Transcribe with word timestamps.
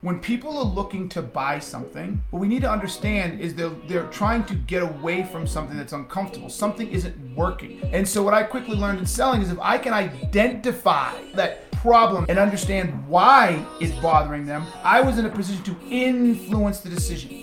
when 0.00 0.20
people 0.20 0.56
are 0.56 0.64
looking 0.64 1.08
to 1.08 1.22
buy 1.22 1.58
something, 1.58 2.22
what 2.30 2.38
we 2.38 2.46
need 2.46 2.62
to 2.62 2.70
understand 2.70 3.40
is 3.40 3.54
they're 3.54 3.70
they're 3.88 4.06
trying 4.06 4.44
to 4.44 4.54
get 4.54 4.82
away 4.82 5.24
from 5.24 5.46
something 5.46 5.76
that's 5.76 5.92
uncomfortable. 5.92 6.48
Something 6.48 6.88
isn't 6.88 7.34
working. 7.34 7.80
And 7.92 8.06
so 8.06 8.22
what 8.22 8.32
I 8.32 8.44
quickly 8.44 8.76
learned 8.76 9.00
in 9.00 9.06
selling 9.06 9.42
is 9.42 9.50
if 9.50 9.58
I 9.60 9.76
can 9.76 9.92
identify 9.92 11.20
that 11.34 11.68
problem 11.72 12.26
and 12.28 12.38
understand 12.38 13.08
why 13.08 13.64
it's 13.80 13.92
bothering 14.00 14.46
them, 14.46 14.66
I 14.84 15.00
was 15.00 15.18
in 15.18 15.24
a 15.24 15.30
position 15.30 15.62
to 15.64 15.76
influence 15.90 16.80
the 16.80 16.90
decision. 16.90 17.40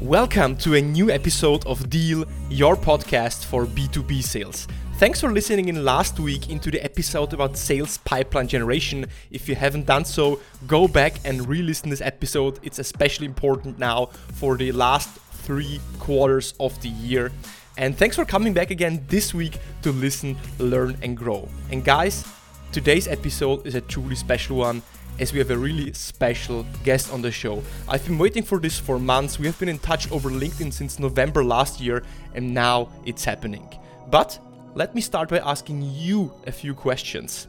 Welcome 0.00 0.56
to 0.56 0.76
a 0.76 0.80
new 0.80 1.10
episode 1.10 1.66
of 1.66 1.90
Deal, 1.90 2.24
your 2.48 2.74
podcast 2.74 3.44
for 3.44 3.66
B2B 3.66 4.22
sales. 4.22 4.66
Thanks 4.94 5.20
for 5.20 5.30
listening 5.30 5.68
in 5.68 5.84
last 5.84 6.18
week 6.18 6.48
into 6.48 6.70
the 6.70 6.82
episode 6.82 7.34
about 7.34 7.58
sales 7.58 7.98
pipeline 7.98 8.48
generation. 8.48 9.04
If 9.30 9.46
you 9.46 9.54
haven't 9.54 9.84
done 9.84 10.06
so, 10.06 10.40
go 10.66 10.88
back 10.88 11.16
and 11.26 11.46
re-listen 11.46 11.90
this 11.90 12.00
episode. 12.00 12.58
It's 12.62 12.78
especially 12.78 13.26
important 13.26 13.78
now 13.78 14.06
for 14.32 14.56
the 14.56 14.72
last 14.72 15.10
3 15.44 15.78
quarters 15.98 16.54
of 16.58 16.80
the 16.80 16.88
year. 16.88 17.30
And 17.76 17.94
thanks 17.94 18.16
for 18.16 18.24
coming 18.24 18.54
back 18.54 18.70
again 18.70 19.04
this 19.08 19.34
week 19.34 19.58
to 19.82 19.92
listen, 19.92 20.38
learn 20.58 20.96
and 21.02 21.14
grow. 21.14 21.46
And 21.70 21.84
guys, 21.84 22.24
today's 22.72 23.06
episode 23.06 23.66
is 23.66 23.74
a 23.74 23.82
truly 23.82 24.16
special 24.16 24.56
one 24.56 24.80
as 25.20 25.34
we 25.34 25.38
have 25.38 25.50
a 25.50 25.58
really 25.58 25.92
special 25.92 26.64
guest 26.82 27.12
on 27.12 27.20
the 27.20 27.30
show. 27.30 27.62
I've 27.86 28.04
been 28.06 28.16
waiting 28.16 28.42
for 28.42 28.58
this 28.58 28.78
for 28.78 28.98
months. 28.98 29.38
We 29.38 29.46
have 29.46 29.58
been 29.58 29.68
in 29.68 29.78
touch 29.78 30.10
over 30.10 30.30
LinkedIn 30.30 30.72
since 30.72 30.98
November 30.98 31.44
last 31.44 31.78
year, 31.78 32.02
and 32.34 32.54
now 32.54 32.88
it's 33.04 33.22
happening. 33.22 33.68
But 34.10 34.38
let 34.74 34.94
me 34.94 35.02
start 35.02 35.28
by 35.28 35.38
asking 35.38 35.82
you 35.82 36.32
a 36.46 36.52
few 36.52 36.74
questions. 36.74 37.48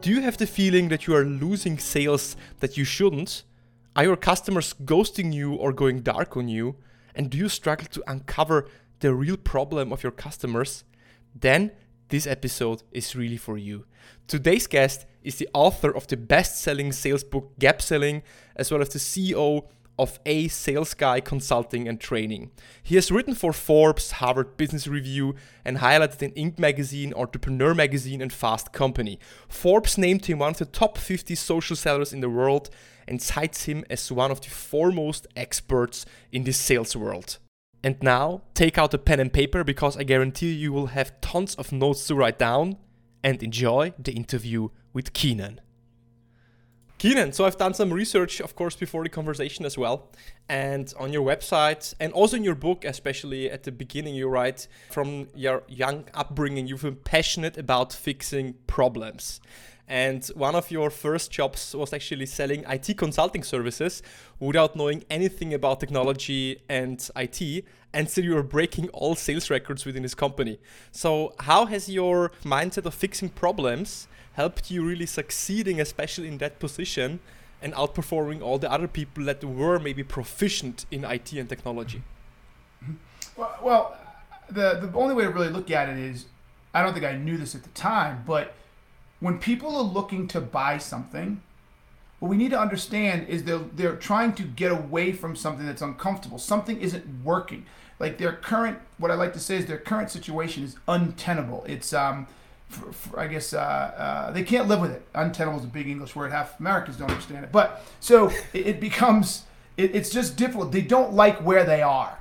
Do 0.00 0.10
you 0.10 0.20
have 0.20 0.36
the 0.36 0.46
feeling 0.46 0.88
that 0.90 1.08
you 1.08 1.16
are 1.16 1.24
losing 1.24 1.76
sales 1.78 2.36
that 2.60 2.76
you 2.76 2.84
shouldn't? 2.84 3.42
Are 3.96 4.04
your 4.04 4.16
customers 4.16 4.72
ghosting 4.84 5.32
you 5.32 5.54
or 5.54 5.72
going 5.72 6.02
dark 6.02 6.36
on 6.36 6.46
you? 6.46 6.76
And 7.16 7.28
do 7.30 7.36
you 7.36 7.48
struggle 7.48 7.88
to 7.90 8.04
uncover 8.06 8.68
the 9.00 9.12
real 9.12 9.36
problem 9.36 9.92
of 9.92 10.04
your 10.04 10.12
customers? 10.12 10.84
Then 11.34 11.72
this 12.10 12.28
episode 12.28 12.84
is 12.92 13.16
really 13.16 13.36
for 13.36 13.58
you. 13.58 13.86
Today's 14.28 14.68
guest 14.68 15.04
is 15.28 15.36
the 15.36 15.48
author 15.52 15.94
of 15.94 16.06
the 16.06 16.16
best 16.16 16.58
selling 16.60 16.90
sales 16.90 17.22
book 17.22 17.52
Gap 17.58 17.82
Selling, 17.82 18.22
as 18.56 18.72
well 18.72 18.80
as 18.80 18.88
the 18.88 18.98
CEO 18.98 19.66
of 19.98 20.18
A 20.24 20.48
Sales 20.48 20.94
Guy 20.94 21.20
Consulting 21.20 21.86
and 21.86 22.00
Training. 22.00 22.50
He 22.82 22.94
has 22.94 23.10
written 23.10 23.34
for 23.34 23.52
Forbes, 23.52 24.12
Harvard 24.12 24.56
Business 24.56 24.86
Review, 24.86 25.34
and 25.64 25.78
highlighted 25.78 26.22
in 26.22 26.32
Inc. 26.32 26.58
magazine, 26.58 27.12
Entrepreneur 27.14 27.74
magazine, 27.74 28.22
and 28.22 28.32
Fast 28.32 28.72
Company. 28.72 29.18
Forbes 29.48 29.98
named 29.98 30.26
him 30.26 30.38
one 30.38 30.52
of 30.52 30.58
the 30.58 30.64
top 30.64 30.96
50 30.96 31.34
social 31.34 31.76
sellers 31.76 32.12
in 32.12 32.20
the 32.20 32.30
world 32.30 32.70
and 33.06 33.20
cites 33.20 33.64
him 33.64 33.84
as 33.90 34.10
one 34.10 34.30
of 34.30 34.40
the 34.40 34.50
foremost 34.50 35.26
experts 35.36 36.06
in 36.32 36.44
the 36.44 36.52
sales 36.52 36.96
world. 36.96 37.38
And 37.82 38.02
now, 38.02 38.42
take 38.54 38.78
out 38.78 38.94
a 38.94 38.98
pen 38.98 39.20
and 39.20 39.32
paper 39.32 39.62
because 39.62 39.96
I 39.96 40.04
guarantee 40.04 40.52
you 40.52 40.72
will 40.72 40.88
have 40.88 41.20
tons 41.20 41.54
of 41.56 41.70
notes 41.70 42.06
to 42.06 42.14
write 42.14 42.38
down 42.38 42.76
and 43.22 43.42
enjoy 43.42 43.94
the 43.98 44.12
interview 44.12 44.68
with 44.98 45.12
Keenan. 45.12 45.60
Keenan, 46.98 47.32
so 47.32 47.44
I've 47.44 47.56
done 47.56 47.72
some 47.72 47.92
research, 47.92 48.40
of 48.40 48.56
course, 48.56 48.74
before 48.74 49.04
the 49.04 49.08
conversation 49.08 49.64
as 49.64 49.78
well. 49.78 50.10
And 50.48 50.92
on 50.98 51.12
your 51.12 51.24
website, 51.24 51.94
and 52.00 52.12
also 52.12 52.36
in 52.36 52.42
your 52.42 52.56
book, 52.56 52.84
especially 52.84 53.48
at 53.48 53.62
the 53.62 53.70
beginning, 53.70 54.16
you 54.16 54.28
write 54.28 54.66
from 54.90 55.28
your 55.36 55.62
young 55.68 56.06
upbringing, 56.14 56.66
you've 56.66 56.82
been 56.82 56.96
passionate 56.96 57.56
about 57.56 57.92
fixing 57.92 58.54
problems. 58.66 59.40
And 59.86 60.26
one 60.34 60.56
of 60.56 60.68
your 60.72 60.90
first 60.90 61.30
jobs 61.30 61.76
was 61.76 61.92
actually 61.92 62.26
selling 62.26 62.64
IT 62.68 62.98
consulting 62.98 63.44
services 63.44 64.02
without 64.40 64.74
knowing 64.74 65.04
anything 65.08 65.54
about 65.54 65.78
technology 65.78 66.60
and 66.68 67.08
IT. 67.14 67.64
And 67.92 68.10
still, 68.10 68.24
you 68.24 68.34
were 68.34 68.42
breaking 68.42 68.88
all 68.88 69.14
sales 69.14 69.48
records 69.48 69.86
within 69.86 70.02
this 70.02 70.16
company. 70.16 70.58
So, 70.90 71.34
how 71.38 71.66
has 71.66 71.88
your 71.88 72.32
mindset 72.42 72.84
of 72.84 72.94
fixing 72.94 73.28
problems 73.28 74.08
helped 74.38 74.70
you 74.70 74.84
really 74.84 75.04
succeeding, 75.20 75.80
especially 75.80 76.28
in 76.28 76.38
that 76.38 76.60
position, 76.60 77.18
and 77.60 77.74
outperforming 77.74 78.40
all 78.40 78.56
the 78.56 78.70
other 78.70 78.86
people 78.86 79.24
that 79.24 79.42
were 79.42 79.78
maybe 79.80 80.04
proficient 80.04 80.86
in 80.92 81.00
IT 81.04 81.32
and 81.32 81.48
technology? 81.48 82.02
Well, 83.36 83.58
well 83.60 83.96
the, 84.48 84.68
the 84.80 84.96
only 84.96 85.14
way 85.16 85.24
to 85.24 85.30
really 85.30 85.48
look 85.58 85.70
at 85.72 85.88
it 85.88 85.98
is 85.98 86.26
I 86.72 86.82
don't 86.82 86.94
think 86.94 87.04
I 87.04 87.16
knew 87.16 87.36
this 87.36 87.56
at 87.56 87.64
the 87.64 87.70
time, 87.70 88.22
but 88.26 88.54
when 89.18 89.38
people 89.38 89.76
are 89.76 89.82
looking 89.82 90.28
to 90.28 90.40
buy 90.40 90.78
something, 90.78 91.42
what 92.20 92.28
we 92.28 92.36
need 92.36 92.52
to 92.52 92.60
understand 92.60 93.28
is 93.28 93.42
they're 93.42 93.66
they're 93.78 93.96
trying 93.96 94.32
to 94.34 94.44
get 94.44 94.70
away 94.70 95.12
from 95.12 95.34
something 95.34 95.66
that's 95.66 95.82
uncomfortable. 95.82 96.38
Something 96.38 96.80
isn't 96.80 97.04
working. 97.24 97.66
Like 97.98 98.18
their 98.18 98.34
current, 98.50 98.78
what 98.98 99.10
I 99.10 99.14
like 99.14 99.32
to 99.32 99.40
say 99.40 99.56
is 99.56 99.66
their 99.66 99.78
current 99.78 100.10
situation 100.10 100.62
is 100.62 100.76
untenable. 100.86 101.64
It's 101.66 101.92
um, 101.92 102.28
for, 102.68 102.92
for, 102.92 103.20
I 103.20 103.26
guess 103.26 103.52
uh, 103.52 103.58
uh, 103.58 104.30
they 104.32 104.42
can't 104.42 104.68
live 104.68 104.80
with 104.80 104.92
it. 104.92 105.06
Untenable 105.14 105.58
is 105.58 105.64
a 105.64 105.68
big 105.68 105.88
English 105.88 106.14
word. 106.14 106.32
Half 106.32 106.60
Americans 106.60 106.96
don't 106.96 107.10
understand 107.10 107.44
it. 107.44 107.52
But 107.52 107.84
so 108.00 108.28
it, 108.52 108.66
it 108.66 108.80
becomes 108.80 109.44
it, 109.76 109.94
it's 109.94 110.10
just 110.10 110.36
difficult. 110.36 110.72
They 110.72 110.82
don't 110.82 111.12
like 111.12 111.38
where 111.38 111.64
they 111.64 111.82
are 111.82 112.18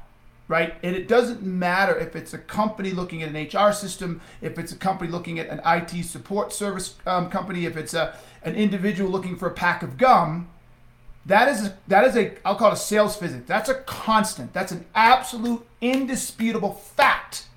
right? 0.49 0.75
And 0.81 0.95
it 0.95 1.09
doesn't 1.09 1.43
matter 1.43 1.97
if 1.97 2.15
it's 2.15 2.33
a 2.33 2.37
company 2.37 2.91
looking 2.91 3.21
at 3.21 3.35
an 3.35 3.35
HR 3.35 3.73
system, 3.73 4.21
if 4.41 4.57
it's 4.57 4.71
a 4.71 4.77
company 4.77 5.11
looking 5.11 5.39
at 5.39 5.49
an 5.49 5.59
IT 5.65 6.05
support 6.05 6.53
service 6.53 6.95
um, 7.05 7.29
company, 7.29 7.65
if 7.65 7.75
it's 7.75 7.93
a 7.93 8.17
an 8.43 8.55
individual 8.55 9.09
looking 9.11 9.35
for 9.35 9.47
a 9.47 9.51
pack 9.51 9.83
of 9.83 9.97
gum. 9.97 10.47
That 11.25 11.49
is 11.49 11.67
a, 11.67 11.77
that 11.89 12.05
is 12.05 12.15
a 12.15 12.33
I'll 12.45 12.55
call 12.55 12.71
it 12.71 12.75
a 12.75 12.77
sales 12.77 13.17
visit. 13.17 13.45
That's 13.45 13.69
a 13.69 13.75
constant. 13.75 14.53
That's 14.53 14.71
an 14.71 14.85
absolute 14.95 15.65
indisputable 15.81 16.73
fact 16.73 17.47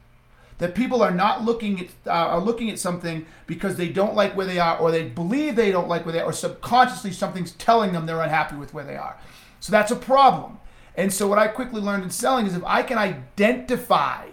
that 0.60 0.74
people 0.74 1.02
are 1.02 1.10
not 1.10 1.44
looking 1.44 1.80
at 1.80 1.88
uh, 2.06 2.10
are 2.10 2.40
looking 2.40 2.70
at 2.70 2.78
something 2.78 3.26
because 3.46 3.76
they 3.76 3.88
don't 3.88 4.14
like 4.14 4.36
where 4.36 4.46
they 4.46 4.58
are 4.58 4.78
or 4.78 4.90
they 4.90 5.02
believe 5.02 5.56
they 5.56 5.72
don't 5.72 5.88
like 5.88 6.04
where 6.04 6.12
they 6.12 6.20
are 6.20 6.26
or 6.26 6.32
subconsciously 6.32 7.12
something's 7.12 7.52
telling 7.52 7.92
them 7.92 8.06
they're 8.06 8.20
unhappy 8.20 8.56
with 8.56 8.72
where 8.72 8.84
they 8.84 8.96
are. 8.96 9.18
So 9.58 9.72
that's 9.72 9.90
a 9.90 9.96
problem. 9.96 10.58
And 10.96 11.12
so 11.12 11.26
what 11.26 11.38
I 11.38 11.48
quickly 11.48 11.80
learned 11.80 12.04
in 12.04 12.10
selling 12.10 12.46
is 12.46 12.54
if 12.54 12.64
I 12.64 12.82
can 12.82 12.98
identify 12.98 14.28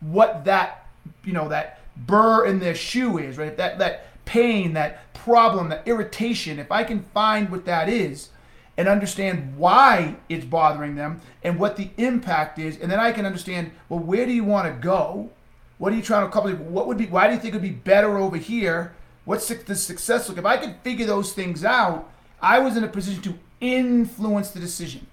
what 0.00 0.44
that, 0.46 0.86
you 1.24 1.32
know, 1.32 1.48
that 1.48 1.80
burr 1.96 2.46
in 2.46 2.58
their 2.58 2.74
shoe 2.74 3.18
is, 3.18 3.38
right? 3.38 3.56
That 3.56 3.78
that 3.78 4.06
pain, 4.24 4.72
that 4.72 5.12
problem, 5.14 5.68
that 5.68 5.86
irritation, 5.86 6.58
if 6.58 6.72
I 6.72 6.84
can 6.84 7.02
find 7.02 7.50
what 7.50 7.66
that 7.66 7.88
is 7.88 8.30
and 8.78 8.88
understand 8.88 9.56
why 9.56 10.16
it's 10.28 10.44
bothering 10.44 10.96
them 10.96 11.20
and 11.42 11.58
what 11.58 11.76
the 11.76 11.90
impact 11.98 12.58
is, 12.58 12.78
and 12.78 12.90
then 12.90 12.98
I 12.98 13.12
can 13.12 13.26
understand, 13.26 13.72
well, 13.88 14.00
where 14.00 14.24
do 14.24 14.32
you 14.32 14.44
want 14.44 14.66
to 14.66 14.80
go? 14.80 15.30
What 15.78 15.92
are 15.92 15.96
you 15.96 16.02
trying 16.02 16.22
to 16.22 16.28
accomplish? 16.28 16.56
What 16.58 16.86
would 16.86 16.98
be 16.98 17.06
why 17.06 17.26
do 17.28 17.34
you 17.34 17.40
think 17.40 17.54
it 17.54 17.58
would 17.58 17.62
be 17.62 17.70
better 17.70 18.16
over 18.16 18.36
here? 18.36 18.94
What's 19.24 19.48
the 19.48 19.74
success 19.74 20.28
look? 20.28 20.38
If 20.38 20.44
I 20.44 20.56
could 20.56 20.76
figure 20.82 21.06
those 21.06 21.32
things 21.32 21.64
out, 21.64 22.10
I 22.40 22.58
was 22.60 22.76
in 22.76 22.84
a 22.84 22.88
position 22.88 23.22
to 23.22 23.34
influence 23.60 24.50
the 24.50 24.60
decision. 24.60 25.06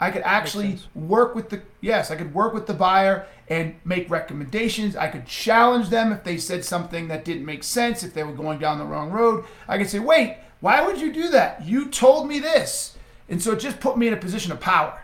I 0.00 0.12
could 0.12 0.22
actually 0.22 0.78
work 0.94 1.34
with 1.34 1.50
the 1.50 1.62
yes, 1.80 2.10
I 2.10 2.16
could 2.16 2.32
work 2.32 2.54
with 2.54 2.66
the 2.66 2.74
buyer 2.74 3.26
and 3.48 3.74
make 3.84 4.08
recommendations. 4.08 4.94
I 4.94 5.08
could 5.08 5.26
challenge 5.26 5.88
them 5.88 6.12
if 6.12 6.22
they 6.22 6.36
said 6.36 6.64
something 6.64 7.08
that 7.08 7.24
didn't 7.24 7.44
make 7.44 7.64
sense, 7.64 8.04
if 8.04 8.14
they 8.14 8.22
were 8.22 8.32
going 8.32 8.60
down 8.60 8.78
the 8.78 8.84
wrong 8.84 9.10
road. 9.10 9.44
I 9.66 9.76
could 9.76 9.88
say, 9.88 9.98
"Wait, 9.98 10.36
why 10.60 10.82
would 10.82 11.00
you 11.00 11.12
do 11.12 11.30
that? 11.30 11.64
You 11.64 11.86
told 11.86 12.28
me 12.28 12.38
this." 12.38 12.96
And 13.28 13.42
so 13.42 13.52
it 13.52 13.60
just 13.60 13.80
put 13.80 13.98
me 13.98 14.06
in 14.06 14.14
a 14.14 14.18
position 14.18 14.52
of 14.52 14.60
power. 14.60 15.00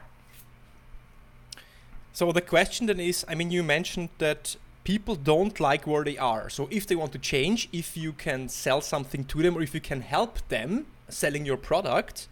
So 2.15 2.31
the 2.31 2.41
question 2.41 2.87
then 2.87 3.01
is, 3.01 3.27
I 3.29 3.35
mean, 3.35 3.51
you 3.51 3.65
mentioned 3.65 4.09
that 4.19 4.55
people 4.85 5.17
don't 5.17 5.59
like 5.59 5.85
where 5.85 6.05
they 6.05 6.17
are. 6.17 6.49
So 6.49 6.69
if 6.71 6.87
they 6.87 6.95
want 6.95 7.11
to 7.13 7.19
change, 7.19 7.69
if 7.73 7.97
you 7.97 8.13
can 8.13 8.49
sell 8.49 8.81
something 8.81 9.25
to 9.25 9.43
them 9.43 9.57
or 9.57 9.63
if 9.63 9.75
you 9.75 9.81
can 9.81 10.01
help 10.01 10.39
them 10.49 10.87
selling 11.09 11.45
your 11.45 11.57
product, 11.57 12.29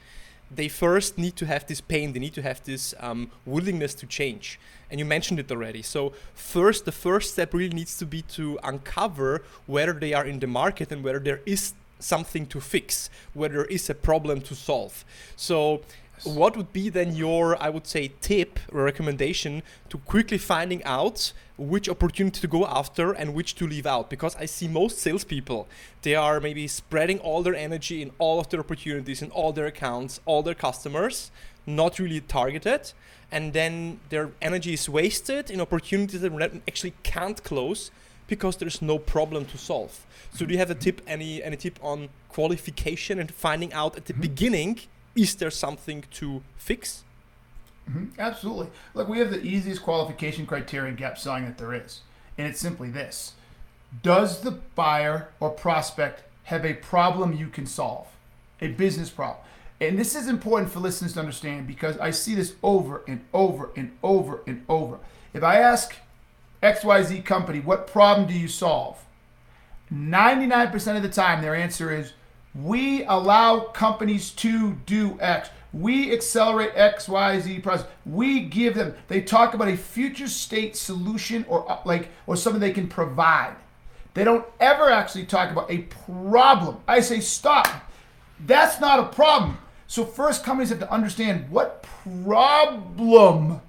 they 0.55 0.69
first 0.69 1.19
need 1.19 1.34
to 1.37 1.46
have 1.46 1.67
this 1.67 1.81
pain, 1.81 2.12
they 2.12 2.20
need 2.20 2.34
to 2.34 2.43
have 2.43 2.62
this 2.62 2.94
um, 3.00 3.32
willingness 3.44 3.93
to 3.94 4.06
change. 4.06 4.61
And 4.88 5.00
you 5.00 5.05
mentioned 5.05 5.40
it 5.40 5.50
already. 5.50 5.82
So, 5.82 6.12
first, 6.34 6.84
the 6.84 6.93
first 6.93 7.32
step 7.32 7.52
really 7.52 7.75
needs 7.75 7.99
to 7.99 8.06
be 8.06 8.23
to 8.37 8.61
uncover 8.62 9.43
whether 9.67 9.94
they 9.94 10.12
are 10.14 10.26
in 10.26 10.38
the 10.38 10.46
market 10.46 10.93
and 10.93 11.02
whether 11.02 11.19
there 11.19 11.40
is 11.44 11.73
something 11.99 12.46
to 12.46 12.61
fix, 12.61 13.11
whether 13.32 13.55
there 13.55 13.64
is 13.64 13.88
a 13.88 13.94
problem 13.94 14.43
to 14.43 14.55
solve. 14.55 15.05
So, 15.34 15.81
what 16.24 16.56
would 16.56 16.72
be 16.72 16.88
then 16.88 17.14
your, 17.14 17.60
I 17.62 17.69
would 17.69 17.86
say, 17.86 18.12
tip 18.20 18.58
or 18.72 18.82
recommendation 18.84 19.62
to 19.88 19.98
quickly 19.98 20.38
finding 20.38 20.82
out 20.84 21.32
which 21.56 21.88
opportunity 21.88 22.40
to 22.40 22.48
go 22.48 22.66
after 22.66 23.12
and 23.12 23.34
which 23.34 23.54
to 23.56 23.66
leave 23.66 23.86
out? 23.86 24.10
Because 24.10 24.36
I 24.36 24.46
see 24.46 24.69
most 24.69 24.98
salespeople, 24.98 25.69
they 26.02 26.14
are 26.14 26.40
maybe 26.40 26.66
spreading 26.69 27.19
all 27.20 27.42
their 27.42 27.54
energy 27.54 28.02
in 28.02 28.10
all 28.19 28.40
of 28.40 28.48
their 28.50 28.60
opportunities, 28.60 29.22
in 29.22 29.30
all 29.30 29.52
their 29.52 29.66
accounts, 29.66 30.20
all 30.24 30.42
their 30.42 30.54
customers, 30.54 31.30
not 31.66 31.98
really 31.98 32.20
targeted. 32.20 32.92
and 33.32 33.54
then 33.54 33.98
their 34.10 34.30
energy 34.42 34.74
is 34.74 34.88
wasted 34.88 35.50
in 35.50 35.60
opportunities 35.60 36.20
that 36.20 36.62
actually 36.69 36.92
can't 37.02 37.42
close 37.42 37.90
because 38.28 38.58
there's 38.58 38.82
no 38.82 38.98
problem 38.98 39.46
to 39.46 39.58
solve. 39.58 40.04
So 40.34 40.44
do 40.44 40.52
you 40.52 40.58
have 40.58 40.70
a 40.70 40.74
tip, 40.74 41.00
any 41.06 41.42
any 41.42 41.56
tip 41.56 41.78
on 41.82 42.10
qualification 42.28 43.19
and 43.19 43.32
finding 43.32 43.72
out 43.72 43.96
at 43.96 44.04
the 44.04 44.12
mm-hmm. 44.12 44.22
beginning 44.22 44.80
is 45.14 45.35
there 45.35 45.50
something 45.50 46.05
to 46.12 46.43
fix? 46.56 47.05
Mm-hmm. 47.88 48.19
Absolutely. 48.19 48.69
Look, 48.94 49.09
we 49.09 49.19
have 49.19 49.31
the 49.31 49.43
easiest 49.43 49.82
qualification 49.82 50.47
criteria 50.47 50.91
in 50.91 50.97
gap 50.97 51.19
selling 51.19 51.44
that 51.44 51.59
there 51.59 51.75
is, 51.75 52.00
and 52.38 52.47
it's 52.47 52.61
simply 52.61 52.91
this: 52.91 53.32
Does 54.03 54.41
the 54.41 54.53
buyer 54.53 55.29
or 55.41 55.50
prospect 55.50 56.23
have 56.44 56.64
a 56.64 56.75
problem 56.75 57.32
you 57.32 57.49
can 57.49 57.67
solve, 57.67 58.06
a 58.61 58.69
business 58.69 59.11
problem? 59.11 59.44
And 59.81 59.99
this 59.99 60.14
is 60.14 60.29
important 60.29 60.70
for 60.70 60.79
listeners 60.79 61.15
to 61.15 61.20
understand 61.20 61.67
because 61.67 61.99
I 61.99 62.12
see 62.12 62.37
this 62.37 62.55
over 62.62 63.03
and 63.08 63.25
over 63.35 63.70
and 63.75 63.91
over 64.03 64.41
and 64.47 64.65
over. 64.69 65.00
If 65.35 65.43
I 65.43 65.58
ask 65.58 65.97
XYZ 66.62 67.25
company, 67.25 67.58
what 67.58 67.88
problem 67.88 68.29
do 68.29 68.35
you 68.35 68.47
solve? 68.47 69.05
99% 69.93 70.97
of 70.97 71.03
the 71.03 71.08
time, 71.08 71.43
their 71.43 71.56
answer 71.56 71.93
is 71.93 72.12
we 72.54 73.04
allow 73.04 73.60
companies 73.60 74.31
to 74.32 74.72
do 74.87 75.19
X. 75.20 75.50
We 75.72 76.12
accelerate 76.12 76.72
X, 76.75 77.08
Y, 77.08 77.40
Z 77.40 77.60
process. 77.60 77.87
We 78.04 78.40
give 78.40 78.75
them. 78.75 78.94
They 79.08 79.22
talk 79.22 79.54
about 79.54 79.69
a 79.69 79.76
future 79.76 80.28
state 80.28 80.76
solution 80.76 81.46
or 81.49 81.70
uh, 81.70 81.78
like 81.84 82.10
or 82.26 82.37
something 82.37 82.60
they 82.60 82.72
can 82.72 82.88
provide. 82.88 83.56
They 84.14 84.25
don't 84.25 84.44
ever 84.60 84.90
actually 84.90 85.25
talk 85.25 85.50
about 85.50 85.70
a 85.70 85.78
problem. 85.78 86.78
I 86.87 87.00
say 87.00 87.20
stop. 87.20 87.69
That's 88.44 88.81
not 88.81 89.00
a 89.00 89.05
problem. 89.05 89.56
So 89.87 90.05
first, 90.05 90.44
companies 90.44 90.69
have 90.70 90.81
to 90.81 90.93
understand 90.93 91.48
what 91.50 91.87
problem 92.05 93.60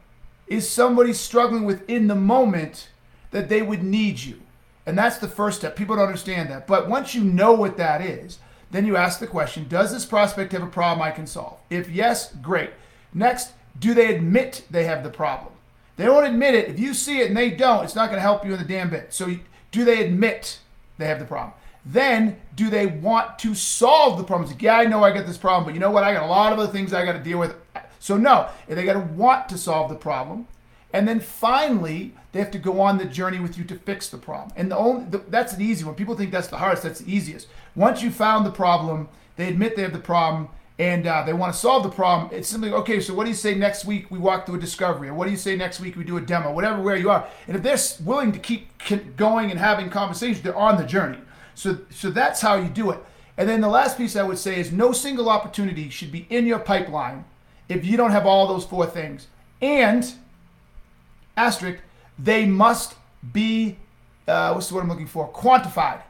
is 0.47 0.69
somebody 0.69 1.13
struggling 1.13 1.63
with 1.63 1.89
in 1.89 2.07
the 2.07 2.15
moment 2.15 2.89
that 3.31 3.47
they 3.47 3.61
would 3.61 3.83
need 3.83 4.19
you. 4.19 4.41
And 4.85 4.97
that's 4.97 5.17
the 5.17 5.27
first 5.27 5.59
step. 5.59 5.77
People 5.77 5.95
don't 5.95 6.07
understand 6.07 6.49
that. 6.49 6.67
But 6.67 6.89
once 6.89 7.15
you 7.15 7.23
know 7.23 7.53
what 7.53 7.77
that 7.77 8.01
is, 8.01 8.39
then 8.73 8.85
you 8.87 8.97
ask 8.97 9.19
the 9.19 9.27
question 9.27 9.67
Does 9.69 9.93
this 9.93 10.05
prospect 10.05 10.51
have 10.51 10.63
a 10.63 10.67
problem 10.67 11.01
I 11.01 11.11
can 11.11 11.27
solve? 11.27 11.59
If 11.69 11.89
yes, 11.89 12.33
great. 12.41 12.71
Next, 13.13 13.53
do 13.79 13.93
they 13.93 14.13
admit 14.13 14.65
they 14.69 14.83
have 14.85 15.03
the 15.03 15.09
problem? 15.09 15.53
They 15.95 16.05
don't 16.05 16.25
admit 16.25 16.55
it. 16.55 16.69
If 16.69 16.79
you 16.79 16.95
see 16.95 17.19
it 17.19 17.27
and 17.27 17.37
they 17.37 17.51
don't, 17.51 17.83
it's 17.83 17.95
not 17.95 18.07
going 18.07 18.17
to 18.17 18.21
help 18.21 18.43
you 18.43 18.53
in 18.53 18.59
the 18.59 18.65
damn 18.65 18.89
bit. 18.89 19.13
So, 19.13 19.35
do 19.71 19.85
they 19.85 20.03
admit 20.03 20.59
they 20.97 21.05
have 21.05 21.19
the 21.19 21.25
problem? 21.25 21.53
Then, 21.85 22.41
do 22.55 22.71
they 22.71 22.87
want 22.87 23.37
to 23.39 23.53
solve 23.53 24.17
the 24.17 24.23
problem? 24.23 24.49
Like, 24.49 24.61
yeah, 24.61 24.77
I 24.77 24.85
know 24.85 25.03
I 25.03 25.11
got 25.11 25.27
this 25.27 25.37
problem, 25.37 25.65
but 25.65 25.75
you 25.75 25.79
know 25.79 25.91
what? 25.91 26.03
I 26.03 26.13
got 26.13 26.23
a 26.23 26.27
lot 26.27 26.51
of 26.51 26.57
other 26.57 26.71
things 26.71 26.93
I 26.93 27.05
got 27.05 27.13
to 27.13 27.19
deal 27.19 27.37
with. 27.37 27.55
So, 27.99 28.17
no, 28.17 28.49
if 28.67 28.75
they 28.75 28.85
got 28.85 28.93
to 28.93 28.99
want 28.99 29.49
to 29.49 29.57
solve 29.57 29.89
the 29.89 29.95
problem, 29.95 30.47
and 30.93 31.07
then 31.07 31.19
finally, 31.19 32.13
they 32.31 32.39
have 32.39 32.51
to 32.51 32.59
go 32.59 32.79
on 32.79 32.99
the 32.99 33.05
journey 33.05 33.39
with 33.39 33.57
you 33.57 33.63
to 33.65 33.75
fix 33.75 34.09
the 34.09 34.17
problem. 34.17 34.51
And 34.55 34.71
the 34.71 34.77
only 34.77 35.05
the, 35.05 35.17
that's 35.27 35.55
the 35.55 35.65
easy 35.65 35.83
one. 35.83 35.95
People 35.95 36.15
think 36.15 36.31
that's 36.31 36.47
the 36.47 36.57
hardest. 36.57 36.83
That's 36.83 36.99
the 36.99 37.11
easiest. 37.11 37.47
Once 37.75 38.03
you 38.03 38.11
found 38.11 38.45
the 38.45 38.51
problem, 38.51 39.09
they 39.35 39.47
admit 39.47 39.75
they 39.75 39.81
have 39.81 39.93
the 39.93 39.99
problem, 39.99 40.49
and 40.77 41.07
uh, 41.07 41.23
they 41.23 41.33
want 41.33 41.53
to 41.53 41.59
solve 41.59 41.83
the 41.83 41.89
problem. 41.89 42.29
It's 42.31 42.47
simply 42.47 42.71
okay. 42.71 42.99
So 42.99 43.13
what 43.13 43.23
do 43.23 43.29
you 43.29 43.35
say 43.35 43.55
next 43.55 43.85
week 43.85 44.11
we 44.11 44.19
walk 44.19 44.45
through 44.45 44.55
a 44.55 44.59
discovery, 44.59 45.09
or 45.09 45.15
what 45.15 45.25
do 45.25 45.31
you 45.31 45.37
say 45.37 45.55
next 45.55 45.79
week 45.79 45.95
we 45.95 46.03
do 46.03 46.17
a 46.17 46.21
demo, 46.21 46.53
whatever 46.53 46.81
where 46.81 46.95
you 46.95 47.09
are. 47.09 47.27
And 47.47 47.55
if 47.55 47.63
they're 47.63 48.05
willing 48.05 48.31
to 48.31 48.39
keep 48.39 49.15
going 49.17 49.49
and 49.49 49.59
having 49.59 49.89
conversations, 49.89 50.41
they're 50.41 50.55
on 50.55 50.77
the 50.77 50.85
journey. 50.85 51.19
So 51.55 51.79
so 51.89 52.11
that's 52.11 52.41
how 52.41 52.55
you 52.55 52.69
do 52.69 52.91
it. 52.91 52.99
And 53.35 53.49
then 53.49 53.61
the 53.61 53.67
last 53.67 53.97
piece 53.97 54.15
I 54.15 54.23
would 54.23 54.37
say 54.37 54.59
is 54.59 54.71
no 54.71 54.91
single 54.91 55.27
opportunity 55.27 55.89
should 55.89 56.11
be 56.11 56.27
in 56.29 56.45
your 56.45 56.59
pipeline 56.59 57.25
if 57.67 57.83
you 57.83 57.97
don't 57.97 58.11
have 58.11 58.27
all 58.27 58.47
those 58.47 58.65
four 58.65 58.85
things. 58.85 59.27
And 59.59 60.13
asterisk, 61.35 61.81
they 62.17 62.45
must 62.45 62.95
be, 63.31 63.77
uh, 64.27 64.51
what's 64.53 64.69
the 64.69 64.75
word 64.75 64.81
I'm 64.81 64.89
looking 64.89 65.07
for? 65.07 65.31
Quantified. 65.31 66.01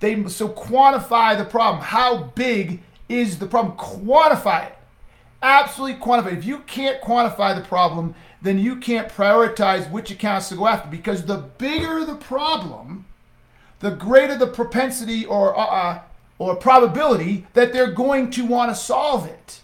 They 0.00 0.26
so 0.28 0.48
quantify 0.48 1.36
the 1.36 1.44
problem. 1.44 1.82
How 1.82 2.24
big 2.34 2.82
is 3.08 3.38
the 3.38 3.46
problem? 3.46 3.76
Quantify 3.76 4.68
it. 4.68 4.78
Absolutely 5.42 6.00
quantify. 6.00 6.32
It. 6.32 6.38
If 6.38 6.44
you 6.44 6.60
can't 6.60 7.00
quantify 7.02 7.54
the 7.54 7.66
problem, 7.66 8.14
then 8.42 8.58
you 8.58 8.76
can't 8.76 9.08
prioritize 9.08 9.90
which 9.90 10.10
accounts 10.10 10.48
to 10.48 10.56
go 10.56 10.66
after 10.66 10.88
because 10.88 11.24
the 11.24 11.36
bigger 11.36 12.04
the 12.04 12.16
problem, 12.16 13.04
the 13.80 13.90
greater 13.90 14.36
the 14.36 14.46
propensity 14.46 15.24
or 15.26 15.56
uh, 15.58 15.64
uh 15.64 16.00
or 16.38 16.56
probability 16.56 17.46
that 17.52 17.70
they're 17.70 17.92
going 17.92 18.30
to 18.30 18.46
want 18.46 18.70
to 18.70 18.74
solve 18.74 19.26
it. 19.26 19.60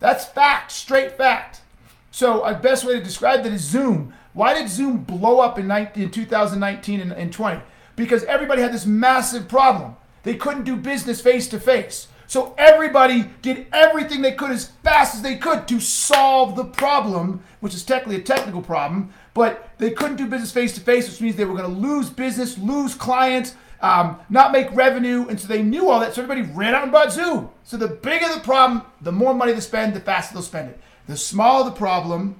That's 0.00 0.24
fact, 0.24 0.72
straight 0.72 1.12
fact. 1.12 1.60
So 2.10 2.42
a 2.42 2.54
best 2.54 2.84
way 2.84 2.94
to 2.94 3.02
describe 3.02 3.42
that 3.42 3.52
is 3.52 3.62
Zoom. 3.62 4.14
Why 4.32 4.54
did 4.54 4.68
Zoom 4.68 4.98
blow 5.04 5.40
up 5.40 5.58
in, 5.58 5.66
19, 5.66 6.02
in 6.02 6.10
2019 6.10 7.00
and, 7.00 7.12
and 7.12 7.32
20? 7.32 7.60
Because 7.96 8.24
everybody 8.24 8.62
had 8.62 8.72
this 8.72 8.86
massive 8.86 9.48
problem. 9.48 9.96
They 10.22 10.34
couldn't 10.34 10.64
do 10.64 10.76
business 10.76 11.20
face 11.20 11.48
to 11.48 11.60
face. 11.60 12.08
So 12.28 12.54
everybody 12.58 13.30
did 13.40 13.66
everything 13.72 14.20
they 14.20 14.32
could 14.32 14.50
as 14.50 14.66
fast 14.84 15.14
as 15.14 15.22
they 15.22 15.36
could 15.36 15.66
to 15.68 15.80
solve 15.80 16.56
the 16.56 16.64
problem, 16.64 17.42
which 17.60 17.74
is 17.74 17.82
technically 17.82 18.16
a 18.16 18.22
technical 18.22 18.60
problem, 18.60 19.14
but 19.32 19.70
they 19.78 19.90
couldn't 19.92 20.16
do 20.16 20.26
business 20.26 20.52
face 20.52 20.74
to 20.74 20.80
face, 20.82 21.08
which 21.08 21.22
means 21.22 21.36
they 21.36 21.46
were 21.46 21.56
going 21.56 21.72
to 21.72 21.80
lose 21.80 22.10
business, 22.10 22.58
lose 22.58 22.94
clients, 22.94 23.54
um, 23.80 24.18
not 24.28 24.52
make 24.52 24.70
revenue, 24.72 25.26
and 25.28 25.40
so 25.40 25.48
they 25.48 25.62
knew 25.62 25.88
all 25.88 26.00
that. 26.00 26.12
So 26.12 26.22
everybody 26.22 26.42
ran 26.52 26.74
out 26.74 26.82
and 26.82 26.92
bought 26.92 27.12
Zoom. 27.12 27.48
So 27.64 27.78
the 27.78 27.88
bigger 27.88 28.28
the 28.28 28.40
problem, 28.40 28.82
the 29.00 29.12
more 29.12 29.32
money 29.32 29.52
they 29.52 29.60
spend, 29.60 29.94
the 29.94 30.00
faster 30.00 30.34
they'll 30.34 30.42
spend 30.42 30.70
it. 30.70 30.80
The 31.08 31.16
smaller 31.16 31.64
the 31.64 31.76
problem, 31.76 32.38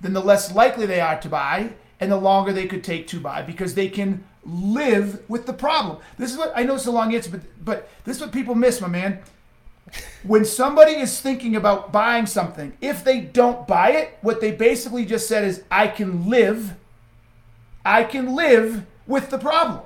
then 0.00 0.12
the 0.12 0.20
less 0.20 0.54
likely 0.54 0.86
they 0.86 1.00
are 1.00 1.18
to 1.20 1.28
buy, 1.28 1.70
and 1.98 2.12
the 2.12 2.16
longer 2.16 2.52
they 2.52 2.66
could 2.66 2.84
take 2.84 3.08
to 3.08 3.18
buy 3.18 3.42
because 3.42 3.74
they 3.74 3.88
can 3.88 4.24
live 4.44 5.28
with 5.28 5.46
the 5.46 5.52
problem. 5.52 5.98
This 6.16 6.30
is 6.30 6.38
what 6.38 6.52
I 6.54 6.62
know 6.62 6.76
it's 6.76 6.86
a 6.86 6.92
long 6.92 7.14
answer, 7.14 7.30
but 7.30 7.40
but 7.64 7.88
this 8.04 8.16
is 8.16 8.22
what 8.22 8.30
people 8.30 8.54
miss, 8.54 8.80
my 8.80 8.88
man. 8.88 9.20
When 10.22 10.44
somebody 10.44 10.92
is 10.92 11.18
thinking 11.18 11.56
about 11.56 11.90
buying 11.92 12.26
something, 12.26 12.76
if 12.80 13.02
they 13.02 13.20
don't 13.20 13.66
buy 13.66 13.92
it, 13.92 14.18
what 14.20 14.40
they 14.40 14.52
basically 14.52 15.06
just 15.06 15.26
said 15.26 15.44
is, 15.44 15.62
I 15.70 15.88
can 15.88 16.28
live, 16.28 16.74
I 17.86 18.04
can 18.04 18.34
live 18.36 18.84
with 19.06 19.30
the 19.30 19.38
problem. 19.38 19.80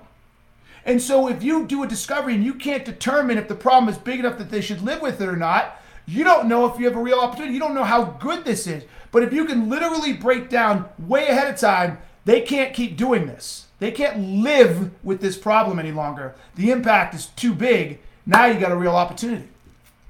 And 0.85 1.01
so 1.01 1.29
if 1.29 1.45
you 1.45 1.67
do 1.67 1.85
a 1.85 1.87
discovery 1.87 2.35
and 2.35 2.43
you 2.43 2.55
can't 2.55 2.85
determine 2.85 3.39
if 3.39 3.47
the 3.47 3.55
problem 3.55 3.89
is 3.89 3.97
big 3.97 4.19
enough 4.19 4.39
that 4.39 4.51
they 4.51 4.61
should 4.61 4.83
live 4.83 5.01
with 5.01 5.21
it 5.21 5.29
or 5.29 5.37
not, 5.37 5.81
you 6.07 6.25
don't 6.25 6.49
know 6.49 6.67
if 6.67 6.79
you 6.79 6.87
have 6.87 6.97
a 6.97 7.03
real 7.03 7.19
opportunity. 7.19 7.55
You 7.55 7.61
don't 7.61 7.75
know 7.75 7.85
how 7.85 8.05
good 8.05 8.45
this 8.45 8.67
is. 8.67 8.85
But 9.11 9.23
if 9.23 9.33
you 9.33 9.45
can 9.45 9.69
literally 9.69 10.15
break 10.15 10.49
down 10.49 10.89
way 10.99 11.27
ahead 11.27 11.53
of 11.53 11.61
time, 11.61 11.99
they 12.25 12.41
can't 12.41 12.75
keep 12.75 12.97
doing 12.97 13.27
this. 13.27 13.67
They 13.79 13.91
can't 13.91 14.19
live 14.43 14.91
with 15.05 15.21
this 15.21 15.37
problem 15.37 15.79
any 15.79 15.93
longer. 15.93 16.35
The 16.55 16.71
impact 16.71 17.15
is 17.15 17.27
too 17.27 17.53
big. 17.53 17.99
Now 18.25 18.47
you 18.47 18.59
got 18.59 18.73
a 18.73 18.77
real 18.77 18.97
opportunity. 18.97 19.49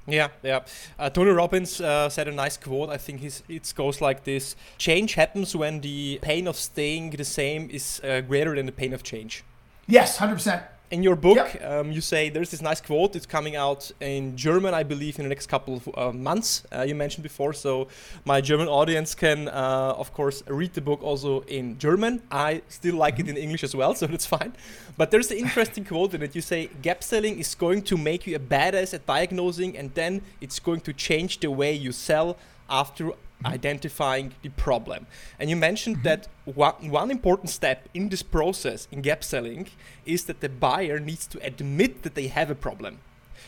Yeah, 0.06 0.28
yeah. 0.42 0.60
Uh, 0.98 1.10
Tony 1.10 1.30
Robbins 1.30 1.80
uh, 1.80 2.08
said 2.08 2.28
a 2.28 2.32
nice 2.32 2.56
quote. 2.56 2.90
I 2.90 2.98
think 2.98 3.22
it 3.22 3.72
goes 3.76 4.00
like 4.00 4.24
this: 4.24 4.56
"Change 4.76 5.14
happens 5.14 5.54
when 5.54 5.80
the 5.80 6.18
pain 6.22 6.48
of 6.48 6.56
staying 6.56 7.10
the 7.10 7.24
same 7.24 7.70
is 7.70 8.00
uh, 8.02 8.20
greater 8.20 8.54
than 8.56 8.66
the 8.66 8.72
pain 8.72 8.92
of 8.92 9.04
change." 9.04 9.44
Yes, 9.86 10.18
hundred 10.18 10.34
percent 10.34 10.62
in 10.92 11.02
your 11.02 11.16
book, 11.16 11.36
yep. 11.36 11.64
um, 11.64 11.90
you 11.90 12.02
say 12.02 12.28
there's 12.28 12.50
this 12.50 12.60
nice 12.60 12.80
quote. 12.80 13.16
It's 13.16 13.24
coming 13.24 13.56
out 13.56 13.90
in 14.00 14.36
German, 14.36 14.74
I 14.74 14.82
believe, 14.82 15.18
in 15.18 15.24
the 15.24 15.30
next 15.30 15.46
couple 15.46 15.76
of 15.76 15.88
uh, 15.96 16.12
months. 16.12 16.64
Uh, 16.70 16.82
you 16.82 16.94
mentioned 16.94 17.22
before, 17.22 17.54
so 17.54 17.88
my 18.26 18.42
German 18.42 18.68
audience 18.68 19.14
can, 19.14 19.48
uh, 19.48 19.94
of 19.96 20.12
course, 20.12 20.42
read 20.46 20.74
the 20.74 20.82
book 20.82 21.02
also 21.02 21.40
in 21.42 21.78
German. 21.78 22.22
I 22.30 22.60
still 22.68 22.96
like 22.96 23.18
it 23.18 23.26
in 23.26 23.38
English 23.38 23.64
as 23.64 23.74
well, 23.74 23.94
so 24.00 24.06
that's 24.06 24.26
fine. 24.26 24.52
But 24.98 25.10
there's 25.10 25.30
an 25.30 25.38
interesting 25.38 25.86
quote 25.86 26.12
in 26.12 26.22
it. 26.22 26.36
You 26.36 26.42
say 26.42 26.68
gap 26.82 27.02
selling 27.02 27.38
is 27.38 27.54
going 27.54 27.82
to 27.82 27.96
make 27.96 28.26
you 28.26 28.36
a 28.36 28.38
badass 28.38 28.92
at 28.92 29.06
diagnosing, 29.06 29.78
and 29.78 29.94
then 29.94 30.20
it's 30.42 30.60
going 30.60 30.82
to 30.82 30.92
change 30.92 31.40
the 31.40 31.50
way 31.50 31.72
you 31.72 31.92
sell 31.92 32.36
after 32.68 33.12
identifying 33.46 34.34
the 34.42 34.48
problem. 34.50 35.06
And 35.38 35.50
you 35.50 35.56
mentioned 35.56 35.96
mm-hmm. 35.96 36.04
that 36.04 36.28
one, 36.44 36.90
one 36.90 37.10
important 37.10 37.50
step 37.50 37.88
in 37.94 38.08
this 38.08 38.22
process 38.22 38.88
in 38.90 39.02
gap 39.02 39.24
selling 39.24 39.68
is 40.06 40.24
that 40.24 40.40
the 40.40 40.48
buyer 40.48 40.98
needs 40.98 41.26
to 41.28 41.44
admit 41.44 42.02
that 42.02 42.14
they 42.14 42.28
have 42.28 42.50
a 42.50 42.54
problem. 42.54 42.98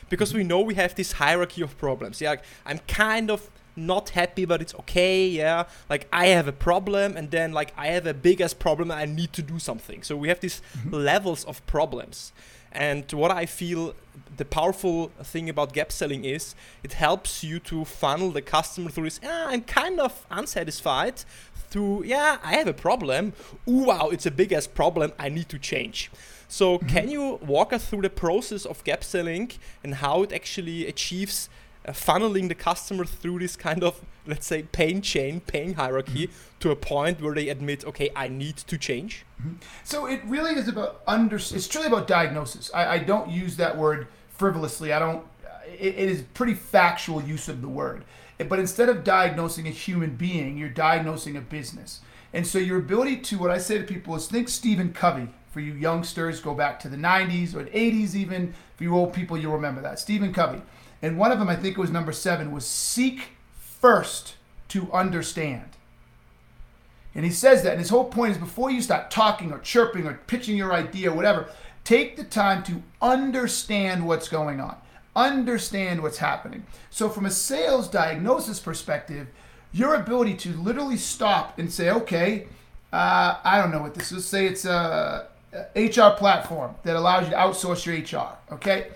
Because 0.09 0.31
mm-hmm. 0.31 0.39
we 0.39 0.45
know 0.45 0.61
we 0.61 0.75
have 0.75 0.95
this 0.95 1.13
hierarchy 1.13 1.63
of 1.63 1.77
problems. 1.79 2.21
Yeah, 2.21 2.31
like, 2.31 2.45
I'm 2.67 2.79
kind 2.87 3.31
of 3.31 3.51
not 3.77 4.11
happy, 4.11 4.45
but 4.45 4.61
it's 4.61 4.75
okay. 4.75 5.27
Yeah, 5.27 5.65
like 5.89 6.07
I 6.13 6.27
have 6.27 6.49
a 6.49 6.53
problem, 6.53 7.17
and 7.17 7.31
then 7.31 7.53
like 7.53 7.73
I 7.77 7.89
have 7.89 8.07
a 8.07 8.15
big 8.15 8.41
ass 8.41 8.55
problem, 8.55 8.91
and 8.91 9.01
I 9.01 9.07
need 9.07 9.33
to 9.33 9.43
do 9.43 9.59
something. 9.59 10.03
So 10.03 10.17
we 10.17 10.29
have 10.29 10.41
these 10.41 10.61
mm-hmm. 10.79 10.95
levels 10.95 11.45
of 11.45 11.65
problems. 11.67 12.33
And 12.75 13.11
what 13.13 13.31
I 13.31 13.47
feel 13.47 13.95
the 14.37 14.45
powerful 14.45 15.09
thing 15.23 15.49
about 15.49 15.73
gap 15.73 15.93
selling 15.93 16.25
is 16.25 16.55
it 16.83 16.95
helps 16.95 17.45
you 17.45 17.59
to 17.61 17.85
funnel 17.85 18.31
the 18.31 18.43
customer 18.43 18.91
through 18.91 19.05
this. 19.05 19.21
Ah, 19.25 19.49
I'm 19.49 19.63
kind 19.63 20.01
of 20.01 20.27
unsatisfied. 20.31 21.25
Through 21.71 22.05
yeah, 22.05 22.39
I 22.43 22.55
have 22.55 22.69
a 22.69 22.75
problem. 22.75 23.33
Ooh, 23.69 23.85
wow, 23.85 24.09
it's 24.11 24.27
a 24.27 24.31
big 24.31 24.53
ass 24.53 24.67
problem. 24.67 25.13
I 25.19 25.29
need 25.29 25.49
to 25.49 25.59
change. 25.59 26.11
So, 26.47 26.79
mm-hmm. 26.79 26.89
can 26.89 27.09
you 27.09 27.41
walk 27.43 27.73
us 27.73 27.87
through 27.87 28.03
the 28.03 28.11
process 28.11 28.65
of 28.65 28.85
gap 28.85 29.03
selling 29.03 29.51
and 29.83 29.97
how 29.97 30.23
it 30.23 30.33
actually 30.33 30.87
achieves 30.87 31.49
funneling 31.89 32.49
the 32.49 32.55
customer 32.55 33.05
through 33.05 33.41
this 33.41 33.57
kind 33.57 33.85
of 33.85 34.01
let's 34.27 34.47
say 34.47 34.63
pain 34.63 35.03
chain, 35.03 35.41
pain 35.41 35.75
hierarchy 35.75 36.27
mm-hmm. 36.27 36.59
to 36.61 36.71
a 36.71 36.77
point 36.77 37.21
where 37.21 37.35
they 37.35 37.49
admit, 37.49 37.85
okay, 37.85 38.11
I 38.17 38.29
need 38.29 38.57
to 38.57 38.79
change. 38.79 39.25
Mm-hmm. 39.41 39.57
So 39.85 40.07
it 40.07 40.23
really 40.25 40.55
is 40.55 40.69
about 40.69 41.03
under. 41.07 41.37
It's 41.37 41.69
truly 41.69 41.87
about 41.87 42.07
diagnosis. 42.07 42.71
I, 42.75 42.95
I 42.95 42.99
don't 42.99 43.31
use 43.31 43.57
that 43.57 43.77
word 43.77 44.09
frivolously. 44.29 44.93
I 44.93 44.99
don't. 44.99 45.27
it, 45.67 45.95
it 45.95 46.09
is 46.09 46.23
pretty 46.35 46.55
factual 46.55 47.23
use 47.23 47.49
of 47.49 47.61
the 47.61 47.69
word. 47.69 48.05
But 48.49 48.59
instead 48.59 48.89
of 48.89 49.05
diagnosing 49.05 49.69
a 49.69 49.71
human 49.71 50.17
being, 50.17 50.59
you're 50.59 50.69
diagnosing 50.69 51.37
a 51.37 51.41
business. 51.41 52.01
And 52.33 52.45
so 52.45 52.59
your 52.59 52.79
ability 52.79 53.19
to, 53.19 53.39
what 53.39 53.53
I 53.53 53.59
say 53.59 53.79
to 53.79 53.85
people 53.85 54.17
is 54.17 54.27
think 54.27 54.49
Stephen 54.49 54.93
Covey. 54.93 55.29
For 55.53 55.61
you 55.61 55.75
youngsters, 55.75 56.41
go 56.41 56.53
back 56.53 56.81
to 56.81 56.89
the 56.89 56.97
90s 56.97 57.55
or 57.55 57.63
the 57.63 57.71
80s 57.71 58.17
even. 58.17 58.55
For 58.77 58.83
you 58.83 58.97
old 58.97 59.13
people, 59.13 59.39
you'll 59.39 59.53
remember 59.53 59.81
that. 59.83 60.01
Stephen 60.01 60.33
Covey. 60.33 60.61
And 61.05 61.19
one 61.19 61.31
of 61.31 61.39
them, 61.39 61.51
I 61.51 61.57
think 61.57 61.77
it 61.77 61.81
was 61.81 61.91
number 61.91 62.13
seven, 62.13 62.51
was 62.51 62.65
seek 62.65 63.33
first 63.59 64.37
to 64.69 64.91
understand. 64.91 65.69
And 67.15 67.27
he 67.27 67.31
says 67.31 67.63
that. 67.63 67.73
And 67.73 67.79
his 67.79 67.91
whole 67.91 68.07
point 68.07 68.33
is 68.33 68.39
before 68.39 68.71
you 68.71 68.81
start 68.81 69.11
talking 69.11 69.53
or 69.53 69.59
chirping 69.59 70.07
or 70.07 70.15
pitching 70.27 70.57
your 70.57 70.73
idea 70.73 71.13
or 71.13 71.15
whatever, 71.15 71.51
take 71.85 72.17
the 72.17 72.25
time 72.25 72.63
to 72.63 72.83
understand 73.03 74.07
what's 74.07 74.31
going 74.31 74.63
on, 74.63 74.79
understand 75.15 76.03
what's 76.03 76.17
happening. 76.17 76.65
So, 76.89 77.11
from 77.11 77.27
a 77.27 77.31
sales 77.31 77.87
diagnosis 77.87 78.59
perspective, 78.59 79.27
your 79.75 79.97
ability 79.97 80.37
to 80.37 80.55
literally 80.55 80.97
stop 80.97 81.59
and 81.59 81.71
say, 81.71 81.91
okay, 81.91 82.47
uh, 82.95 83.41
I 83.45 83.59
don't 83.59 83.73
know 83.73 83.83
what 83.83 83.93
this 83.93 84.11
is. 84.11 84.25
Say 84.25 84.47
it's 84.47 84.65
a, 84.65 85.29
HR 85.77 86.17
platform 86.17 86.75
that 86.83 86.97
allows 86.97 87.27
you 87.27 87.31
to 87.31 87.37
outsource 87.37 87.85
your 87.85 87.95
HR. 87.95 88.39
Okay, 88.55 88.89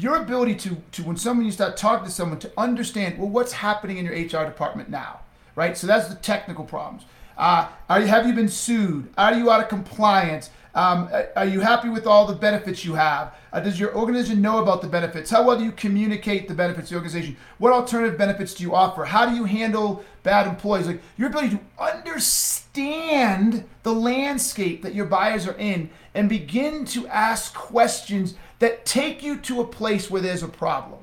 your 0.00 0.16
ability 0.16 0.54
to 0.54 0.76
to 0.92 1.02
when 1.02 1.16
someone 1.16 1.44
you 1.44 1.52
start 1.52 1.76
talking 1.76 2.06
to 2.06 2.10
someone 2.10 2.38
to 2.38 2.50
understand 2.56 3.18
well 3.18 3.28
what's 3.28 3.52
happening 3.52 3.98
in 3.98 4.04
your 4.04 4.14
HR 4.14 4.46
department 4.46 4.88
now, 4.88 5.20
right? 5.54 5.76
So 5.76 5.86
that's 5.86 6.08
the 6.08 6.14
technical 6.16 6.64
problems. 6.64 7.04
Uh, 7.36 7.68
are 7.88 8.00
you 8.00 8.06
have 8.06 8.26
you 8.26 8.32
been 8.32 8.48
sued? 8.48 9.08
Are 9.18 9.34
you 9.34 9.50
out 9.50 9.60
of 9.60 9.68
compliance? 9.68 10.50
Um, 10.72 11.08
are 11.34 11.46
you 11.46 11.60
happy 11.60 11.88
with 11.88 12.06
all 12.06 12.26
the 12.26 12.34
benefits 12.34 12.84
you 12.84 12.94
have? 12.94 13.34
Uh, 13.52 13.58
does 13.58 13.80
your 13.80 13.94
organization 13.96 14.40
know 14.40 14.62
about 14.62 14.82
the 14.82 14.88
benefits? 14.88 15.28
How 15.28 15.44
well 15.44 15.58
do 15.58 15.64
you 15.64 15.72
communicate 15.72 16.46
the 16.46 16.54
benefits 16.54 16.88
to 16.88 16.94
the 16.94 16.98
organization? 16.98 17.36
What 17.58 17.72
alternative 17.72 18.16
benefits 18.16 18.54
do 18.54 18.62
you 18.62 18.72
offer? 18.72 19.04
How 19.04 19.28
do 19.28 19.34
you 19.34 19.44
handle 19.44 20.04
bad 20.22 20.46
employees? 20.46 20.86
Like 20.86 21.02
your 21.16 21.28
ability 21.28 21.56
to 21.56 21.60
understand 21.82 23.64
the 23.82 23.92
landscape 23.92 24.82
that 24.82 24.94
your 24.94 25.06
buyers 25.06 25.48
are 25.48 25.58
in 25.58 25.90
and 26.14 26.28
begin 26.28 26.84
to 26.84 27.08
ask 27.08 27.52
questions 27.52 28.34
that 28.60 28.86
take 28.86 29.22
you 29.22 29.36
to 29.38 29.60
a 29.60 29.66
place 29.66 30.10
where 30.10 30.22
there's 30.22 30.42
a 30.42 30.48
problem. 30.48 31.00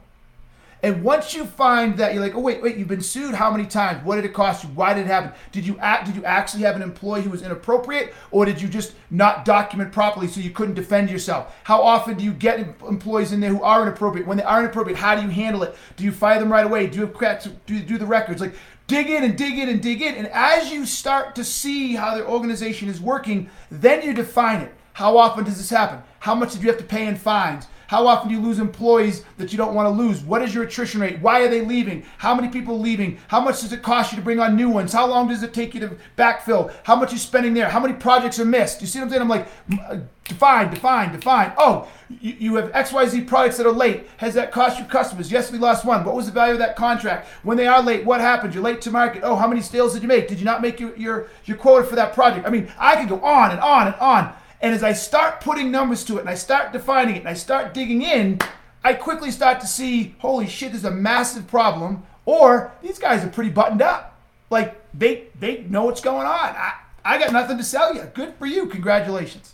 And 0.84 1.04
once 1.04 1.34
you 1.34 1.44
find 1.44 1.98
that, 1.98 2.14
you're 2.14 2.22
like, 2.22 2.36
oh 2.36 2.40
wait, 2.40 2.62
wait, 2.62 2.78
you've 2.78 2.88
been 2.88 3.02
sued 3.02 3.34
how 3.34 3.50
many 3.50 3.66
times? 3.66 4.06
What 4.06 4.18
did 4.18 4.26
it 4.26 4.34
cost 4.34 4.64
you? 4.64 4.70
Why 4.70 4.94
did 4.94 5.02
it 5.02 5.08
happen? 5.08 5.32
Did 5.52 5.66
you 5.66 5.76
act? 5.80 6.06
Did 6.06 6.16
you 6.16 6.24
actually 6.24 6.64
have 6.64 6.76
an 6.76 6.84
employee 6.84 7.24
who 7.24 7.32
was 7.32 7.42
inappropriate, 7.42 8.14
or 8.30 8.46
did 8.46 8.62
you 8.62 8.68
just 8.68 8.94
not 9.10 9.44
document 9.44 9.92
properly 9.92 10.28
so 10.28 10.40
you 10.40 10.52
couldn't 10.52 10.76
defend 10.76 11.10
yourself? 11.10 11.56
How 11.64 11.82
often 11.82 12.16
do 12.16 12.24
you 12.24 12.32
get 12.32 12.60
employees 12.88 13.32
in 13.32 13.40
there 13.40 13.50
who 13.50 13.64
are 13.64 13.82
inappropriate? 13.82 14.28
When 14.28 14.38
they 14.38 14.44
are 14.44 14.60
inappropriate, 14.60 15.00
how 15.00 15.16
do 15.16 15.24
you 15.24 15.30
handle 15.30 15.64
it? 15.64 15.76
Do 15.96 16.04
you 16.04 16.12
fire 16.12 16.40
them 16.40 16.52
right 16.52 16.66
away? 16.66 16.86
Do 16.86 17.00
you 17.00 17.08
have, 17.08 17.66
do, 17.66 17.80
do 17.80 17.98
the 17.98 18.06
records? 18.06 18.40
Like 18.40 18.54
dig 18.86 19.10
in 19.10 19.24
and 19.24 19.36
dig 19.36 19.58
in 19.58 19.70
and 19.70 19.82
dig 19.82 20.04
in. 20.04 20.14
And 20.14 20.28
as 20.28 20.72
you 20.72 20.86
start 20.86 21.36
to 21.36 21.44
see 21.44 21.96
how 21.96 22.16
their 22.16 22.28
organization 22.28 22.88
is 22.88 23.02
working, 23.02 23.50
then 23.72 24.04
you 24.04 24.14
define 24.14 24.62
it. 24.62 24.74
How 24.94 25.18
often 25.18 25.44
does 25.44 25.58
this 25.58 25.70
happen? 25.70 26.02
How 26.20 26.36
much 26.36 26.54
did 26.54 26.62
you 26.62 26.68
have 26.70 26.78
to 26.80 26.84
pay 26.84 27.08
in 27.08 27.16
fines? 27.16 27.68
How 27.88 28.06
often 28.06 28.28
do 28.28 28.36
you 28.36 28.42
lose 28.42 28.60
employees 28.60 29.24
that 29.38 29.54
you 29.54 29.58
don't 29.58 29.74
want 29.74 29.86
to 29.88 29.90
lose? 30.04 30.22
What 30.22 30.42
is 30.42 30.54
your 30.54 30.66
attrition 30.66 31.00
rate? 31.00 31.20
Why 31.22 31.42
are 31.42 31.48
they 31.48 31.62
leaving? 31.62 32.04
How 32.18 32.36
many 32.36 32.50
people 32.50 32.78
leaving? 32.78 33.18
How 33.30 33.40
much 33.40 33.62
does 33.62 33.72
it 33.72 33.82
cost 33.82 34.12
you 34.12 34.18
to 34.18 34.22
bring 34.22 34.42
on 34.42 34.58
new 34.58 34.70
ones? 34.70 34.92
How 34.92 35.08
long 35.08 35.30
does 35.30 35.42
it 35.42 35.54
take 35.54 35.74
you 35.74 35.80
to 35.80 35.98
backfill? 36.18 36.74
How 36.84 36.98
much 36.98 37.12
are 37.12 37.14
you 37.14 37.20
spending 37.20 37.54
there? 37.54 37.70
How 37.70 37.80
many 37.80 37.94
projects 37.94 38.40
are 38.40 38.46
missed? 38.46 38.82
You 38.82 38.88
see 38.88 39.00
what 39.00 39.06
I'm 39.06 39.10
saying? 39.12 39.22
I'm 39.22 39.30
like, 39.30 39.48
uh, 39.90 40.00
define, 40.26 40.70
define, 40.70 41.14
define. 41.14 41.54
Oh, 41.58 41.88
you, 42.10 42.56
have 42.56 42.72
XYZ 42.74 43.26
products 43.26 43.56
that 43.56 43.66
are 43.66 43.72
late. 43.72 44.10
Has 44.18 44.34
that 44.34 44.52
cost 44.52 44.80
you 44.80 44.86
customers? 44.86 45.32
Yes, 45.32 45.50
we 45.50 45.58
lost 45.58 45.86
one. 45.86 46.04
What 46.04 46.16
was 46.16 46.26
the 46.26 46.34
value 46.34 46.54
of 46.54 46.60
that 46.60 46.76
contract? 46.76 47.30
When 47.44 47.56
they 47.56 47.68
are 47.68 47.82
late, 47.82 48.04
what 48.04 48.20
happened? 48.20 48.54
You're 48.54 48.64
late 48.64 48.82
to 48.82 48.92
market. 48.92 49.22
Oh, 49.24 49.38
how 49.38 49.48
many 49.48 49.62
sales 49.62 49.94
did 49.94 50.02
you 50.02 50.10
make? 50.10 50.28
Did 50.28 50.40
you 50.40 50.46
not 50.46 50.62
make 50.62 50.82
your, 50.82 50.94
your, 50.98 51.28
your 51.46 51.56
quota 51.56 51.88
for 51.88 51.96
that 51.96 52.14
project? 52.14 52.46
I 52.46 52.50
mean, 52.50 52.70
I 52.78 52.98
could 52.98 53.08
go 53.08 53.22
on 53.22 53.52
and 53.52 53.62
on 53.62 53.88
and 53.88 53.96
on. 53.96 54.34
And 54.62 54.74
as 54.74 54.84
I 54.84 54.94
start 54.94 55.42
putting 55.42 55.72
numbers 55.72 56.04
to 56.06 56.18
it 56.18 56.22
and 56.22 56.30
I 56.30 56.36
start 56.36 56.72
defining 56.72 57.16
it 57.16 57.20
and 57.20 57.30
I 57.30 57.34
start 57.36 57.74
digging 57.74 58.02
in, 58.02 58.40
I 58.84 58.94
quickly 58.94 59.32
start 59.32 59.60
to 59.62 59.68
see, 59.68 60.16
holy 60.20 60.48
shit, 60.48 60.72
there's 60.72 60.86
a 60.86 60.92
massive 60.92 61.48
problem. 61.48 62.04
Or 62.26 62.72
these 62.82 63.00
guys 63.00 63.24
are 63.24 63.30
pretty 63.30 63.52
buttoned 63.52 63.82
up. 63.82 64.20
Like 64.50 64.82
they 64.94 65.26
they 65.40 65.60
know 65.70 65.86
what's 65.86 66.02
going 66.02 66.26
on. 66.26 66.56
I, 66.56 66.74
I 67.04 67.18
got 67.18 67.32
nothing 67.32 67.58
to 67.58 67.64
sell 67.64 67.94
you. 67.94 68.04
Good 68.14 68.34
for 68.36 68.46
you. 68.46 68.66
Congratulations. 68.68 69.54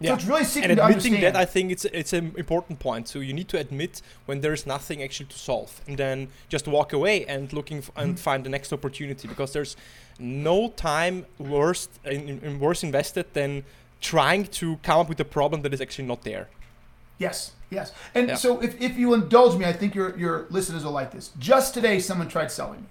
Yeah. 0.00 0.10
So 0.10 0.14
it's 0.14 0.24
really 0.26 0.44
seeking 0.44 0.70
and 0.70 0.78
admitting 0.78 1.20
that 1.20 1.34
I 1.34 1.44
think 1.44 1.72
it's 1.72 1.84
it's 1.84 2.12
an 2.12 2.32
important 2.36 2.78
point. 2.78 3.08
So 3.08 3.18
you 3.18 3.32
need 3.32 3.48
to 3.48 3.58
admit 3.58 4.00
when 4.26 4.40
there 4.40 4.52
is 4.52 4.66
nothing 4.66 5.02
actually 5.02 5.26
to 5.26 5.38
solve, 5.38 5.80
and 5.88 5.98
then 5.98 6.28
just 6.48 6.68
walk 6.68 6.92
away 6.92 7.24
and 7.26 7.52
looking 7.52 7.78
f- 7.78 7.90
and 7.96 8.14
mm-hmm. 8.14 8.22
find 8.22 8.44
the 8.44 8.50
next 8.50 8.72
opportunity 8.72 9.26
because 9.26 9.52
there's 9.52 9.76
no 10.20 10.68
time 10.70 11.26
worse 11.38 11.88
in, 12.04 12.40
in 12.42 12.60
worse 12.60 12.84
invested 12.84 13.26
than 13.34 13.64
trying 14.00 14.46
to 14.46 14.76
come 14.82 15.00
up 15.00 15.08
with 15.08 15.20
a 15.20 15.24
problem 15.24 15.62
that 15.62 15.74
is 15.74 15.80
actually 15.80 16.06
not 16.06 16.22
there. 16.22 16.48
Yes, 17.18 17.52
yes. 17.70 17.92
And 18.14 18.28
yeah. 18.28 18.34
so 18.36 18.60
if, 18.60 18.80
if 18.80 18.96
you 18.96 19.12
indulge 19.14 19.58
me, 19.58 19.64
I 19.64 19.72
think 19.72 19.94
your, 19.94 20.16
your 20.16 20.46
listeners 20.50 20.84
will 20.84 20.92
like 20.92 21.10
this. 21.10 21.30
Just 21.38 21.74
today, 21.74 21.98
someone 21.98 22.28
tried 22.28 22.50
selling 22.50 22.80
me. 22.82 22.86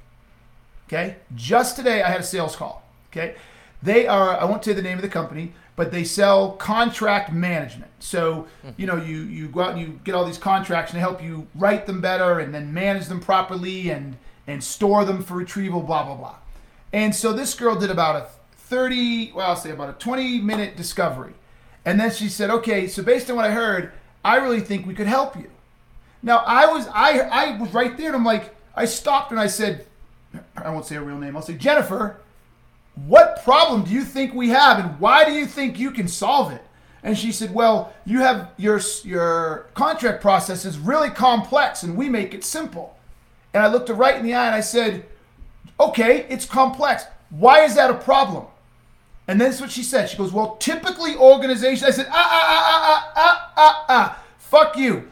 Okay? 0.88 1.16
Just 1.36 1.76
today, 1.76 2.02
I 2.02 2.10
had 2.10 2.22
a 2.22 2.24
sales 2.24 2.56
call. 2.56 2.84
Okay? 3.12 3.36
They 3.82 4.08
are, 4.08 4.38
I 4.38 4.46
won't 4.46 4.66
say 4.66 4.74
the 4.74 4.82
name 4.82 4.98
of 4.98 5.02
the 5.02 5.10
company, 5.10 5.54
but 5.76 5.92
they 5.92 6.04
sell 6.04 6.52
contract 6.54 7.32
management. 7.32 7.92
So, 8.00 8.48
mm-hmm. 8.66 8.82
you 8.82 8.88
know, 8.88 8.98
you, 8.98 9.22
you 9.22 9.48
go 9.48 9.62
out 9.62 9.72
and 9.74 9.82
you 9.82 10.00
get 10.04 10.16
all 10.16 10.26
these 10.26 10.38
contracts 10.38 10.92
and 10.92 10.98
they 10.98 11.02
help 11.02 11.24
you 11.24 11.48
write 11.56 11.86
them 11.86 12.02
better 12.02 12.40
and 12.40 12.54
then 12.54 12.74
manage 12.74 13.06
them 13.06 13.20
properly 13.20 13.90
and, 13.90 14.18
and 14.48 14.64
store 14.64 15.06
them 15.06 15.24
for 15.24 15.36
retrieval, 15.36 15.82
blah, 15.82 16.04
blah, 16.04 16.16
blah. 16.16 16.36
And 16.92 17.16
so 17.16 17.32
this 17.32 17.54
girl 17.54 17.76
did 17.76 17.92
about 17.92 18.16
a 18.16 18.28
30, 18.70 19.32
well, 19.34 19.50
I'll 19.50 19.56
say 19.56 19.72
about 19.72 19.90
a 19.90 19.94
20 19.94 20.40
minute 20.42 20.76
discovery. 20.76 21.34
And 21.86 22.00
then 22.00 22.12
she 22.12 22.28
said, 22.28 22.50
okay, 22.50 22.88
so 22.88 23.02
based 23.02 23.30
on 23.30 23.38
what 23.38 23.46
I 23.46 23.52
heard, 23.52 23.94
I 24.24 24.38
really 24.38 24.60
think 24.60 24.86
we 24.86 24.94
could 24.94 25.08
help 25.08 25.36
you. 25.38 25.50
Now 26.22 26.40
I 26.40 26.66
was 26.66 26.88
I 26.88 27.20
I 27.20 27.58
was 27.58 27.74
right 27.74 27.96
there 27.96 28.08
and 28.08 28.16
I'm 28.16 28.26
like, 28.26 28.54
I 28.76 28.86
stopped 28.86 29.32
and 29.32 29.40
I 29.40 29.48
said, 29.48 29.86
I 30.56 30.70
won't 30.70 30.86
say 30.86 30.96
a 30.96 31.02
real 31.02 31.18
name, 31.18 31.38
I'll 31.38 31.44
say, 31.44 31.54
Jennifer, 31.54 32.18
what 33.06 33.44
problem 33.44 33.84
do 33.84 33.92
you 33.92 34.04
think 34.04 34.34
we 34.34 34.50
have 34.50 34.80
and 34.80 35.00
why 35.00 35.24
do 35.24 35.32
you 35.32 35.46
think 35.46 35.80
you 35.80 35.92
can 35.92 36.08
solve 36.08 36.52
it? 36.52 36.64
And 37.04 37.18
she 37.18 37.32
said, 37.32 37.54
Well, 37.54 37.94
you 38.06 38.20
have 38.20 38.52
your 38.58 38.82
your 39.04 39.68
contract 39.74 40.22
process 40.22 40.66
is 40.66 40.78
really 40.78 41.10
complex 41.10 41.84
and 41.84 41.96
we 41.96 42.10
make 42.10 42.34
it 42.34 42.44
simple. 42.44 42.98
And 43.54 43.64
I 43.64 43.68
looked 43.68 43.88
her 43.88 43.94
right 43.94 44.16
in 44.16 44.26
the 44.26 44.34
eye 44.34 44.48
and 44.48 44.56
I 44.56 44.62
said, 44.62 45.06
Okay, 45.80 46.26
it's 46.30 46.46
complex. 46.46 47.06
Why 47.30 47.64
is 47.64 47.76
that 47.76 47.92
a 47.92 47.94
problem? 47.94 48.48
And 49.28 49.42
that's 49.42 49.60
what 49.60 49.72
she 49.72 49.84
said. 49.84 50.10
She 50.10 50.18
goes, 50.18 50.32
Well, 50.32 50.56
typically 50.58 51.16
organizations. 51.16 51.84
I 51.84 51.92
said, 51.92 52.08
Ah, 52.10 52.30
ah, 52.32 52.46
ah, 52.50 52.84
ah, 52.86 53.14
ah, 53.16 53.54
ah, 53.58 53.86
ah. 53.90 54.24
Fuck 54.38 54.78
you. 54.78 55.10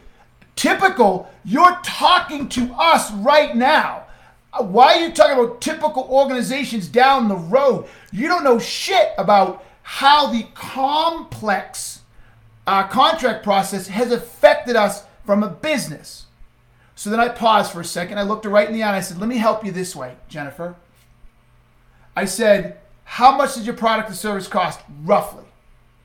Typical, 0.55 1.29
you're 1.43 1.77
talking 1.83 2.47
to 2.49 2.73
us 2.73 3.11
right 3.11 3.55
now. 3.55 4.03
Why 4.57 4.95
are 4.95 5.07
you 5.07 5.11
talking 5.11 5.37
about 5.37 5.59
typical 5.59 6.03
organizations 6.09 6.87
down 6.87 7.27
the 7.27 7.35
road? 7.35 7.87
You 8.13 8.29
don't 8.29 8.45
know 8.45 8.57
shit 8.57 9.11
about 9.17 9.65
how 9.83 10.31
the 10.31 10.47
complex 10.53 12.01
uh, 12.65 12.87
contract 12.87 13.43
process 13.43 13.87
has 13.87 14.13
affected 14.13 14.77
us 14.77 15.03
from 15.25 15.43
a 15.43 15.49
business. 15.49 16.25
So 16.95 17.09
then 17.09 17.19
I 17.19 17.27
paused 17.27 17.73
for 17.73 17.81
a 17.81 17.85
second. 17.85 18.17
I 18.17 18.23
looked 18.23 18.45
her 18.45 18.49
right 18.49 18.67
in 18.67 18.73
the 18.73 18.83
eye 18.83 18.87
and 18.87 18.95
I 18.95 19.01
said, 19.01 19.19
Let 19.19 19.27
me 19.27 19.37
help 19.37 19.65
you 19.65 19.73
this 19.73 19.93
way, 19.93 20.15
Jennifer. 20.29 20.75
I 22.15 22.23
said, 22.23 22.79
how 23.05 23.35
much 23.35 23.55
does 23.55 23.65
your 23.65 23.75
product 23.75 24.09
or 24.09 24.13
service 24.13 24.47
cost 24.47 24.81
roughly? 25.03 25.45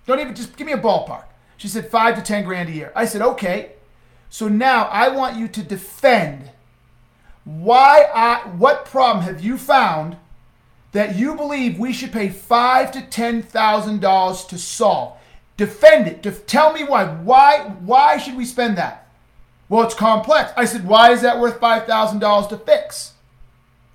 Don't 0.06 0.20
even 0.20 0.34
just 0.34 0.56
give 0.56 0.66
me 0.66 0.72
a 0.72 0.78
ballpark. 0.78 1.24
She 1.56 1.68
said 1.68 1.90
five 1.90 2.16
to 2.16 2.22
10 2.22 2.44
grand 2.44 2.68
a 2.68 2.72
year. 2.72 2.92
I 2.94 3.04
said, 3.04 3.20
okay. 3.22 3.72
So 4.28 4.48
now 4.48 4.84
I 4.84 5.08
want 5.08 5.36
you 5.36 5.48
to 5.48 5.62
defend 5.62 6.50
why 7.44 8.06
I, 8.14 8.46
what 8.56 8.84
problem 8.84 9.24
have 9.24 9.42
you 9.42 9.58
found 9.58 10.16
that 10.92 11.16
you 11.16 11.34
believe 11.34 11.78
we 11.78 11.92
should 11.92 12.12
pay 12.12 12.28
five 12.28 12.92
to 12.92 13.02
ten 13.02 13.42
thousand 13.42 14.00
dollars 14.00 14.44
to 14.46 14.58
solve? 14.58 15.16
Defend 15.56 16.06
it. 16.06 16.46
Tell 16.46 16.72
me 16.72 16.84
why. 16.84 17.06
Why? 17.06 17.60
Why 17.80 18.18
should 18.18 18.36
we 18.36 18.44
spend 18.44 18.78
that? 18.78 19.08
Well, 19.68 19.84
it's 19.84 19.94
complex. 19.94 20.52
I 20.56 20.64
said, 20.64 20.86
why 20.86 21.12
is 21.12 21.22
that 21.22 21.38
worth 21.38 21.60
five 21.60 21.86
thousand 21.86 22.20
dollars 22.20 22.46
to 22.48 22.56
fix? 22.56 23.14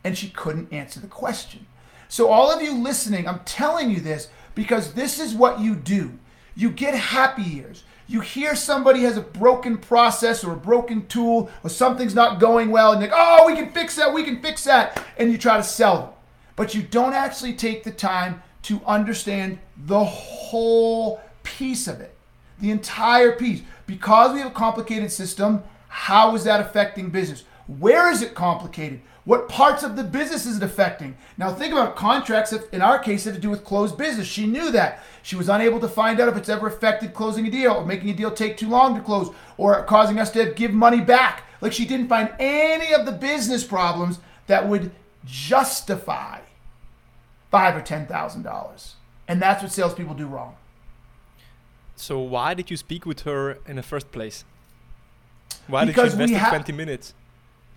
And 0.04 0.18
she 0.18 0.30
couldn't 0.30 0.72
answer 0.72 1.00
the 1.00 1.08
question. 1.08 1.66
So, 2.08 2.30
all 2.30 2.52
of 2.52 2.62
you 2.62 2.74
listening, 2.74 3.28
I'm 3.28 3.40
telling 3.40 3.90
you 3.90 4.00
this 4.00 4.30
because 4.54 4.94
this 4.94 5.20
is 5.20 5.34
what 5.34 5.60
you 5.60 5.76
do. 5.76 6.18
You 6.56 6.70
get 6.72 6.96
happy 6.96 7.44
years. 7.44 7.84
You 8.08 8.22
hear 8.22 8.56
somebody 8.56 9.02
has 9.02 9.18
a 9.18 9.22
broken 9.22 9.78
process 9.78 10.44
or 10.44 10.54
a 10.54 10.58
broken 10.58 11.08
tool 11.08 11.50
or 11.64 11.70
something's 11.70 12.14
not 12.14 12.40
going 12.40 12.70
well, 12.70 12.92
and 12.94 13.02
you're 13.02 13.10
like, 13.10 13.20
oh, 13.20 13.48
we 13.48 13.56
can 13.56 13.72
fix 13.72 13.96
that, 13.96 14.14
we 14.14 14.24
can 14.24 14.42
fix 14.42 14.64
that, 14.66 15.04
and 15.18 15.32
you 15.32 15.38
try 15.38 15.58
to 15.58 15.64
sell 15.64 15.98
them. 15.98 16.10
But 16.56 16.76
you 16.76 16.84
don't 16.84 17.14
actually 17.14 17.54
take 17.54 17.84
the 17.84 17.92
time 17.92 18.42
to 18.64 18.82
understand 18.86 19.60
the 19.76 20.04
whole 20.04 21.22
piece 21.44 21.88
of 21.88 22.00
it, 22.00 22.16
the 22.60 22.72
entire 22.72 23.34
piece. 23.34 23.62
Because 23.88 24.34
we 24.34 24.40
have 24.40 24.52
a 24.52 24.54
complicated 24.54 25.12
system, 25.12 25.64
how 25.88 26.36
is 26.36 26.44
that 26.46 26.62
affecting 26.62 27.10
business? 27.10 27.44
Where 27.68 28.12
is 28.12 28.22
it 28.22 28.36
complicated? 28.36 29.02
What 29.26 29.50
parts 29.50 29.82
of 29.82 29.96
the 29.96 30.04
business 30.04 30.46
is 30.46 30.58
it 30.58 30.64
affecting? 30.64 31.18
Now 31.36 31.52
think 31.52 31.74
about 31.74 31.96
contracts. 31.96 32.54
If 32.54 32.72
in 32.72 32.82
our 32.82 33.00
case, 33.00 33.26
it 33.26 33.32
had 33.32 33.36
to 33.36 33.42
do 33.42 33.50
with 33.50 33.66
closed 33.66 33.98
business. 33.98 34.28
She 34.28 34.46
knew 34.46 34.72
that. 34.72 35.04
She 35.24 35.36
was 35.36 35.50
unable 35.50 35.80
to 35.80 35.88
find 35.88 36.20
out 36.20 36.30
if 36.30 36.38
it's 36.38 36.48
ever 36.48 36.68
affected 36.68 37.16
closing 37.16 37.48
a 37.48 37.50
deal 37.52 37.72
or 37.72 37.86
making 37.86 38.10
a 38.12 38.14
deal 38.14 38.30
take 38.30 38.56
too 38.56 38.70
long 38.70 38.96
to 38.96 39.02
close 39.02 39.34
or 39.58 39.84
causing 39.86 40.20
us 40.20 40.30
to 40.32 40.54
give 40.54 40.72
money 40.72 41.02
back. 41.02 41.44
Like 41.60 41.74
she 41.74 41.86
didn't 41.86 42.08
find 42.08 42.34
any 42.40 42.94
of 42.94 43.08
the 43.08 43.12
business 43.12 43.64
problems 43.64 44.20
that 44.46 44.68
would 44.70 44.92
justify 45.26 46.42
five 47.50 47.76
or 47.76 47.82
ten 47.82 48.06
thousand 48.06 48.44
dollars. 48.44 48.94
And 49.28 49.42
that's 49.42 49.64
what 49.64 49.72
salespeople 49.72 50.14
do 50.14 50.28
wrong. 50.28 50.56
So 51.96 52.20
why 52.20 52.54
did 52.54 52.70
you 52.70 52.78
speak 52.78 53.08
with 53.08 53.22
her 53.22 53.58
in 53.66 53.78
the 53.78 53.84
first 53.84 54.12
place? 54.12 54.44
Why 55.68 55.86
because 55.86 56.12
did 56.12 56.30
you 56.30 56.36
invest 56.36 56.52
ha- 56.52 56.58
20 56.58 56.74
minutes? 56.74 57.14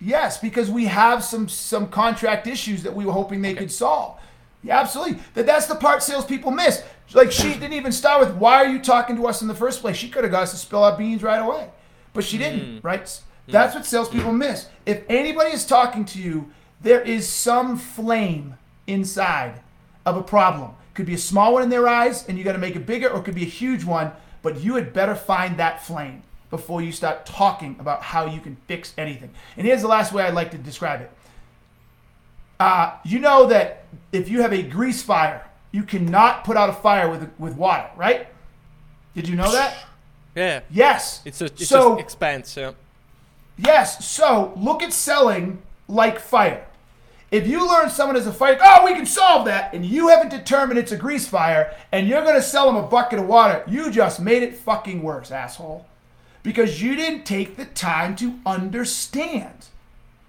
Yes, 0.01 0.39
because 0.39 0.71
we 0.71 0.85
have 0.85 1.25
some 1.25 1.49
some 1.49 1.89
contract 1.89 2.47
issues 2.47 2.83
that 2.85 2.95
we 2.95 3.05
were 3.05 3.13
hoping 3.13 3.43
they 3.43 3.51
okay. 3.51 3.61
could 3.61 3.73
solve. 3.73 4.19
Yeah, 4.63 4.81
absolutely. 4.81 5.19
That 5.35 5.47
that's 5.47 5.67
the 5.67 5.75
part 5.75 6.03
salespeople 6.03 6.51
miss. 6.51 6.83
Like 7.15 7.33
she 7.33 7.55
didn't 7.55 7.73
even 7.73 7.93
start 7.93 8.21
with 8.21 8.37
why 8.37 8.65
are 8.65 8.69
you 8.69 8.81
talking 8.81 9.17
to 9.17 9.27
us 9.27 9.43
in 9.43 9.49
the 9.49 9.55
first 9.55 9.81
place? 9.81 9.97
She 9.97 10.09
could 10.09 10.25
have 10.25 10.31
got 10.31 10.45
us 10.45 10.53
to 10.53 10.57
spill 10.57 10.85
our 10.85 10.97
beans 10.97 11.23
right 11.23 11.39
away, 11.39 11.71
but 12.13 12.25
she 12.25 12.39
didn't. 12.39 12.61
Mm. 12.61 12.85
Right? 12.85 13.03
Mm. 13.03 13.23
That's 13.49 13.75
what 13.75 13.87
salespeople 13.87 14.33
mm. 14.33 14.39
miss. 14.39 14.69
If 14.87 15.03
anybody 15.09 15.51
is 15.51 15.65
talking 15.65 16.05
to 16.07 16.21
you, 16.21 16.51
there 16.81 17.01
is 17.01 17.29
some 17.29 17.77
flame 17.77 18.55
inside 18.87 19.61
of 20.07 20.17
a 20.17 20.23
problem. 20.23 20.73
Could 20.95 21.07
be 21.07 21.15
a 21.15 21.19
small 21.19 21.55
one 21.55 21.63
in 21.63 21.71
their 21.71 21.89
eyes, 21.89 22.27
and 22.29 22.37
you 22.37 22.45
got 22.45 22.53
to 22.53 22.59
make 22.59 22.77
it 22.77 22.87
bigger, 22.87 23.09
or 23.09 23.21
it 23.21 23.25
could 23.25 23.35
be 23.35 23.45
a 23.45 23.47
huge 23.47 23.85
one. 23.85 24.13
But 24.43 24.61
you 24.61 24.75
had 24.75 24.93
better 24.93 25.15
find 25.15 25.57
that 25.59 25.85
flame 25.85 26.23
before 26.51 26.81
you 26.83 26.93
start 26.93 27.27
talking 27.27 27.77
about 27.79 28.03
how 28.03 28.27
you 28.27 28.41
can 28.41 28.57
fix 28.67 28.95
anything. 28.97 29.31
And 29.57 29.67
here's 29.67 29.83
the 29.83 29.89
last 29.89 30.13
way 30.13 30.25
I'd 30.25 30.35
like 30.35 30.51
to 30.53 30.59
describe 30.59 31.03
it. 31.03 31.11
Uh, 32.59 32.97
you 33.05 33.19
know 33.19 33.47
that 33.47 33.85
if 34.13 34.29
you 34.29 34.43
have 34.43 34.53
a 34.53 34.63
grease 34.63 35.03
fire, 35.03 35.47
you 35.71 35.83
cannot 35.83 36.45
put 36.45 36.57
out 36.57 36.71
a 36.71 36.73
fire 36.73 37.09
with 37.11 37.31
with 37.39 37.55
water, 37.55 37.89
right? 37.97 38.27
Did 39.15 39.29
you 39.29 39.37
know 39.37 39.53
that? 39.53 39.85
Yeah. 40.35 40.61
Yes. 40.71 41.21
It's 41.25 41.41
a 41.41 41.47
it's 41.47 41.69
so 41.69 41.99
expanse. 41.99 42.57
Yeah. 42.57 42.73
Yes. 43.57 44.05
So 44.07 44.53
look 44.57 44.83
at 44.83 44.93
selling 44.93 45.63
like 45.87 46.19
fire. 46.19 46.65
If 47.31 47.47
you 47.47 47.69
learn 47.69 47.91
someone 47.91 48.17
is 48.17 48.27
a 48.27 48.33
fire, 48.33 48.59
oh, 48.63 48.87
we 48.87 48.95
can 48.95 49.05
solve 49.05 49.45
that, 49.45 49.75
and 49.75 49.85
you 49.85 50.09
haven't 50.09 50.31
determined 50.31 50.79
it's 50.79 50.93
a 50.93 50.97
grease 50.97 51.29
fire, 51.29 51.77
and 51.93 52.09
you're 52.09 52.25
gonna 52.25 52.41
sell 52.41 52.67
them 52.67 52.83
a 52.83 52.87
bucket 52.87 53.19
of 53.19 53.27
water, 53.27 53.63
you 53.69 53.91
just 53.91 54.19
made 54.19 54.43
it 54.43 54.57
fucking 54.57 55.03
worse, 55.03 55.31
asshole 55.31 55.87
because 56.43 56.83
you 56.83 56.95
didn't 56.95 57.25
take 57.25 57.57
the 57.57 57.65
time 57.65 58.17
to 58.17 58.39
understand. 58.47 59.67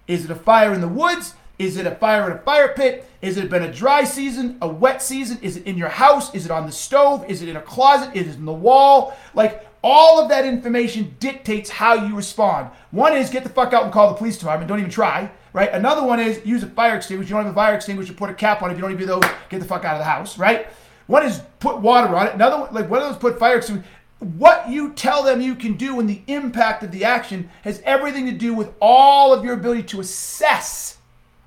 Is 0.08 0.26
it 0.26 0.32
a 0.32 0.36
fire 0.36 0.74
in 0.74 0.82
the 0.82 0.88
woods? 0.88 1.36
Is 1.60 1.76
it 1.76 1.86
a 1.86 1.96
fire 1.96 2.30
in 2.32 2.38
a 2.38 2.40
fire 2.40 2.70
pit? 2.70 3.06
Is 3.22 3.38
it 3.38 3.50
been 3.50 3.64
a 3.64 3.72
dry 3.72 4.06
season, 4.06 4.58
a 4.62 4.68
wet 4.68 5.02
season? 5.02 5.38
Is 5.42 5.58
it 5.58 5.68
in 5.68 5.78
your 5.78 5.90
house? 5.90 6.34
Is 6.34 6.46
it 6.46 6.52
on 6.52 6.66
the 6.66 6.72
stove? 6.72 7.30
Is 7.30 7.42
it 7.42 7.50
in 7.50 7.58
a 7.58 7.62
closet? 7.62 8.16
Is 8.16 8.28
it 8.28 8.36
in 8.36 8.46
the 8.46 8.54
wall? 8.54 9.16
Like 9.34 9.68
all 9.82 10.22
of 10.22 10.30
that 10.30 10.46
information 10.46 11.16
dictates 11.20 11.70
how 11.70 12.06
you 12.06 12.16
respond. 12.16 12.70
One 12.92 13.16
is 13.16 13.30
get 13.30 13.44
the 13.44 13.50
fuck 13.50 13.74
out 13.74 13.84
and 13.84 13.92
call 13.92 14.10
the 14.10 14.16
police 14.16 14.38
department. 14.38 14.70
Don't 14.70 14.80
even 14.80 14.92
try. 14.92 15.32
Right. 15.52 15.72
Another 15.74 16.06
one 16.06 16.20
is 16.20 16.46
use 16.46 16.64
a 16.64 16.68
fire 16.68 16.96
extinguisher. 16.96 17.30
You 17.30 17.36
don't 17.36 17.46
have 17.46 17.54
a 17.54 17.56
fire 17.56 17.76
extinguisher, 17.76 18.14
put 18.14 18.30
a 18.30 18.34
cap 18.34 18.62
on 18.62 18.70
it. 18.70 18.74
If 18.74 18.78
you 18.78 18.84
don't 18.84 18.92
even 18.92 19.02
do 19.02 19.08
those, 19.08 19.24
get 19.50 19.60
the 19.60 19.66
fuck 19.66 19.84
out 19.84 19.96
of 19.96 20.00
the 20.00 20.06
house. 20.06 20.38
Right. 20.38 20.68
One 21.08 21.26
is 21.26 21.42
put 21.60 21.80
water 21.80 22.16
on 22.16 22.28
it. 22.28 22.36
Another 22.36 22.60
one, 22.60 22.74
like 22.74 22.90
one 22.90 23.02
of 23.02 23.10
those 23.10 23.18
put 23.18 23.40
fire 23.40 23.58
extinguisher 23.58 23.90
what 24.20 24.70
you 24.70 24.92
tell 24.94 25.24
them 25.24 25.40
you 25.40 25.56
can 25.56 25.76
do 25.76 26.00
and 26.00 26.10
the 26.10 26.22
impact 26.28 26.84
of 26.84 26.92
the 26.92 27.06
action 27.06 27.50
has 27.64 27.82
everything 27.86 28.26
to 28.26 28.32
do 28.34 28.54
with 28.54 28.74
all 28.82 29.34
of 29.34 29.46
your 29.46 29.54
ability 29.54 29.84
to 29.84 30.02
assess 30.02 30.98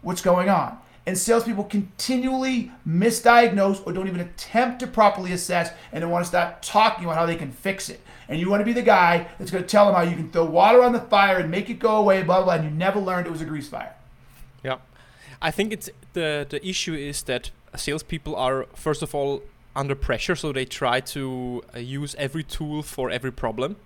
what's 0.01 0.23
going 0.23 0.49
on. 0.49 0.79
And 1.05 1.19
salespeople 1.19 1.65
continually 1.65 2.71
misdiagnose 2.89 3.85
or 3.85 3.93
don't 3.93 4.07
even 4.07 4.21
attempt 4.21 4.81
to 4.81 4.87
properly 4.87 5.33
assess 5.33 5.73
and 5.91 6.03
they 6.03 6.07
want 6.07 6.25
to 6.25 6.29
start 6.29 6.63
talking 6.63 7.05
about 7.05 7.17
how 7.17 7.27
they 7.27 7.37
can 7.37 7.51
fix 7.51 7.89
it. 7.89 8.01
And 8.29 8.41
you 8.41 8.49
want 8.49 8.61
to 8.61 8.65
be 8.65 8.73
the 8.73 8.83
guy 8.83 9.27
that's 9.39 9.51
going 9.51 9.65
to 9.65 9.69
tell 9.69 9.87
them 9.87 9.95
how 9.95 10.03
you 10.03 10.17
can 10.17 10.31
throw 10.31 10.45
water 10.45 10.83
on 10.83 10.93
the 10.93 11.01
fire 11.01 11.39
and 11.39 11.51
make 11.51 11.69
it 11.69 11.79
go 11.79 11.97
away, 11.97 12.23
blah, 12.23 12.37
blah, 12.37 12.45
blah 12.45 12.55
and 12.55 12.65
you 12.65 12.71
never 12.71 13.01
learned 13.01 13.27
it 13.27 13.31
was 13.31 13.43
a 13.43 13.45
grease 13.45 13.69
fire. 13.69 13.95
Yeah. 14.63 14.79
I 15.43 15.51
think 15.51 15.73
it's 15.73 15.91
the, 16.13 16.47
the 16.49 16.67
issue 16.67 16.95
is 16.95 17.23
that 17.25 17.51
salespeople 17.77 18.37
are, 18.37 18.67
first 18.75 19.03
of 19.03 19.15
all, 19.15 19.43
under 19.75 19.95
pressure, 19.95 20.37
so 20.37 20.53
they 20.53 20.65
try 20.65 21.01
to 21.01 21.63
uh, 21.75 21.79
use 21.79 22.15
every 22.19 22.43
tool 22.43 22.83
for 22.83 23.11
every 23.11 23.33
problem. 23.33 23.77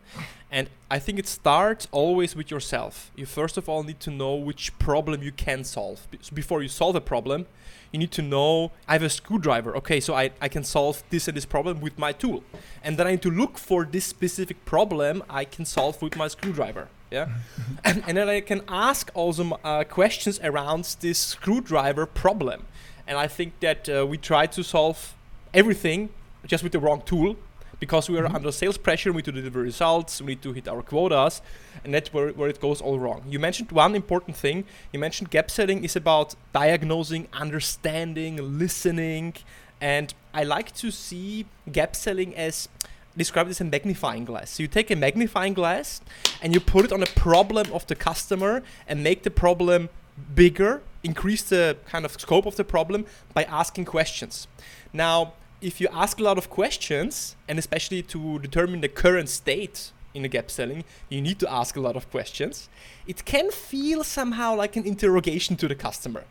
And 0.51 0.69
I 0.91 0.99
think 0.99 1.19
it 1.19 1.27
starts 1.27 1.89
always 1.91 2.37
with 2.37 2.51
yourself. 2.51 3.11
You 3.17 3.27
first 3.27 3.57
of 3.57 3.69
all 3.69 3.83
need 3.83 4.01
to 4.01 4.11
know 4.11 4.35
which 4.35 4.77
problem 4.79 5.23
you 5.23 5.33
can 5.33 5.65
solve. 5.65 6.07
So 6.21 6.35
before 6.35 6.63
you 6.63 6.69
solve 6.69 6.95
a 6.95 7.01
problem, 7.01 7.47
you 7.93 7.99
need 7.99 8.13
to 8.13 8.23
know 8.23 8.73
I 8.87 8.93
have 8.93 9.03
a 9.03 9.11
screwdriver. 9.11 9.77
Okay, 9.77 10.01
so 10.01 10.15
I, 10.15 10.31
I 10.41 10.49
can 10.49 10.65
solve 10.65 11.03
this 11.11 11.29
and 11.29 11.37
this 11.37 11.47
problem 11.47 11.81
with 11.81 11.99
my 11.99 12.13
tool. 12.13 12.45
And 12.83 12.97
then 12.97 13.07
I 13.07 13.13
need 13.13 13.23
to 13.23 13.31
look 13.31 13.59
for 13.59 13.85
this 13.85 14.05
specific 14.05 14.65
problem 14.65 15.23
I 15.29 15.45
can 15.45 15.65
solve 15.65 16.01
with 16.01 16.17
my 16.17 16.29
screwdriver. 16.29 16.89
Yeah. 17.11 17.29
and, 17.85 18.05
and 18.07 18.17
then 18.17 18.29
I 18.29 18.41
can 18.41 18.63
ask 18.69 19.11
also 19.15 19.59
uh, 19.65 19.85
questions 19.85 20.39
around 20.43 20.97
this 21.01 21.19
screwdriver 21.19 22.07
problem. 22.07 22.65
And 23.07 23.19
I 23.19 23.29
think 23.29 23.59
that 23.61 23.89
uh, 23.89 24.07
we 24.07 24.19
try 24.19 24.47
to 24.47 24.63
solve 24.63 25.15
everything 25.57 26.11
just 26.47 26.63
with 26.63 26.73
the 26.73 26.79
wrong 26.79 27.03
tool 27.05 27.37
because 27.81 28.09
we 28.09 28.19
are 28.19 28.25
mm-hmm. 28.25 28.37
under 28.37 28.53
sales 28.53 28.79
pressure, 28.79 29.13
we 29.13 29.19
need 29.19 29.25
to 29.27 29.33
deliver 29.33 29.61
results, 29.61 30.21
we 30.21 30.29
need 30.29 30.43
to 30.43 30.53
hit 30.53 30.69
our 30.69 30.83
quotas, 30.83 31.43
and 31.85 31.93
that's 31.93 32.13
where, 32.13 32.29
where 32.31 32.49
it 32.49 32.61
goes 32.61 32.81
all 32.81 32.99
wrong. 32.99 33.23
You 33.29 33.39
mentioned 33.39 33.73
one 33.73 33.95
important 33.95 34.37
thing. 34.37 34.65
You 34.93 34.99
mentioned 34.99 35.31
gap 35.31 35.51
selling 35.51 35.85
is 35.85 35.97
about 35.97 36.35
diagnosing, 36.53 37.29
understanding, 37.33 38.59
listening, 38.59 39.35
and 39.81 40.15
I 40.33 40.45
like 40.45 40.75
to 40.77 40.91
see 40.91 41.47
gap 41.71 41.95
selling 41.97 42.35
as 42.35 42.69
described 43.17 43.51
as 43.51 43.61
a 43.61 43.65
magnifying 43.65 44.25
glass. 44.25 44.51
So 44.51 44.63
you 44.63 44.69
take 44.69 44.91
a 44.91 44.97
magnifying 44.97 45.55
glass 45.55 46.01
and 46.43 46.53
you 46.55 46.61
put 46.61 46.85
it 46.85 46.93
on 46.93 47.03
a 47.03 47.07
problem 47.07 47.73
of 47.73 47.87
the 47.87 47.95
customer 47.95 48.63
and 48.87 49.03
make 49.03 49.23
the 49.23 49.31
problem 49.31 49.89
bigger, 50.35 50.83
increase 51.03 51.43
the 51.43 51.77
kind 51.87 52.05
of 52.05 52.13
scope 52.13 52.47
of 52.47 52.57
the 52.57 52.65
problem 52.65 53.07
by 53.33 53.45
asking 53.45 53.87
questions. 53.87 54.49
Now, 54.93 55.35
if 55.67 55.81
you 55.81 55.89
ask 55.93 56.21
a 56.21 56.23
lot 56.23 56.39
of 56.39 56.49
questions, 56.49 57.35
and 57.49 57.59
especially 57.59 58.01
to 58.01 58.39
determine 58.39 58.81
the 58.83 58.89
current 58.89 59.29
state 59.29 59.91
in 60.15 60.25
a 60.25 60.29
gap 60.29 60.49
selling, 60.49 60.85
you 61.09 61.21
need 61.21 61.41
to 61.41 61.53
ask 61.53 61.75
a 61.77 61.81
lot 61.81 61.97
of 61.97 62.09
questions. 62.09 62.69
It 63.09 63.25
can 63.25 63.51
feel 63.51 64.05
somehow 64.05 64.55
like 64.55 64.77
an 64.77 64.85
interrogation 64.85 65.57
to 65.57 65.67
the 65.67 65.75
customer. 65.75 66.23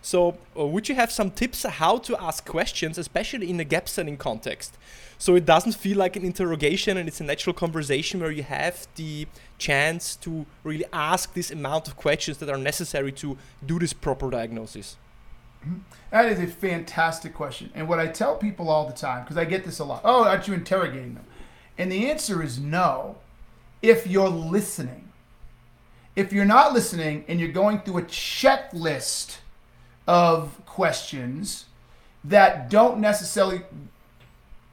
So, 0.00 0.38
uh, 0.58 0.66
would 0.66 0.88
you 0.88 0.94
have 0.94 1.12
some 1.12 1.30
tips 1.30 1.62
how 1.64 1.98
to 1.98 2.20
ask 2.20 2.46
questions, 2.46 2.96
especially 2.96 3.50
in 3.50 3.60
a 3.60 3.64
gap 3.64 3.86
selling 3.86 4.16
context? 4.16 4.78
So 5.18 5.34
it 5.34 5.44
doesn't 5.44 5.74
feel 5.74 5.98
like 5.98 6.16
an 6.16 6.24
interrogation 6.24 6.96
and 6.96 7.06
it's 7.06 7.20
a 7.20 7.24
natural 7.24 7.52
conversation 7.52 8.20
where 8.20 8.30
you 8.30 8.44
have 8.44 8.88
the 8.96 9.26
chance 9.58 10.16
to 10.24 10.46
really 10.64 10.86
ask 10.90 11.34
this 11.34 11.50
amount 11.50 11.86
of 11.86 11.96
questions 11.96 12.38
that 12.38 12.48
are 12.48 12.56
necessary 12.56 13.12
to 13.12 13.36
do 13.64 13.78
this 13.78 13.92
proper 13.92 14.30
diagnosis. 14.30 14.96
That 16.10 16.26
is 16.26 16.40
a 16.40 16.46
fantastic 16.46 17.34
question. 17.34 17.70
And 17.74 17.88
what 17.88 18.00
I 18.00 18.06
tell 18.06 18.36
people 18.36 18.68
all 18.68 18.86
the 18.86 18.92
time, 18.92 19.22
because 19.22 19.36
I 19.36 19.44
get 19.44 19.64
this 19.64 19.78
a 19.78 19.84
lot 19.84 20.02
oh, 20.04 20.24
aren't 20.24 20.48
you 20.48 20.54
interrogating 20.54 21.14
them? 21.14 21.24
And 21.78 21.90
the 21.90 22.10
answer 22.10 22.42
is 22.42 22.58
no, 22.58 23.16
if 23.82 24.06
you're 24.06 24.28
listening. 24.28 25.08
If 26.16 26.32
you're 26.32 26.44
not 26.44 26.72
listening 26.72 27.24
and 27.28 27.38
you're 27.38 27.52
going 27.52 27.80
through 27.80 27.98
a 27.98 28.02
checklist 28.02 29.38
of 30.06 30.60
questions 30.66 31.66
that 32.24 32.68
don't 32.68 32.98
necessarily 32.98 33.62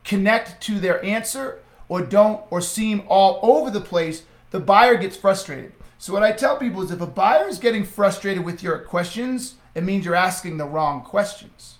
connect 0.03 0.61
to 0.63 0.79
their 0.79 1.03
answer 1.05 1.59
or 1.87 2.01
don't 2.01 2.41
or 2.49 2.59
seem 2.59 3.03
all 3.07 3.39
over 3.43 3.69
the 3.69 3.79
place, 3.81 4.23
the 4.51 4.59
buyer 4.59 4.95
gets 4.95 5.15
frustrated. 5.15 5.73
So 5.99 6.13
what 6.13 6.23
I 6.23 6.31
tell 6.31 6.57
people 6.57 6.81
is 6.81 6.91
if 6.91 7.01
a 7.01 7.07
buyer 7.07 7.47
is 7.47 7.59
getting 7.59 7.83
frustrated 7.83 8.43
with 8.43 8.61
your 8.61 8.79
questions, 8.79 9.55
it 9.77 9.83
means 9.83 10.03
you're 10.05 10.15
asking 10.15 10.57
the 10.57 10.65
wrong 10.65 11.03
questions. 11.03 11.75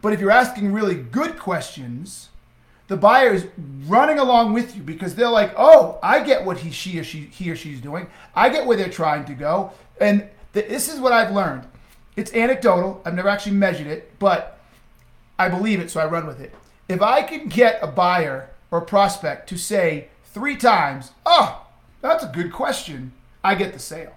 But 0.00 0.14
if 0.14 0.20
you're 0.20 0.30
asking 0.30 0.72
really 0.72 0.94
good 0.94 1.38
questions, 1.38 2.30
the 2.88 2.96
buyer 2.96 3.34
is 3.34 3.46
running 3.86 4.18
along 4.18 4.54
with 4.54 4.74
you 4.74 4.82
because 4.82 5.14
they're 5.14 5.28
like, 5.28 5.52
"Oh, 5.54 5.98
I 6.02 6.20
get 6.20 6.46
what 6.46 6.56
he, 6.58 6.70
she, 6.70 6.98
or 6.98 7.04
she, 7.04 7.20
he 7.26 7.50
or 7.50 7.56
she's 7.56 7.78
doing. 7.78 8.06
I 8.34 8.48
get 8.48 8.64
where 8.64 8.76
they're 8.78 8.88
trying 8.88 9.26
to 9.26 9.34
go." 9.34 9.72
And 10.00 10.28
th- 10.54 10.66
this 10.66 10.88
is 10.88 10.98
what 10.98 11.12
I've 11.12 11.30
learned. 11.30 11.66
It's 12.16 12.32
anecdotal. 12.32 13.02
I've 13.04 13.14
never 13.14 13.28
actually 13.28 13.56
measured 13.56 13.86
it, 13.86 14.18
but 14.18 14.58
I 15.38 15.50
believe 15.50 15.78
it, 15.78 15.90
so 15.90 16.00
I 16.00 16.06
run 16.06 16.26
with 16.26 16.40
it. 16.40 16.54
If 16.88 17.02
I 17.02 17.20
can 17.20 17.48
get 17.48 17.80
a 17.82 17.86
buyer 17.86 18.48
or 18.70 18.78
a 18.78 18.84
prospect 18.86 19.46
to 19.50 19.58
say 19.58 20.08
three 20.24 20.56
times, 20.56 21.12
oh, 21.26 21.66
that's 22.00 22.24
a 22.24 22.28
good 22.28 22.50
question, 22.50 23.12
I 23.44 23.56
get 23.56 23.74
the 23.74 23.78
sale. 23.78 24.14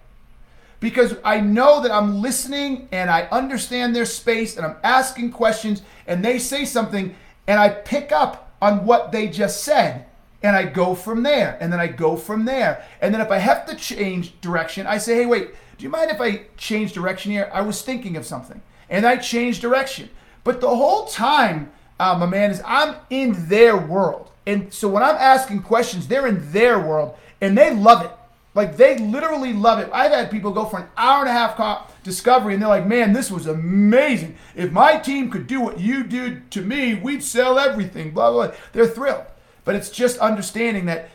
Because 0.83 1.15
I 1.23 1.39
know 1.39 1.81
that 1.81 1.93
I'm 1.93 2.21
listening 2.21 2.89
and 2.91 3.09
I 3.09 3.21
understand 3.31 3.95
their 3.95 4.03
space 4.03 4.57
and 4.57 4.65
I'm 4.65 4.75
asking 4.83 5.31
questions 5.31 5.81
and 6.07 6.25
they 6.25 6.37
say 6.37 6.65
something 6.65 7.15
and 7.47 7.57
I 7.57 7.69
pick 7.69 8.11
up 8.11 8.53
on 8.61 8.85
what 8.85 9.13
they 9.13 9.29
just 9.29 9.63
said 9.63 10.07
and 10.41 10.57
I 10.57 10.65
go 10.65 10.93
from 10.93 11.23
there 11.23 11.57
and 11.61 11.71
then 11.71 11.79
I 11.79 11.87
go 11.87 12.17
from 12.17 12.43
there. 12.43 12.85
And 12.99 13.13
then 13.13 13.21
if 13.21 13.31
I 13.31 13.37
have 13.37 13.65
to 13.67 13.75
change 13.75 14.41
direction, 14.41 14.85
I 14.85 14.97
say, 14.97 15.15
hey, 15.15 15.25
wait, 15.25 15.51
do 15.77 15.85
you 15.85 15.89
mind 15.89 16.11
if 16.11 16.19
I 16.19 16.47
change 16.57 16.91
direction 16.91 17.31
here? 17.31 17.49
I 17.53 17.61
was 17.61 17.81
thinking 17.81 18.17
of 18.17 18.25
something 18.25 18.61
and 18.89 19.05
I 19.05 19.15
change 19.15 19.61
direction. 19.61 20.09
But 20.43 20.59
the 20.59 20.75
whole 20.75 21.05
time, 21.05 21.71
uh, 21.97 22.17
my 22.19 22.25
man, 22.25 22.51
is 22.51 22.61
I'm 22.65 22.95
in 23.09 23.47
their 23.47 23.77
world. 23.77 24.31
And 24.45 24.73
so 24.73 24.89
when 24.89 25.01
I'm 25.01 25.15
asking 25.15 25.61
questions, 25.61 26.09
they're 26.09 26.27
in 26.27 26.51
their 26.51 26.77
world 26.77 27.15
and 27.39 27.57
they 27.57 27.73
love 27.73 28.03
it. 28.03 28.11
Like 28.55 28.77
they 28.77 28.97
literally 28.97 29.53
love 29.53 29.79
it. 29.79 29.89
I've 29.91 30.11
had 30.11 30.29
people 30.29 30.51
go 30.51 30.65
for 30.65 30.79
an 30.79 30.87
hour 30.95 31.21
and 31.21 31.29
a 31.29 31.33
half 31.33 32.03
discovery 32.03 32.53
and 32.53 32.61
they're 32.61 32.69
like, 32.69 32.85
man, 32.85 33.13
this 33.13 33.31
was 33.31 33.47
amazing. 33.47 34.35
If 34.55 34.71
my 34.71 34.97
team 34.97 35.31
could 35.31 35.47
do 35.47 35.59
what 35.59 35.79
you 35.79 36.03
did 36.03 36.51
to 36.51 36.61
me, 36.61 36.93
we'd 36.93 37.23
sell 37.23 37.57
everything, 37.57 38.11
blah, 38.11 38.31
blah, 38.31 38.47
blah. 38.47 38.55
They're 38.73 38.87
thrilled. 38.87 39.25
But 39.65 39.75
it's 39.75 39.89
just 39.89 40.19
understanding 40.19 40.85
that 40.85 41.09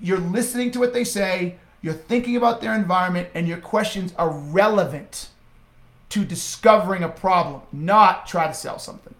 you're 0.00 0.18
listening 0.18 0.70
to 0.72 0.78
what 0.78 0.92
they 0.92 1.04
say, 1.04 1.56
you're 1.82 1.94
thinking 1.94 2.36
about 2.36 2.60
their 2.60 2.74
environment, 2.74 3.28
and 3.34 3.48
your 3.48 3.58
questions 3.58 4.12
are 4.16 4.30
relevant 4.30 5.28
to 6.10 6.24
discovering 6.24 7.02
a 7.02 7.08
problem, 7.08 7.62
not 7.72 8.26
try 8.26 8.46
to 8.46 8.54
sell 8.54 8.78
something. 8.78 9.14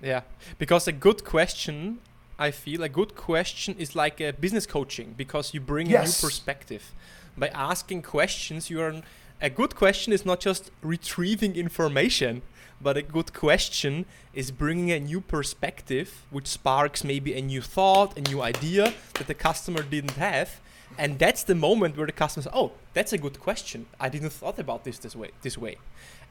Yeah, 0.00 0.22
because 0.58 0.88
a 0.88 0.92
good 0.92 1.24
question 1.24 1.98
I 2.38 2.52
feel 2.52 2.84
a 2.84 2.88
good 2.88 3.16
question 3.16 3.74
is 3.78 3.96
like 3.96 4.20
a 4.20 4.32
business 4.32 4.64
coaching 4.64 5.14
because 5.16 5.52
you 5.52 5.60
bring 5.60 5.90
yes. 5.90 6.00
a 6.00 6.06
new 6.06 6.28
perspective. 6.28 6.94
By 7.36 7.48
asking 7.48 8.02
questions, 8.02 8.70
you 8.70 8.80
are 8.80 9.02
a 9.40 9.50
good 9.50 9.74
question 9.74 10.12
is 10.12 10.24
not 10.24 10.38
just 10.38 10.70
retrieving 10.82 11.56
information, 11.56 12.42
but 12.80 12.96
a 12.96 13.02
good 13.02 13.32
question 13.32 14.06
is 14.34 14.52
bringing 14.52 14.92
a 14.92 15.00
new 15.00 15.20
perspective, 15.20 16.26
which 16.30 16.46
sparks 16.46 17.02
maybe 17.02 17.34
a 17.34 17.42
new 17.42 17.60
thought, 17.60 18.16
a 18.16 18.20
new 18.20 18.40
idea 18.40 18.94
that 19.14 19.26
the 19.26 19.34
customer 19.34 19.82
didn't 19.82 20.12
have. 20.12 20.60
And 20.96 21.18
that's 21.18 21.42
the 21.42 21.54
moment 21.54 21.96
where 21.96 22.06
the 22.06 22.12
customer 22.12 22.44
says, 22.44 22.52
"Oh, 22.54 22.72
that's 22.94 23.12
a 23.12 23.18
good 23.18 23.38
question. 23.40 23.86
I 24.00 24.08
didn't 24.08 24.30
thought 24.30 24.58
about 24.58 24.84
this 24.84 24.98
this 24.98 25.14
way." 25.14 25.30
This 25.42 25.58
way, 25.58 25.76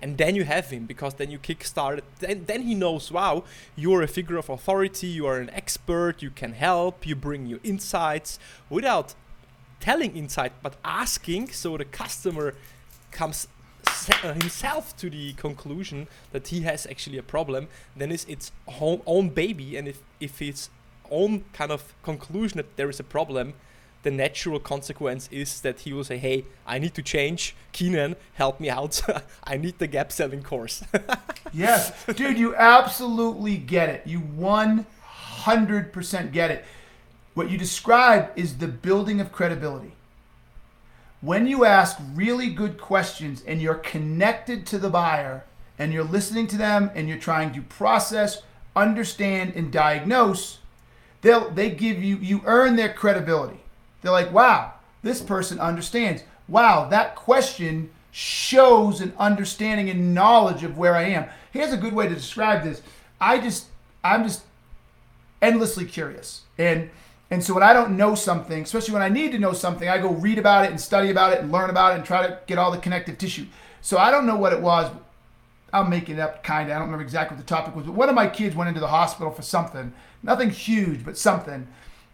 and 0.01 0.17
then 0.17 0.35
you 0.35 0.43
have 0.43 0.69
him 0.69 0.85
because 0.85 1.15
then 1.15 1.31
you 1.31 1.39
kickstart 1.39 1.99
it. 1.99 2.03
Then, 2.19 2.45
then 2.45 2.61
he 2.63 2.75
knows, 2.75 3.11
wow, 3.11 3.43
you're 3.75 4.01
a 4.03 4.07
figure 4.07 4.37
of 4.37 4.49
authority, 4.49 5.07
you 5.07 5.25
are 5.25 5.39
an 5.39 5.49
expert, 5.51 6.21
you 6.21 6.29
can 6.29 6.53
help, 6.53 7.07
you 7.07 7.15
bring 7.15 7.45
new 7.45 7.59
insights 7.63 8.37
without 8.69 9.15
telling 9.79 10.15
insight, 10.15 10.53
but 10.61 10.75
asking 10.83 11.49
so 11.49 11.77
the 11.77 11.85
customer 11.85 12.55
comes 13.11 13.47
uh, 14.23 14.33
himself 14.33 14.95
to 14.97 15.09
the 15.09 15.33
conclusion 15.33 16.07
that 16.31 16.47
he 16.47 16.61
has 16.61 16.85
actually 16.85 17.17
a 17.17 17.23
problem, 17.23 17.67
then 17.95 18.11
it's 18.11 18.25
its 18.25 18.51
own, 18.79 19.01
own 19.05 19.29
baby. 19.29 19.77
And 19.77 19.87
if, 19.87 20.01
if 20.19 20.41
its 20.41 20.69
own 21.09 21.45
kind 21.53 21.71
of 21.71 21.93
conclusion 22.03 22.57
that 22.57 22.75
there 22.75 22.89
is 22.89 22.99
a 22.99 23.03
problem, 23.03 23.53
the 24.07 24.11
natural 24.11 24.57
consequence 24.57 25.27
is 25.33 25.59
that 25.59 25.81
he 25.81 25.91
will 25.91 26.05
say, 26.05 26.17
"Hey, 26.17 26.45
I 26.65 26.79
need 26.79 26.93
to 26.93 27.01
change. 27.01 27.57
Keenan, 27.73 28.15
help 28.35 28.61
me 28.61 28.69
out. 28.69 29.01
I 29.43 29.57
need 29.57 29.79
the 29.79 29.87
gap 29.87 30.13
selling 30.13 30.43
course." 30.43 30.81
yes, 31.53 31.91
dude, 32.05 32.37
you 32.37 32.55
absolutely 32.55 33.57
get 33.57 33.89
it. 33.89 34.07
You 34.07 34.21
100% 34.21 36.31
get 36.31 36.51
it. 36.51 36.63
What 37.33 37.49
you 37.49 37.57
describe 37.57 38.31
is 38.37 38.59
the 38.59 38.69
building 38.69 39.19
of 39.19 39.33
credibility. 39.33 39.91
When 41.19 41.45
you 41.45 41.65
ask 41.65 41.97
really 42.13 42.49
good 42.49 42.79
questions 42.79 43.43
and 43.45 43.61
you're 43.61 43.75
connected 43.75 44.65
to 44.67 44.77
the 44.77 44.89
buyer 44.89 45.43
and 45.77 45.91
you're 45.91 46.05
listening 46.05 46.47
to 46.47 46.57
them 46.57 46.91
and 46.95 47.09
you're 47.09 47.17
trying 47.17 47.51
to 47.55 47.61
process, 47.61 48.41
understand, 48.73 49.51
and 49.53 49.69
diagnose, 49.69 50.59
they'll 51.19 51.49
they 51.49 51.71
give 51.71 52.01
you 52.01 52.15
you 52.15 52.41
earn 52.45 52.77
their 52.77 52.93
credibility. 52.93 53.59
They're 54.01 54.11
like, 54.11 54.31
wow, 54.31 54.73
this 55.03 55.21
person 55.21 55.59
understands. 55.59 56.23
Wow, 56.47 56.87
that 56.89 57.15
question 57.15 57.89
shows 58.11 59.01
an 59.01 59.13
understanding 59.19 59.89
and 59.89 60.13
knowledge 60.13 60.63
of 60.63 60.77
where 60.77 60.95
I 60.95 61.03
am. 61.03 61.25
Here's 61.51 61.73
a 61.73 61.77
good 61.77 61.93
way 61.93 62.07
to 62.07 62.15
describe 62.15 62.63
this. 62.63 62.81
I 63.19 63.39
just, 63.39 63.67
I'm 64.03 64.23
just 64.23 64.43
endlessly 65.41 65.85
curious. 65.85 66.41
And 66.57 66.89
and 67.29 67.43
so 67.43 67.53
when 67.53 67.63
I 67.63 67.73
don't 67.73 67.97
know 67.97 68.15
something, 68.15 68.63
especially 68.63 68.93
when 68.93 69.01
I 69.01 69.09
need 69.09 69.33
to 69.33 69.39
know 69.39 69.51
something, 69.51 69.89
I 69.89 69.97
go 69.97 70.11
read 70.13 70.39
about 70.39 70.63
it 70.63 70.71
and 70.71 70.79
study 70.79 71.09
about 71.09 71.33
it 71.33 71.41
and 71.41 71.51
learn 71.51 71.69
about 71.69 71.91
it 71.91 71.95
and 71.95 72.05
try 72.05 72.25
to 72.25 72.39
get 72.47 72.57
all 72.57 72.71
the 72.71 72.77
connective 72.77 73.17
tissue. 73.17 73.45
So 73.81 73.97
I 73.97 74.11
don't 74.11 74.25
know 74.25 74.37
what 74.37 74.53
it 74.53 74.61
was. 74.61 74.89
I'm 75.73 75.89
making 75.89 76.15
it 76.15 76.21
up 76.21 76.41
kind 76.41 76.69
of. 76.69 76.75
I 76.75 76.79
don't 76.79 76.87
remember 76.87 77.03
exactly 77.03 77.35
what 77.35 77.45
the 77.45 77.49
topic 77.49 77.75
was, 77.75 77.85
but 77.85 77.95
one 77.95 78.07
of 78.07 78.15
my 78.15 78.27
kids 78.27 78.55
went 78.55 78.69
into 78.69 78.79
the 78.79 78.87
hospital 78.87 79.29
for 79.31 79.41
something. 79.41 79.93
Nothing 80.23 80.49
huge, 80.49 81.03
but 81.03 81.17
something 81.17 81.67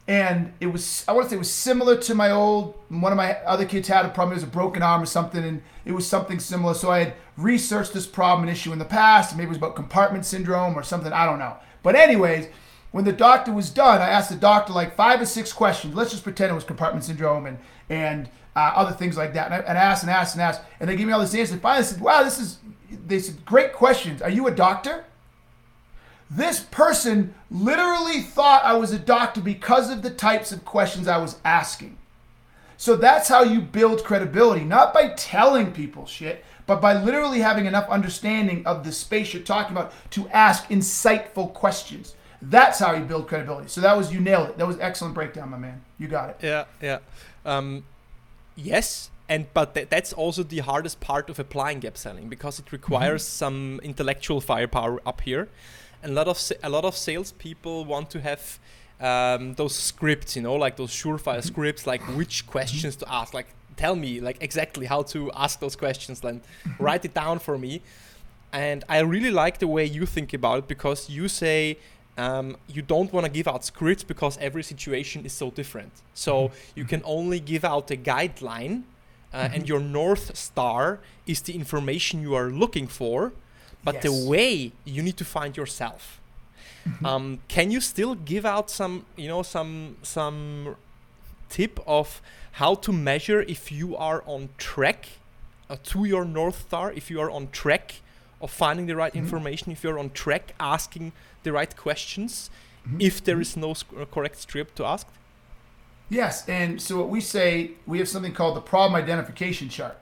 and 0.07 0.51
it 0.59 0.67
was 0.67 1.05
I 1.07 1.13
want 1.13 1.25
to 1.25 1.29
say 1.29 1.35
it 1.37 1.39
was 1.39 1.51
similar 1.51 1.95
to 1.97 2.15
my 2.15 2.31
old 2.31 2.75
one 2.89 3.11
of 3.11 3.17
my 3.17 3.35
other 3.43 3.65
kids 3.65 3.87
had 3.87 4.05
a 4.05 4.09
problem. 4.09 4.33
It 4.33 4.35
was 4.35 4.43
a 4.43 4.47
broken 4.47 4.83
arm 4.83 5.01
or 5.01 5.05
something, 5.05 5.43
and 5.43 5.61
it 5.85 5.93
was 5.93 6.07
something 6.07 6.39
similar. 6.39 6.73
So 6.73 6.91
I 6.91 6.99
had 6.99 7.13
researched 7.37 7.93
this 7.93 8.05
problem 8.05 8.47
and 8.47 8.51
issue 8.55 8.73
in 8.73 8.79
the 8.79 8.85
past. 8.85 9.35
Maybe 9.35 9.45
it 9.45 9.49
was 9.49 9.57
about 9.57 9.75
compartment 9.75 10.25
syndrome 10.25 10.77
or 10.77 10.83
something. 10.83 11.13
I 11.13 11.25
don't 11.25 11.39
know. 11.39 11.55
But 11.83 11.95
anyways, 11.95 12.47
when 12.91 13.05
the 13.05 13.13
doctor 13.13 13.53
was 13.53 13.69
done, 13.69 14.01
I 14.01 14.09
asked 14.09 14.29
the 14.29 14.35
doctor 14.35 14.73
like 14.73 14.95
five 14.95 15.21
or 15.21 15.25
six 15.25 15.53
questions. 15.53 15.95
Let's 15.95 16.11
just 16.11 16.23
pretend 16.23 16.51
it 16.51 16.55
was 16.55 16.63
compartment 16.65 17.05
syndrome 17.05 17.45
and 17.45 17.57
and 17.89 18.29
uh, 18.55 18.73
other 18.75 18.91
things 18.91 19.15
like 19.15 19.33
that. 19.33 19.51
And 19.51 19.55
I, 19.55 19.57
and 19.59 19.77
I 19.77 19.81
asked 19.81 20.03
and 20.03 20.11
asked 20.11 20.35
and 20.35 20.41
asked, 20.41 20.61
and 20.79 20.89
they 20.89 20.97
gave 20.97 21.07
me 21.07 21.13
all 21.13 21.21
this 21.21 21.33
answers. 21.33 21.53
And 21.53 21.61
finally, 21.61 21.85
I 21.85 21.87
said, 21.87 22.01
"Wow, 22.01 22.23
this 22.23 22.39
is." 22.39 22.59
They 23.07 23.19
said, 23.19 23.45
"Great 23.45 23.73
questions. 23.73 24.21
Are 24.21 24.29
you 24.29 24.47
a 24.47 24.51
doctor?" 24.51 25.05
This 26.29 26.61
person 26.61 27.33
literally 27.51 28.21
thought 28.21 28.63
I 28.63 28.73
was 28.73 28.91
a 28.91 28.99
doctor 28.99 29.41
because 29.41 29.89
of 29.89 30.01
the 30.01 30.09
types 30.09 30.51
of 30.51 30.65
questions 30.65 31.07
I 31.07 31.17
was 31.17 31.37
asking. 31.45 31.97
So 32.77 32.95
that's 32.95 33.29
how 33.29 33.43
you 33.43 33.61
build 33.61 34.03
credibility, 34.03 34.65
not 34.65 34.93
by 34.93 35.09
telling 35.15 35.71
people 35.71 36.05
shit, 36.05 36.43
but 36.65 36.81
by 36.81 36.93
literally 36.93 37.39
having 37.39 37.65
enough 37.65 37.87
understanding 37.89 38.65
of 38.65 38.83
the 38.83 38.91
space 38.91 39.33
you're 39.33 39.43
talking 39.43 39.75
about 39.75 39.93
to 40.11 40.27
ask 40.29 40.67
insightful 40.69 41.53
questions. 41.53 42.15
That's 42.41 42.79
how 42.79 42.93
you 42.93 43.05
build 43.05 43.27
credibility. 43.27 43.69
So 43.69 43.79
that 43.81 43.95
was 43.95 44.11
you 44.11 44.19
nailed 44.19 44.49
it. 44.49 44.57
That 44.57 44.67
was 44.67 44.77
excellent 44.79 45.13
breakdown, 45.13 45.49
my 45.51 45.57
man. 45.57 45.81
You 45.97 46.07
got 46.07 46.31
it. 46.31 46.37
Yeah, 46.41 46.65
yeah. 46.81 46.99
Um, 47.45 47.85
yes, 48.55 49.09
and 49.29 49.45
but 49.53 49.75
th- 49.75 49.89
that's 49.89 50.11
also 50.11 50.43
the 50.43 50.59
hardest 50.59 50.99
part 50.99 51.29
of 51.29 51.39
applying 51.39 51.79
gap 51.79 51.97
selling 51.97 52.27
because 52.27 52.59
it 52.59 52.71
requires 52.71 53.23
mm-hmm. 53.23 53.45
some 53.45 53.79
intellectual 53.83 54.41
firepower 54.41 54.99
up 55.05 55.21
here 55.21 55.47
a 56.03 56.09
lot 56.09 56.27
of 56.27 56.51
a 56.61 56.69
lot 56.69 56.85
of 56.85 56.95
salespeople 56.95 57.85
want 57.85 58.09
to 58.11 58.21
have 58.21 58.59
um, 58.99 59.53
those 59.55 59.75
scripts, 59.75 60.35
you 60.35 60.41
know, 60.41 60.55
like 60.55 60.77
those 60.77 60.91
surefire 60.91 61.39
mm-hmm. 61.39 61.41
scripts, 61.41 61.87
like 61.87 62.01
which 62.15 62.47
questions 62.47 62.95
to 62.97 63.11
ask, 63.11 63.33
like 63.33 63.47
tell 63.75 63.95
me 63.95 64.19
like 64.19 64.37
exactly 64.41 64.85
how 64.85 65.03
to 65.03 65.31
ask 65.33 65.59
those 65.59 65.75
questions, 65.75 66.21
then 66.21 66.41
mm-hmm. 66.41 66.83
write 66.83 67.05
it 67.05 67.13
down 67.13 67.39
for 67.39 67.57
me. 67.57 67.81
And 68.51 68.83
I 68.87 68.99
really 68.99 69.31
like 69.31 69.57
the 69.57 69.67
way 69.67 69.85
you 69.85 70.05
think 70.05 70.33
about 70.33 70.59
it 70.59 70.67
because 70.67 71.09
you 71.09 71.27
say 71.27 71.77
um, 72.17 72.55
you 72.67 72.83
don't 72.83 73.11
want 73.11 73.25
to 73.25 73.31
give 73.31 73.47
out 73.47 73.65
scripts 73.65 74.03
because 74.03 74.37
every 74.37 74.63
situation 74.63 75.25
is 75.25 75.33
so 75.33 75.49
different. 75.49 75.91
So 76.13 76.33
mm-hmm. 76.33 76.55
you 76.75 76.85
can 76.85 77.01
only 77.03 77.39
give 77.39 77.65
out 77.65 77.89
a 77.91 77.97
guideline, 77.97 78.83
uh, 79.33 79.49
and 79.51 79.67
your 79.67 79.79
north 79.79 80.37
star 80.37 80.99
is 81.25 81.41
the 81.41 81.55
information 81.55 82.21
you 82.21 82.35
are 82.35 82.51
looking 82.51 82.85
for 82.85 83.33
but 83.83 83.95
yes. 83.95 84.03
the 84.03 84.29
way 84.29 84.71
you 84.85 85.01
need 85.01 85.17
to 85.17 85.25
find 85.25 85.57
yourself. 85.57 86.21
Mm-hmm. 86.87 87.05
Um, 87.05 87.39
can 87.47 87.71
you 87.71 87.79
still 87.79 88.15
give 88.15 88.45
out 88.45 88.69
some, 88.69 89.05
you 89.15 89.27
know, 89.27 89.41
some 89.41 89.97
some 90.03 90.75
tip 91.49 91.79
of 91.87 92.21
how 92.53 92.75
to 92.75 92.91
measure 92.91 93.41
if 93.41 93.71
you 93.71 93.95
are 93.95 94.23
on 94.25 94.49
track 94.57 95.07
uh, 95.69 95.77
to 95.83 96.05
your 96.05 96.25
north 96.25 96.61
star, 96.67 96.91
if 96.91 97.09
you 97.09 97.21
are 97.21 97.31
on 97.31 97.49
track 97.51 98.01
of 98.41 98.51
finding 98.51 98.85
the 98.85 98.95
right 98.95 99.13
mm-hmm. 99.13 99.23
information, 99.23 99.71
if 99.71 99.83
you're 99.83 99.99
on 99.99 100.09
track 100.09 100.53
asking 100.59 101.13
the 101.43 101.51
right 101.51 101.75
questions, 101.75 102.49
mm-hmm. 102.85 102.99
if 102.99 103.23
there 103.23 103.39
is 103.39 103.55
no 103.55 103.73
sc- 103.73 103.93
uh, 103.99 104.05
correct 104.05 104.37
script 104.37 104.75
to 104.75 104.85
ask? 104.85 105.07
Yes, 106.09 106.47
and 106.47 106.81
so 106.81 106.97
what 106.97 107.09
we 107.09 107.21
say, 107.21 107.71
we 107.87 107.97
have 107.99 108.09
something 108.09 108.33
called 108.33 108.55
the 108.55 108.61
problem 108.61 109.01
identification 109.01 109.69
chart. 109.69 109.97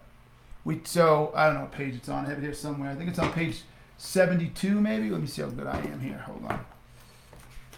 We 0.65 0.81
so 0.83 1.31
I 1.35 1.45
don't 1.45 1.55
know 1.55 1.61
what 1.61 1.71
page 1.71 1.95
it's 1.95 2.09
on. 2.09 2.25
I 2.25 2.29
have 2.29 2.39
it 2.39 2.41
here 2.41 2.53
somewhere. 2.53 2.91
I 2.91 2.95
think 2.95 3.09
it's 3.09 3.19
on 3.19 3.31
page 3.31 3.61
72 4.01 4.81
maybe. 4.81 5.09
Let 5.09 5.21
me 5.21 5.27
see 5.27 5.43
how 5.43 5.49
good 5.49 5.67
I 5.67 5.77
am 5.77 5.99
here. 5.99 6.17
Hold 6.25 6.43
on. 6.45 6.59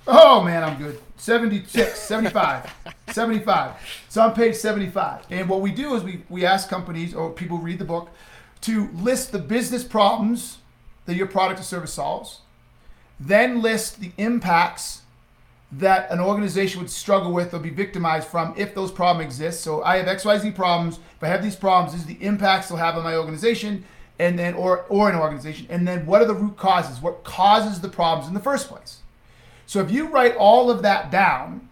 Oh 0.08 0.42
man, 0.42 0.64
I'm 0.64 0.78
good. 0.78 1.00
76, 1.18 2.00
75, 2.00 2.74
75. 3.12 3.74
So 4.10 4.22
on 4.22 4.34
page 4.34 4.56
75. 4.56 5.26
And 5.30 5.50
what 5.50 5.62
we 5.62 5.72
do 5.72 5.96
is 5.96 6.04
we, 6.04 6.24
we 6.30 6.46
ask 6.46 6.70
companies 6.70 7.14
or 7.14 7.30
people 7.30 7.58
read 7.58 7.78
the 7.78 7.86
book 7.86 8.10
to 8.62 8.90
list 8.94 9.34
the 9.34 9.40
business 9.40 9.84
problems 9.84 10.60
that 11.06 11.16
your 11.16 11.28
product 11.28 11.60
or 11.60 11.64
service 11.64 11.94
solves, 11.94 12.40
then 13.20 13.62
list 13.62 14.00
the 14.00 14.14
impacts 14.18 15.02
that 15.74 16.10
an 16.10 16.20
organization 16.20 16.80
would 16.80 16.90
struggle 16.90 17.34
with 17.34 17.54
or 17.54 17.60
be 17.60 17.70
victimized 17.70 18.28
from 18.28 18.54
if 18.56 18.74
those 18.74 18.92
problems 18.92 19.26
exist. 19.26 19.62
So 19.62 19.84
I 19.84 19.98
have 19.98 20.06
XYZ 20.06 20.56
problems. 20.56 21.00
If 21.18 21.24
I 21.24 21.28
have 21.28 21.44
these 21.44 21.56
problems, 21.56 21.92
this 21.92 22.02
is 22.02 22.08
the 22.08 22.26
impacts 22.26 22.70
they'll 22.70 22.78
have 22.78 22.96
on 22.96 23.04
my 23.04 23.16
organization 23.16 23.84
and 24.24 24.40
then 24.40 24.54
or 24.54 24.86
or 24.90 25.10
an 25.10 25.16
organization. 25.16 25.68
And 25.70 25.88
then 25.88 26.06
what 26.06 26.22
are 26.22 26.26
the 26.26 26.34
root 26.34 26.58
causes? 26.58 27.02
What 27.02 27.24
causes 27.24 27.82
the 27.82 27.90
problems 27.90 28.28
in 28.28 28.34
the 28.34 28.40
first 28.40 28.70
place? 28.70 29.00
So 29.66 29.80
if 29.82 29.92
you 29.92 30.08
write 30.08 30.36
all 30.36 30.72
of 30.72 30.82
that 30.82 31.12
down, 31.12 31.68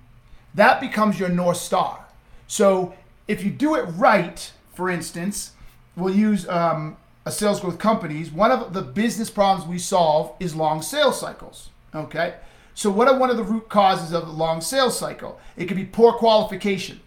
that 0.53 0.81
becomes 0.81 1.19
your 1.19 1.29
North 1.29 1.57
Star. 1.57 2.05
So 2.47 2.93
if 3.27 3.43
you 3.43 3.49
do 3.49 3.75
it 3.75 3.83
right, 3.83 4.51
for 4.73 4.89
instance, 4.89 5.53
we'll 5.95 6.15
use 6.15 6.47
um, 6.49 6.97
a 7.25 7.31
sales 7.31 7.61
growth 7.61 7.79
companies. 7.79 8.31
One 8.31 8.51
of 8.51 8.73
the 8.73 8.81
business 8.81 9.29
problems 9.29 9.69
we 9.69 9.79
solve 9.79 10.35
is 10.39 10.55
long 10.55 10.81
sales 10.81 11.19
cycles. 11.19 11.69
Okay. 11.95 12.35
So 12.73 12.89
what 12.89 13.07
are 13.07 13.17
one 13.17 13.29
of 13.29 13.37
the 13.37 13.43
root 13.43 13.69
causes 13.69 14.11
of 14.13 14.25
the 14.25 14.33
long 14.33 14.61
sales 14.61 14.97
cycle? 14.97 15.39
It 15.55 15.65
could 15.65 15.77
be 15.77 15.85
poor 15.85 16.13
qualification. 16.13 16.99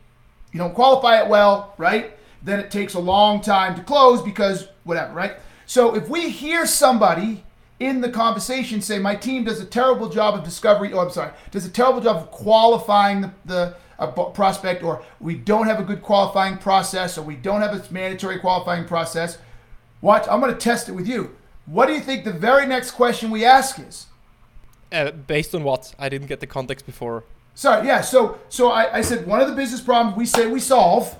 You 0.52 0.58
don't 0.58 0.74
qualify 0.74 1.20
it 1.22 1.28
well, 1.28 1.74
right? 1.78 2.13
Then 2.44 2.60
it 2.60 2.70
takes 2.70 2.94
a 2.94 3.00
long 3.00 3.40
time 3.40 3.74
to 3.74 3.82
close 3.82 4.22
because 4.22 4.68
whatever, 4.84 5.12
right? 5.14 5.36
So 5.66 5.94
if 5.94 6.08
we 6.08 6.28
hear 6.28 6.66
somebody 6.66 7.42
in 7.80 8.02
the 8.02 8.10
conversation 8.10 8.80
say, 8.80 8.98
my 8.98 9.16
team 9.16 9.44
does 9.44 9.60
a 9.60 9.64
terrible 9.64 10.08
job 10.08 10.34
of 10.34 10.44
discovery, 10.44 10.92
oh, 10.92 11.00
I'm 11.00 11.10
sorry, 11.10 11.32
does 11.50 11.64
a 11.64 11.70
terrible 11.70 12.02
job 12.02 12.16
of 12.16 12.30
qualifying 12.30 13.22
the, 13.22 13.30
the 13.46 13.74
prospect, 14.34 14.82
or 14.82 15.02
we 15.20 15.34
don't 15.34 15.66
have 15.66 15.80
a 15.80 15.82
good 15.82 16.02
qualifying 16.02 16.58
process, 16.58 17.16
or 17.16 17.22
we 17.22 17.34
don't 17.34 17.62
have 17.62 17.72
a 17.72 17.92
mandatory 17.92 18.38
qualifying 18.38 18.84
process. 18.84 19.38
Watch, 20.02 20.26
I'm 20.28 20.40
going 20.40 20.52
to 20.52 20.60
test 20.60 20.88
it 20.88 20.92
with 20.92 21.08
you. 21.08 21.34
What 21.66 21.86
do 21.86 21.94
you 21.94 22.00
think 22.00 22.24
the 22.24 22.32
very 22.32 22.66
next 22.66 22.90
question 22.90 23.30
we 23.30 23.44
ask 23.44 23.78
is? 23.78 24.06
Uh, 24.92 25.10
based 25.10 25.54
on 25.54 25.64
what? 25.64 25.94
I 25.98 26.10
didn't 26.10 26.26
get 26.26 26.40
the 26.40 26.46
context 26.46 26.84
before. 26.84 27.24
Sorry, 27.54 27.86
yeah. 27.86 28.02
So, 28.02 28.38
so 28.50 28.70
I, 28.70 28.98
I 28.98 29.00
said 29.00 29.26
one 29.26 29.40
of 29.40 29.48
the 29.48 29.54
business 29.54 29.80
problems 29.80 30.16
we 30.16 30.26
say 30.26 30.46
we 30.46 30.60
solve 30.60 31.16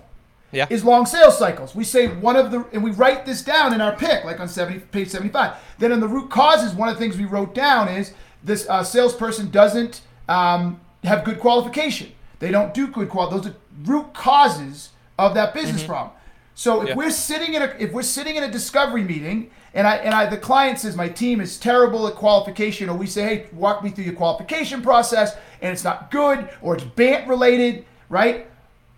yeah. 0.55 0.67
is 0.71 0.85
long 0.85 1.07
sales 1.07 1.39
cycles. 1.39 1.75
We 1.75 1.85
say 1.85 2.09
one 2.09 2.37
of 2.37 2.51
the, 2.51 2.67
and 2.73 2.83
we 2.83 2.91
write 2.91 3.27
this 3.27 3.43
down 3.43 3.75
in 3.75 3.81
our 3.81 3.97
pick, 3.97 4.25
like 4.25 4.41
on 4.41 4.49
70, 4.49 4.81
page 4.87 5.09
75. 5.09 5.57
Then 5.79 5.93
in 5.93 6.01
the 6.01 6.09
root 6.09 6.31
causes, 6.31 6.75
one 6.75 6.89
of 6.89 6.95
the 6.95 7.01
things 7.01 7.17
we 7.17 7.25
wrote 7.25 7.55
down 7.55 7.89
is 7.89 8.13
this 8.43 8.69
uh, 8.69 8.83
salesperson 8.85 9.51
doesn't 9.51 10.03
um, 10.29 10.81
have 11.03 11.25
good 11.25 11.41
qualification. 11.41 12.13
They 12.39 12.51
don't 12.51 12.75
do 12.75 12.89
good 12.89 13.09
quality. 13.09 13.37
Those 13.37 13.47
are 13.53 13.57
root 13.85 14.13
causes 14.15 14.91
of 15.19 15.35
that 15.35 15.55
business 15.55 15.83
mm-hmm. 15.83 15.93
problem. 15.93 16.17
So 16.55 16.83
if 16.83 16.89
yeah. 16.89 16.95
we're 16.95 17.11
sitting 17.11 17.55
in 17.55 17.63
a 17.63 17.75
if 17.81 17.93
we're 17.93 18.03
sitting 18.03 18.37
in 18.37 18.45
a 18.45 18.51
discovery 18.51 19.03
meeting 19.03 19.51
and 19.75 19.87
I 19.87 19.97
and 19.97 20.15
I 20.15 20.27
the 20.27 20.37
client 20.37 20.79
says 20.79 20.97
my 20.97 21.09
team 21.09 21.41
is 21.41 21.59
terrible 21.59 22.07
at 22.07 22.15
qualification, 22.15 22.89
or 22.89 22.97
we 22.97 23.07
say, 23.07 23.23
hey, 23.23 23.47
walk 23.53 23.83
me 23.83 23.91
through 23.91 24.05
your 24.05 24.15
qualification 24.15 24.81
process, 24.81 25.37
and 25.61 25.73
it's 25.73 25.85
not 25.85 26.11
good, 26.11 26.49
or 26.63 26.77
it's 26.77 26.85
BANT 26.85 27.29
related, 27.29 27.85
right? 28.09 28.47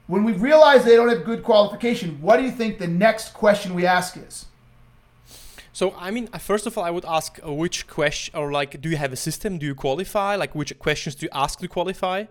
When 0.07 0.23
we 0.23 0.33
realize 0.33 0.85
they 0.85 0.95
don't 0.95 1.09
have 1.09 1.25
good 1.25 1.43
qualification, 1.43 2.19
what 2.21 2.37
do 2.37 2.45
you 2.45 2.53
think 2.53 2.79
the 2.79 2.87
next 2.87 3.35
question 3.35 3.75
we 3.75 3.87
ask 3.87 4.17
is? 4.17 4.47
So 5.73 5.95
I 5.99 6.11
mean, 6.11 6.29
uh, 6.33 6.39
first 6.39 6.67
of 6.67 6.79
all, 6.79 6.85
I 6.85 6.91
would 6.91 7.05
ask 7.05 7.39
uh, 7.45 7.53
which 7.53 7.87
question, 7.87 8.35
or 8.39 8.51
like, 8.51 8.81
do 8.81 8.89
you 8.89 8.97
have 8.97 9.13
a 9.13 9.17
system? 9.17 9.59
Do 9.59 9.67
you 9.67 9.75
qualify? 9.75 10.37
Like, 10.37 10.55
which 10.55 10.79
questions 10.79 11.15
do 11.17 11.27
you 11.27 11.31
ask 11.33 11.59
to 11.59 11.69
qualify? 11.69 12.25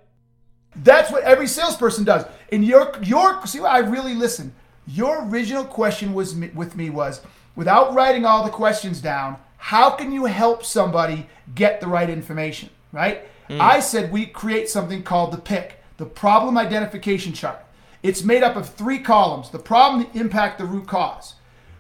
That's 0.76 1.12
what 1.12 1.24
every 1.24 1.48
salesperson 1.48 2.06
does. 2.06 2.26
And 2.52 2.66
your 2.66 2.94
your 3.04 3.46
see, 3.46 3.60
I 3.60 3.80
really 3.80 4.16
listen. 4.16 4.54
Your 4.88 5.28
original 5.28 5.66
question 5.66 6.14
was 6.14 6.36
with 6.36 6.76
me 6.76 6.90
was, 6.90 7.22
without 7.56 7.94
writing 7.94 8.26
all 8.26 8.44
the 8.44 8.52
questions 8.52 9.02
down, 9.02 9.38
how 9.58 9.90
can 9.90 10.12
you 10.12 10.26
help 10.26 10.64
somebody 10.64 11.28
get 11.56 11.82
the 11.82 11.88
right 11.88 12.10
information? 12.10 12.70
Right? 12.92 13.28
Mm. 13.50 13.60
I 13.60 13.80
said 13.80 14.12
we 14.12 14.26
create 14.26 14.70
something 14.70 15.04
called 15.04 15.32
the 15.34 15.38
pick, 15.38 15.84
the 15.98 16.06
problem 16.06 16.58
identification 16.58 17.34
chart. 17.34 17.65
It's 18.06 18.24
made 18.24 18.44
up 18.44 18.56
of 18.56 18.70
three 18.70 19.00
columns 19.00 19.50
the 19.50 19.58
problem, 19.58 20.08
the 20.14 20.20
impact, 20.20 20.60
the 20.60 20.66
root 20.66 20.88
cause. 20.88 21.34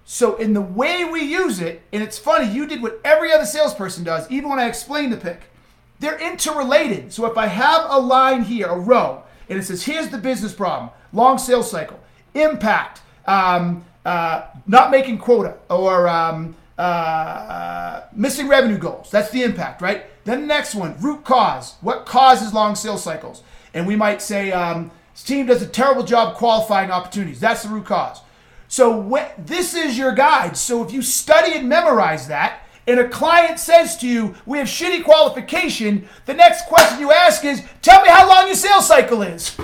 So, 0.06 0.36
in 0.38 0.54
the 0.54 0.62
way 0.62 1.06
we 1.06 1.22
use 1.22 1.60
it, 1.60 1.84
and 1.94 2.02
it's 2.02 2.18
funny, 2.18 2.52
you 2.52 2.66
did 2.66 2.82
what 2.82 3.00
every 3.06 3.32
other 3.32 3.46
salesperson 3.46 4.04
does, 4.04 4.30
even 4.32 4.50
when 4.50 4.58
I 4.58 4.68
explained 4.68 5.14
the 5.14 5.18
pick. 5.18 5.52
They're 6.00 6.18
interrelated. 6.20 7.14
So, 7.14 7.28
if 7.28 7.38
I 7.38 7.46
have 7.46 7.86
a 7.90 8.00
line 8.00 8.44
here, 8.44 8.66
a 8.66 8.78
row, 8.78 9.22
and 9.50 9.60
it 9.60 9.64
says, 9.64 9.86
here's 9.86 10.10
the 10.10 10.18
business 10.18 10.52
problem, 10.52 10.90
long 11.14 11.38
sales 11.38 11.70
cycle, 11.70 12.00
impact, 12.34 13.02
um, 13.28 13.86
uh, 14.04 14.48
not 14.66 14.90
making 14.90 15.20
quota, 15.20 15.58
or 15.70 16.08
um, 16.08 16.56
uh, 16.80 18.02
missing 18.14 18.48
revenue 18.48 18.80
goals. 18.80 19.12
That's 19.12 19.30
the 19.30 19.44
impact, 19.44 19.80
right? 19.80 20.06
Then 20.24 20.42
the 20.42 20.48
next 20.48 20.74
one, 20.74 21.00
root 21.00 21.24
cause. 21.24 21.76
What 21.82 22.08
causes 22.08 22.52
long 22.52 22.74
sales 22.74 23.04
cycles? 23.04 23.44
And 23.76 23.86
we 23.86 23.96
might 23.96 24.24
say, 24.24 24.52
um, 24.52 24.90
team 25.24 25.46
does 25.46 25.62
a 25.62 25.68
terrible 25.68 26.04
job 26.04 26.36
qualifying 26.36 26.92
opportunities. 26.92 27.40
That's 27.40 27.64
the 27.64 27.70
root 27.70 27.86
cause. 27.86 28.22
So 28.68 29.02
wh- 29.10 29.32
this 29.38 29.74
is 29.74 29.98
your 29.98 30.12
guide. 30.12 30.58
So 30.58 30.84
if 30.84 30.92
you 30.92 31.02
study 31.02 31.54
and 31.54 31.70
memorize 31.70 32.28
that, 32.28 32.62
and 32.88 33.00
a 33.00 33.08
client 33.10 33.60
says 33.60 33.98
to 33.98 34.08
you, 34.08 34.36
"We 34.46 34.58
have 34.60 34.68
shitty 34.68 35.04
qualification," 35.04 36.08
the 36.26 36.34
next 36.34 36.66
question 36.68 37.00
you 37.00 37.12
ask 37.12 37.44
is, 37.44 37.62
"Tell 37.82 38.02
me 38.02 38.10
how 38.10 38.28
long 38.28 38.48
your 38.48 38.56
sales 38.56 38.88
cycle 38.88 39.22
is." 39.22 39.56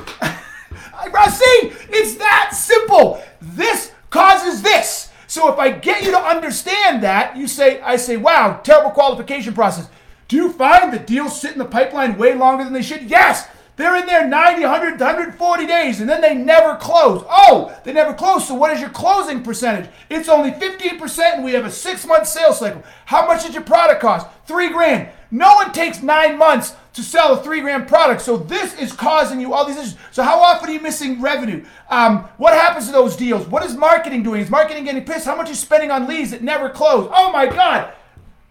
See, 1.31 1.73
it's 1.89 2.15
that 2.15 2.51
simple. 2.53 3.23
This 3.41 3.91
causes 4.09 4.61
this. 4.61 5.09
So 5.27 5.51
if 5.51 5.57
I 5.59 5.71
get 5.71 6.03
you 6.03 6.11
to 6.11 6.19
understand 6.19 7.03
that, 7.03 7.37
you 7.37 7.47
say, 7.47 7.81
"I 7.81 7.95
say, 7.95 8.17
wow, 8.17 8.59
terrible 8.63 8.91
qualification 8.91 9.53
process." 9.53 9.87
Do 10.27 10.35
you 10.35 10.53
find 10.53 10.93
the 10.93 10.99
deals 10.99 11.39
sit 11.39 11.53
in 11.53 11.57
the 11.57 11.65
pipeline 11.65 12.17
way 12.17 12.33
longer 12.33 12.63
than 12.63 12.73
they 12.73 12.81
should? 12.81 13.03
Yes. 13.03 13.47
They're 13.77 13.95
in 13.95 14.05
there 14.05 14.27
90, 14.27 14.61
100, 14.61 14.99
140 14.99 15.65
days, 15.65 16.01
and 16.01 16.09
then 16.09 16.21
they 16.21 16.35
never 16.35 16.75
close. 16.75 17.23
Oh, 17.29 17.75
they 17.83 17.93
never 17.93 18.13
close. 18.13 18.47
So 18.47 18.53
what 18.53 18.71
is 18.71 18.79
your 18.79 18.89
closing 18.89 19.43
percentage? 19.43 19.89
It's 20.09 20.29
only 20.29 20.51
15%, 20.51 21.35
and 21.35 21.43
we 21.43 21.53
have 21.53 21.65
a 21.65 21.71
six-month 21.71 22.27
sales 22.27 22.59
cycle. 22.59 22.83
How 23.05 23.25
much 23.25 23.43
did 23.43 23.53
your 23.53 23.63
product 23.63 24.01
cost? 24.01 24.27
Three 24.45 24.69
grand. 24.69 25.09
No 25.31 25.55
one 25.55 25.71
takes 25.71 26.03
nine 26.03 26.37
months 26.37 26.75
to 26.93 27.01
sell 27.01 27.33
a 27.33 27.41
three 27.41 27.61
grand 27.61 27.87
product. 27.87 28.21
So 28.21 28.35
this 28.35 28.77
is 28.77 28.91
causing 28.91 29.39
you 29.39 29.53
all 29.53 29.65
these 29.65 29.77
issues. 29.77 29.95
So 30.11 30.23
how 30.23 30.39
often 30.39 30.69
are 30.69 30.73
you 30.73 30.81
missing 30.81 31.21
revenue? 31.21 31.65
Um, 31.89 32.25
what 32.37 32.53
happens 32.53 32.87
to 32.87 32.91
those 32.91 33.15
deals? 33.15 33.47
What 33.47 33.63
is 33.63 33.75
marketing 33.75 34.23
doing? 34.23 34.41
Is 34.41 34.49
marketing 34.49 34.83
getting 34.83 35.05
pissed? 35.05 35.25
How 35.25 35.35
much 35.37 35.47
are 35.47 35.51
you 35.51 35.55
spending 35.55 35.89
on 35.89 36.07
leads 36.07 36.31
that 36.31 36.43
never 36.43 36.69
close? 36.69 37.09
Oh 37.13 37.31
my 37.31 37.47
God. 37.47 37.93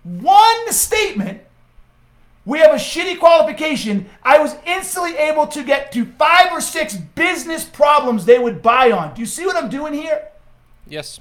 One 0.02 0.72
statement 0.72 1.42
we 2.44 2.58
have 2.58 2.72
a 2.72 2.78
shitty 2.78 3.18
qualification. 3.18 4.08
I 4.22 4.38
was 4.38 4.56
instantly 4.66 5.16
able 5.16 5.46
to 5.48 5.62
get 5.62 5.92
to 5.92 6.04
five 6.04 6.52
or 6.52 6.60
six 6.60 6.96
business 6.96 7.64
problems 7.64 8.24
they 8.24 8.38
would 8.38 8.62
buy 8.62 8.90
on. 8.92 9.14
Do 9.14 9.20
you 9.20 9.26
see 9.26 9.46
what 9.46 9.56
I'm 9.56 9.68
doing 9.68 9.94
here? 9.94 10.28
Yes. 10.86 11.20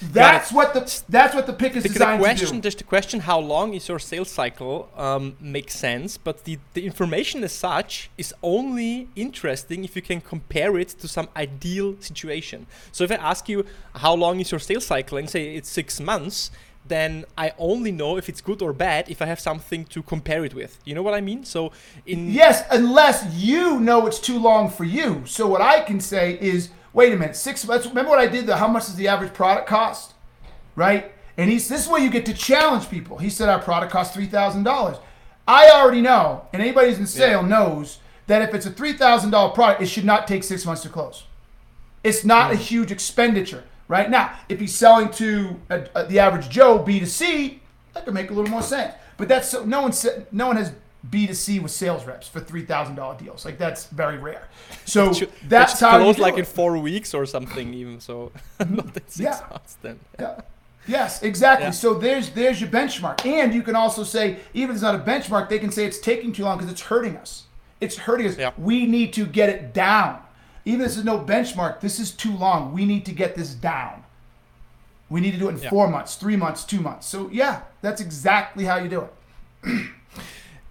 That's 0.00 0.50
what 0.52 0.74
the 0.74 1.02
that's 1.08 1.34
what 1.34 1.46
the 1.46 1.52
pick 1.52 1.76
is 1.76 1.82
the, 1.82 1.88
designed 1.88 2.20
the 2.20 2.24
question, 2.24 2.48
to 2.48 2.54
do. 2.54 2.60
Just 2.62 2.78
the 2.78 2.84
question: 2.84 3.20
How 3.20 3.38
long 3.38 3.74
is 3.74 3.88
your 3.88 3.98
sales 3.98 4.30
cycle? 4.30 4.90
Um, 4.96 5.36
makes 5.40 5.74
sense, 5.78 6.16
but 6.16 6.44
the 6.44 6.58
the 6.72 6.84
information 6.84 7.44
as 7.44 7.52
such 7.52 8.10
is 8.18 8.34
only 8.42 9.08
interesting 9.14 9.84
if 9.84 9.94
you 9.94 10.02
can 10.02 10.20
compare 10.20 10.76
it 10.78 10.88
to 11.00 11.06
some 11.06 11.28
ideal 11.36 11.96
situation. 12.00 12.66
So 12.92 13.04
if 13.04 13.12
I 13.12 13.16
ask 13.16 13.48
you 13.48 13.66
how 13.94 14.14
long 14.14 14.40
is 14.40 14.50
your 14.50 14.60
sales 14.60 14.86
cycle 14.86 15.16
and 15.18 15.30
say 15.30 15.54
it's 15.54 15.68
six 15.68 16.00
months, 16.00 16.50
then 16.86 17.24
I 17.36 17.52
only 17.58 17.92
know 17.92 18.16
if 18.16 18.28
it's 18.28 18.40
good 18.40 18.60
or 18.60 18.72
bad 18.72 19.08
if 19.08 19.22
I 19.22 19.26
have 19.26 19.40
something 19.40 19.84
to 19.86 20.02
compare 20.02 20.44
it 20.44 20.54
with. 20.54 20.78
You 20.84 20.94
know 20.94 21.02
what 21.02 21.14
I 21.14 21.20
mean? 21.20 21.44
So 21.44 21.72
in 22.06 22.30
Yes, 22.30 22.64
unless 22.70 23.24
you 23.34 23.80
know 23.80 24.06
it's 24.06 24.18
too 24.18 24.38
long 24.38 24.68
for 24.68 24.84
you. 24.84 25.22
So 25.26 25.46
what 25.46 25.60
I 25.60 25.80
can 25.80 26.00
say 26.00 26.38
is, 26.40 26.68
wait 26.92 27.12
a 27.12 27.16
minute, 27.16 27.36
six 27.36 27.66
months. 27.66 27.86
Remember 27.86 28.10
what 28.10 28.18
I 28.18 28.26
did? 28.26 28.46
The 28.46 28.56
how 28.56 28.68
much 28.68 28.86
does 28.86 28.96
the 28.96 29.08
average 29.08 29.32
product 29.32 29.66
cost? 29.66 30.12
Right? 30.76 31.12
And 31.36 31.50
he's 31.50 31.68
this 31.68 31.84
is 31.84 31.88
where 31.88 32.02
you 32.02 32.10
get 32.10 32.26
to 32.26 32.34
challenge 32.34 32.90
people. 32.90 33.18
He 33.18 33.30
said 33.30 33.48
our 33.48 33.60
product 33.60 33.92
costs 33.92 34.14
three 34.14 34.26
thousand 34.26 34.64
dollars. 34.64 34.98
I 35.48 35.70
already 35.70 36.00
know, 36.00 36.46
and 36.52 36.62
anybody 36.62 36.88
who's 36.88 36.98
in 36.98 37.06
sale 37.06 37.42
yeah. 37.42 37.48
knows 37.48 37.98
that 38.26 38.42
if 38.42 38.54
it's 38.54 38.66
a 38.66 38.70
three 38.70 38.92
thousand 38.92 39.30
dollar 39.30 39.52
product, 39.52 39.82
it 39.82 39.86
should 39.86 40.04
not 40.04 40.26
take 40.28 40.44
six 40.44 40.66
months 40.66 40.82
to 40.82 40.88
close. 40.88 41.24
It's 42.02 42.24
not 42.24 42.52
a 42.52 42.56
mm. 42.56 42.58
huge 42.58 42.92
expenditure 42.92 43.64
right? 43.88 44.08
Now, 44.10 44.36
if 44.48 44.60
he's 44.60 44.74
selling 44.74 45.10
to 45.12 45.60
a, 45.70 45.86
a, 45.94 46.04
the 46.06 46.18
average 46.18 46.48
Joe 46.48 46.78
B2C, 46.78 47.58
that 47.94 48.04
could 48.04 48.14
make 48.14 48.30
a 48.30 48.34
little 48.34 48.50
more 48.50 48.62
sense. 48.62 48.94
But 49.16 49.28
that's 49.28 49.48
so, 49.48 49.64
no 49.64 49.82
one 49.82 49.92
said 49.92 50.26
no 50.32 50.48
one 50.48 50.56
has 50.56 50.72
B2C 51.08 51.62
with 51.62 51.70
sales 51.70 52.04
reps 52.04 52.26
for 52.26 52.40
three 52.40 52.64
thousand 52.64 52.96
dollar 52.96 53.16
deals. 53.16 53.44
Like 53.44 53.58
that's 53.58 53.86
very 53.86 54.18
rare. 54.18 54.48
So 54.84 55.12
that's 55.48 55.78
how 55.78 55.98
close 55.98 56.18
like 56.18 56.34
it. 56.34 56.40
in 56.40 56.44
four 56.44 56.78
weeks 56.78 57.14
or 57.14 57.26
something 57.26 57.72
even. 57.74 58.00
So 58.00 58.32
not 58.58 58.96
in 58.96 59.08
six 59.08 59.18
yeah. 59.18 59.40
months 59.50 59.76
then. 59.82 60.00
Yeah. 60.18 60.40
Yes, 60.86 61.22
exactly. 61.22 61.66
Yeah. 61.66 61.70
So 61.70 61.94
there's 61.94 62.30
there's 62.30 62.60
your 62.60 62.70
benchmark, 62.70 63.24
and 63.24 63.54
you 63.54 63.62
can 63.62 63.76
also 63.76 64.04
say 64.04 64.38
even 64.52 64.70
if 64.70 64.76
it's 64.76 64.82
not 64.82 64.94
a 64.94 64.98
benchmark, 64.98 65.48
they 65.48 65.58
can 65.58 65.70
say 65.70 65.86
it's 65.86 65.98
taking 65.98 66.32
too 66.32 66.44
long 66.44 66.58
because 66.58 66.70
it's 66.70 66.82
hurting 66.82 67.16
us. 67.16 67.44
It's 67.80 67.96
hurting 67.96 68.26
us. 68.26 68.36
Yeah. 68.36 68.50
We 68.58 68.86
need 68.86 69.12
to 69.14 69.26
get 69.26 69.48
it 69.48 69.72
down. 69.72 70.20
Even 70.64 70.80
if 70.80 70.88
this 70.88 70.96
is 70.96 71.04
no 71.04 71.18
benchmark, 71.18 71.80
this 71.80 71.98
is 71.98 72.10
too 72.10 72.34
long. 72.36 72.72
We 72.72 72.84
need 72.84 73.04
to 73.06 73.12
get 73.12 73.34
this 73.34 73.54
down. 73.54 74.04
We 75.10 75.20
need 75.20 75.32
to 75.32 75.38
do 75.38 75.48
it 75.48 75.56
in 75.56 75.62
yeah. 75.62 75.70
four 75.70 75.88
months, 75.88 76.16
three 76.16 76.36
months, 76.36 76.64
two 76.64 76.80
months. 76.80 77.06
So 77.06 77.28
yeah, 77.30 77.62
that's 77.82 78.00
exactly 78.00 78.64
how 78.64 78.76
you 78.76 78.88
do 78.88 79.02
it. 79.02 79.86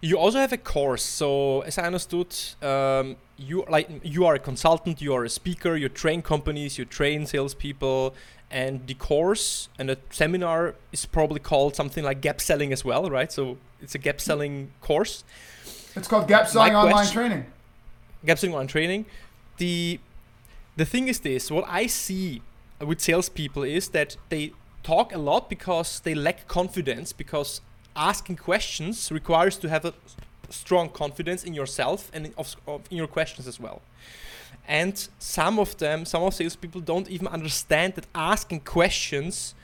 You 0.06 0.18
also 0.18 0.38
have 0.40 0.52
a 0.52 0.58
course. 0.58 1.02
So 1.02 1.62
as 1.62 1.78
I 1.78 1.84
understood, 1.84 2.36
um, 2.62 3.16
you 3.38 3.64
like 3.70 3.88
you 4.04 4.26
are 4.26 4.36
a 4.36 4.40
consultant, 4.40 5.02
you 5.02 5.14
are 5.14 5.24
a 5.24 5.30
speaker, 5.30 5.78
you 5.78 5.88
train 5.88 6.22
companies, 6.22 6.78
you 6.78 6.84
train 6.84 7.26
salespeople, 7.26 8.14
and 8.52 8.86
the 8.86 8.96
course 8.96 9.70
and 9.80 9.88
the 9.88 9.98
seminar 10.10 10.76
is 10.92 11.06
probably 11.06 11.40
called 11.40 11.78
something 11.78 12.04
like 12.04 12.20
gap 12.20 12.42
selling 12.42 12.74
as 12.74 12.84
well, 12.84 13.10
right? 13.10 13.32
So 13.32 13.58
it's 13.82 13.96
a 13.96 13.98
gap 13.98 14.20
selling 14.20 14.72
course. 14.82 15.24
It's 15.96 16.08
called 16.08 16.28
Gap 16.28 16.48
Selling 16.48 16.76
Online 16.76 16.94
question, 16.94 17.14
Training. 17.14 17.46
Gap 18.26 18.40
Selling 18.40 18.56
Online 18.56 18.68
Training. 18.68 19.06
The 19.58 20.00
the 20.76 20.86
thing 20.86 21.08
is 21.08 21.20
this: 21.20 21.52
what 21.52 21.66
I 21.68 21.88
see 21.88 22.42
with 22.80 23.00
salespeople 23.00 23.64
is 23.64 23.90
that 23.90 24.18
they 24.30 24.54
talk 24.84 25.14
a 25.14 25.18
lot 25.18 25.50
because 25.50 26.00
they 26.02 26.14
lack 26.14 26.48
confidence 26.48 27.14
because 27.14 27.62
asking 27.96 28.36
questions 28.36 29.12
requires 29.12 29.58
to 29.58 29.70
have 29.70 29.86
a 29.86 29.94
strong 30.50 30.90
confidence 30.90 31.44
in 31.44 31.54
yourself 31.54 32.12
and 32.14 32.28
in, 32.28 32.34
of, 32.38 32.56
of, 32.68 32.82
in 32.92 32.98
your 32.98 33.08
questions 33.08 33.48
as 33.48 33.60
well. 33.60 33.82
And 34.68 35.08
some 35.20 35.60
of 35.60 35.78
them, 35.78 36.06
some 36.06 36.24
of 36.24 36.34
salespeople 36.34 36.82
don't 36.82 37.10
even 37.10 37.28
understand 37.28 37.96
that 37.96 38.06
asking 38.14 38.62
questions 38.62 39.56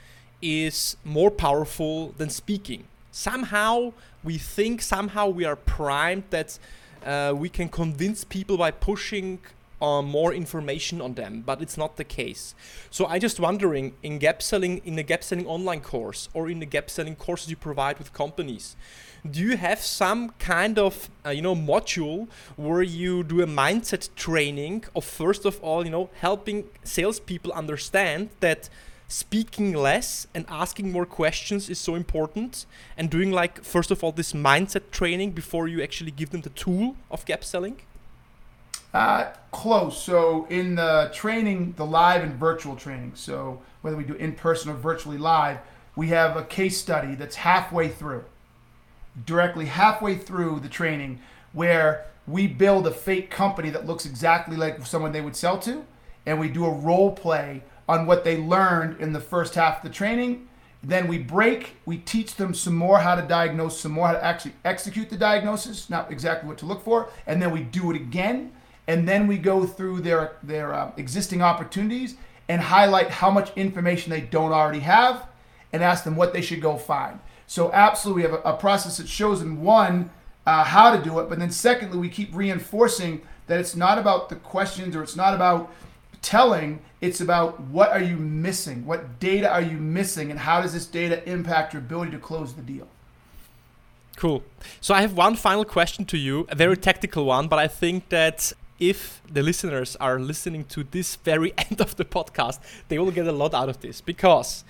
is 0.42 0.96
more 1.04 1.30
powerful 1.30 2.14
than 2.18 2.30
speaking. 2.30 2.84
Somehow 3.12 3.92
we 4.22 4.38
think, 4.38 4.82
somehow 4.82 5.28
we 5.28 5.44
are 5.44 5.56
primed 5.56 6.24
that 6.30 6.58
uh, 7.04 7.32
we 7.34 7.48
can 7.48 7.68
convince 7.68 8.24
people 8.24 8.56
by 8.56 8.70
pushing 8.70 9.38
uh, 9.80 10.02
more 10.02 10.32
information 10.32 11.00
on 11.00 11.14
them, 11.14 11.42
but 11.44 11.62
it's 11.62 11.76
not 11.76 11.96
the 11.96 12.04
case. 12.04 12.54
So 12.90 13.06
I 13.06 13.18
just 13.18 13.40
wondering 13.40 13.94
in 14.02 14.18
gap 14.18 14.42
selling, 14.42 14.80
in 14.84 14.96
the 14.96 15.02
gap 15.02 15.24
selling 15.24 15.46
online 15.46 15.80
course 15.80 16.28
or 16.34 16.50
in 16.50 16.60
the 16.60 16.66
gap 16.66 16.90
selling 16.90 17.16
courses 17.16 17.50
you 17.50 17.56
provide 17.56 17.98
with 17.98 18.12
companies, 18.12 18.76
do 19.28 19.40
you 19.40 19.56
have 19.56 19.80
some 19.80 20.30
kind 20.38 20.78
of 20.78 21.10
uh, 21.26 21.30
you 21.30 21.42
know 21.42 21.54
module 21.54 22.28
where 22.56 22.82
you 22.82 23.22
do 23.22 23.42
a 23.42 23.46
mindset 23.46 24.08
training 24.16 24.84
of 24.96 25.04
first 25.04 25.44
of 25.44 25.60
all 25.62 25.84
you 25.84 25.90
know 25.90 26.08
helping 26.20 26.64
salespeople 26.84 27.52
understand 27.52 28.30
that 28.40 28.70
speaking 29.08 29.74
less 29.74 30.26
and 30.34 30.46
asking 30.48 30.90
more 30.92 31.04
questions 31.04 31.68
is 31.68 31.78
so 31.78 31.96
important 31.96 32.64
and 32.96 33.10
doing 33.10 33.30
like 33.30 33.62
first 33.62 33.90
of 33.90 34.02
all 34.02 34.12
this 34.12 34.32
mindset 34.32 34.90
training 34.90 35.32
before 35.32 35.68
you 35.68 35.82
actually 35.82 36.12
give 36.12 36.30
them 36.30 36.40
the 36.42 36.50
tool 36.50 36.96
of 37.10 37.24
gap 37.26 37.44
selling 37.44 37.76
uh, 38.92 39.32
close. 39.50 40.00
So 40.02 40.46
in 40.50 40.74
the 40.74 41.10
training, 41.12 41.74
the 41.76 41.86
live 41.86 42.22
and 42.22 42.34
virtual 42.34 42.76
training, 42.76 43.12
so 43.14 43.60
whether 43.82 43.96
we 43.96 44.04
do 44.04 44.14
in 44.14 44.32
person 44.32 44.70
or 44.70 44.74
virtually 44.74 45.18
live, 45.18 45.58
we 45.96 46.08
have 46.08 46.36
a 46.36 46.44
case 46.44 46.78
study 46.78 47.14
that's 47.14 47.36
halfway 47.36 47.88
through, 47.88 48.24
directly 49.24 49.66
halfway 49.66 50.16
through 50.16 50.60
the 50.60 50.68
training, 50.68 51.20
where 51.52 52.06
we 52.26 52.46
build 52.46 52.86
a 52.86 52.90
fake 52.90 53.30
company 53.30 53.70
that 53.70 53.86
looks 53.86 54.06
exactly 54.06 54.56
like 54.56 54.84
someone 54.86 55.12
they 55.12 55.20
would 55.20 55.36
sell 55.36 55.58
to, 55.58 55.84
and 56.26 56.38
we 56.38 56.48
do 56.48 56.64
a 56.64 56.70
role 56.70 57.12
play 57.12 57.62
on 57.88 58.06
what 58.06 58.22
they 58.22 58.36
learned 58.36 59.00
in 59.00 59.12
the 59.12 59.20
first 59.20 59.54
half 59.56 59.78
of 59.78 59.82
the 59.82 59.94
training. 59.94 60.46
Then 60.82 61.08
we 61.08 61.18
break, 61.18 61.76
we 61.84 61.98
teach 61.98 62.36
them 62.36 62.54
some 62.54 62.74
more 62.74 63.00
how 63.00 63.14
to 63.14 63.22
diagnose, 63.22 63.80
some 63.80 63.92
more 63.92 64.06
how 64.06 64.12
to 64.14 64.24
actually 64.24 64.54
execute 64.64 65.10
the 65.10 65.16
diagnosis, 65.16 65.90
not 65.90 66.10
exactly 66.10 66.48
what 66.48 66.56
to 66.58 66.66
look 66.66 66.84
for, 66.84 67.10
and 67.26 67.42
then 67.42 67.50
we 67.50 67.60
do 67.62 67.90
it 67.90 67.96
again 67.96 68.52
and 68.90 69.06
then 69.06 69.28
we 69.28 69.38
go 69.38 69.64
through 69.64 70.00
their 70.00 70.32
their 70.42 70.74
uh, 70.74 70.90
existing 70.96 71.42
opportunities 71.42 72.16
and 72.48 72.60
highlight 72.60 73.08
how 73.08 73.30
much 73.30 73.56
information 73.56 74.10
they 74.10 74.20
don't 74.20 74.52
already 74.52 74.80
have 74.80 75.28
and 75.72 75.80
ask 75.80 76.02
them 76.02 76.16
what 76.16 76.32
they 76.32 76.40
should 76.42 76.60
go 76.60 76.76
find. 76.76 77.20
So 77.46 77.72
absolutely 77.72 78.24
we 78.24 78.28
have 78.28 78.40
a, 78.40 78.48
a 78.48 78.56
process 78.56 78.96
that 78.96 79.08
shows 79.08 79.38
them 79.38 79.62
one 79.62 80.10
uh, 80.44 80.64
how 80.64 80.96
to 80.96 81.00
do 81.00 81.20
it 81.20 81.28
but 81.28 81.38
then 81.38 81.52
secondly 81.52 81.98
we 81.98 82.08
keep 82.08 82.34
reinforcing 82.34 83.22
that 83.46 83.60
it's 83.60 83.76
not 83.76 83.96
about 83.96 84.28
the 84.28 84.34
questions 84.34 84.96
or 84.96 85.04
it's 85.04 85.14
not 85.14 85.34
about 85.34 85.72
telling 86.20 86.80
it's 87.00 87.20
about 87.20 87.60
what 87.60 87.90
are 87.90 88.02
you 88.02 88.16
missing? 88.16 88.84
What 88.84 89.20
data 89.20 89.48
are 89.48 89.62
you 89.62 89.78
missing 89.78 90.32
and 90.32 90.40
how 90.40 90.60
does 90.62 90.72
this 90.72 90.86
data 90.86 91.16
impact 91.30 91.74
your 91.74 91.80
ability 91.80 92.10
to 92.10 92.18
close 92.18 92.54
the 92.54 92.62
deal? 92.62 92.88
Cool. 94.16 94.42
So 94.80 94.94
I 94.94 95.00
have 95.00 95.12
one 95.12 95.36
final 95.36 95.64
question 95.64 96.04
to 96.06 96.18
you, 96.18 96.46
a 96.48 96.56
very 96.56 96.76
tactical 96.76 97.24
one, 97.24 97.46
but 97.46 97.60
I 97.60 97.68
think 97.68 98.08
that 98.08 98.52
if 98.80 99.22
the 99.30 99.42
listeners 99.42 99.94
are 99.96 100.18
listening 100.18 100.64
to 100.64 100.82
this 100.82 101.16
very 101.16 101.52
end 101.58 101.80
of 101.80 101.96
the 101.96 102.04
podcast, 102.04 102.58
they 102.88 102.98
will 102.98 103.10
get 103.10 103.26
a 103.26 103.32
lot 103.32 103.54
out 103.54 103.68
of 103.68 103.80
this 103.80 104.00
because 104.00 104.64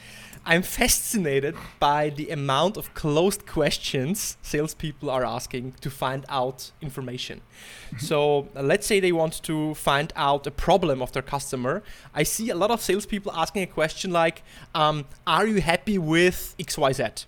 I'm 0.44 0.62
fascinated 0.62 1.54
by 1.78 2.10
the 2.10 2.30
amount 2.30 2.76
of 2.76 2.94
closed 2.94 3.46
questions 3.46 4.38
salespeople 4.42 5.10
are 5.10 5.24
asking 5.24 5.74
to 5.82 5.90
find 5.90 6.24
out 6.28 6.72
information. 6.80 7.40
Mm-hmm. 7.40 7.98
so 7.98 8.48
uh, 8.56 8.62
let's 8.62 8.86
say 8.86 9.00
they 9.00 9.12
want 9.12 9.42
to 9.42 9.74
find 9.74 10.12
out 10.16 10.46
a 10.46 10.50
problem 10.50 11.02
of 11.02 11.12
their 11.12 11.22
customer. 11.22 11.82
I 12.14 12.22
see 12.22 12.50
a 12.50 12.54
lot 12.54 12.70
of 12.70 12.80
salespeople 12.80 13.32
asking 13.32 13.62
a 13.62 13.66
question 13.66 14.10
like, 14.12 14.42
um, 14.74 15.04
"Are 15.26 15.46
you 15.46 15.60
happy 15.60 15.98
with 15.98 16.54
XYZ?" 16.58 17.26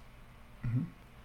Mm-hmm. 0.66 0.82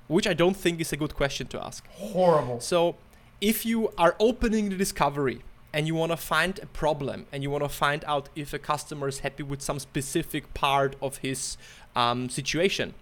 Which 0.07 0.27
I 0.27 0.33
don't 0.33 0.57
think 0.57 0.81
is 0.81 0.91
a 0.93 0.97
good 0.97 1.15
question 1.15 1.47
to 1.47 1.63
ask. 1.63 1.85
Horrible. 1.87 2.59
So 2.59 2.95
if 3.39 3.65
you 3.65 3.89
are 3.97 4.15
opening 4.19 4.69
the 4.69 4.75
discovery 4.75 5.41
and 5.77 5.85
you 5.85 5.93
want 5.93 6.11
to 6.11 6.17
find 6.17 6.59
a 6.63 6.65
problem 6.65 7.27
and 7.31 7.43
you 7.43 7.51
want 7.51 7.63
to 7.63 7.69
find 7.69 8.03
out 8.07 8.29
if 8.35 8.51
a 8.51 8.57
customer 8.57 9.07
is 9.07 9.19
happy 9.19 9.43
with 9.43 9.61
some 9.61 9.77
specific 9.77 10.51
part 10.55 10.95
of 11.03 11.17
his 11.17 11.55
um, 11.95 12.29
situation, 12.29 12.95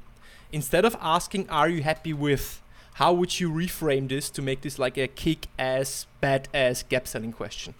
instead 0.52 0.84
of 0.84 0.94
asking, 1.00 1.50
Are 1.50 1.70
you 1.70 1.84
happy 1.84 2.12
with? 2.12 2.62
How 2.96 3.14
would 3.14 3.40
you 3.40 3.50
reframe 3.50 4.10
this 4.10 4.30
to 4.32 4.42
make 4.42 4.60
this 4.60 4.78
like 4.78 4.98
a 4.98 5.08
kick 5.08 5.48
ass, 5.58 6.06
bad 6.20 6.50
ass 6.54 6.84
gap 6.84 7.08
selling 7.08 7.32
question? 7.32 7.76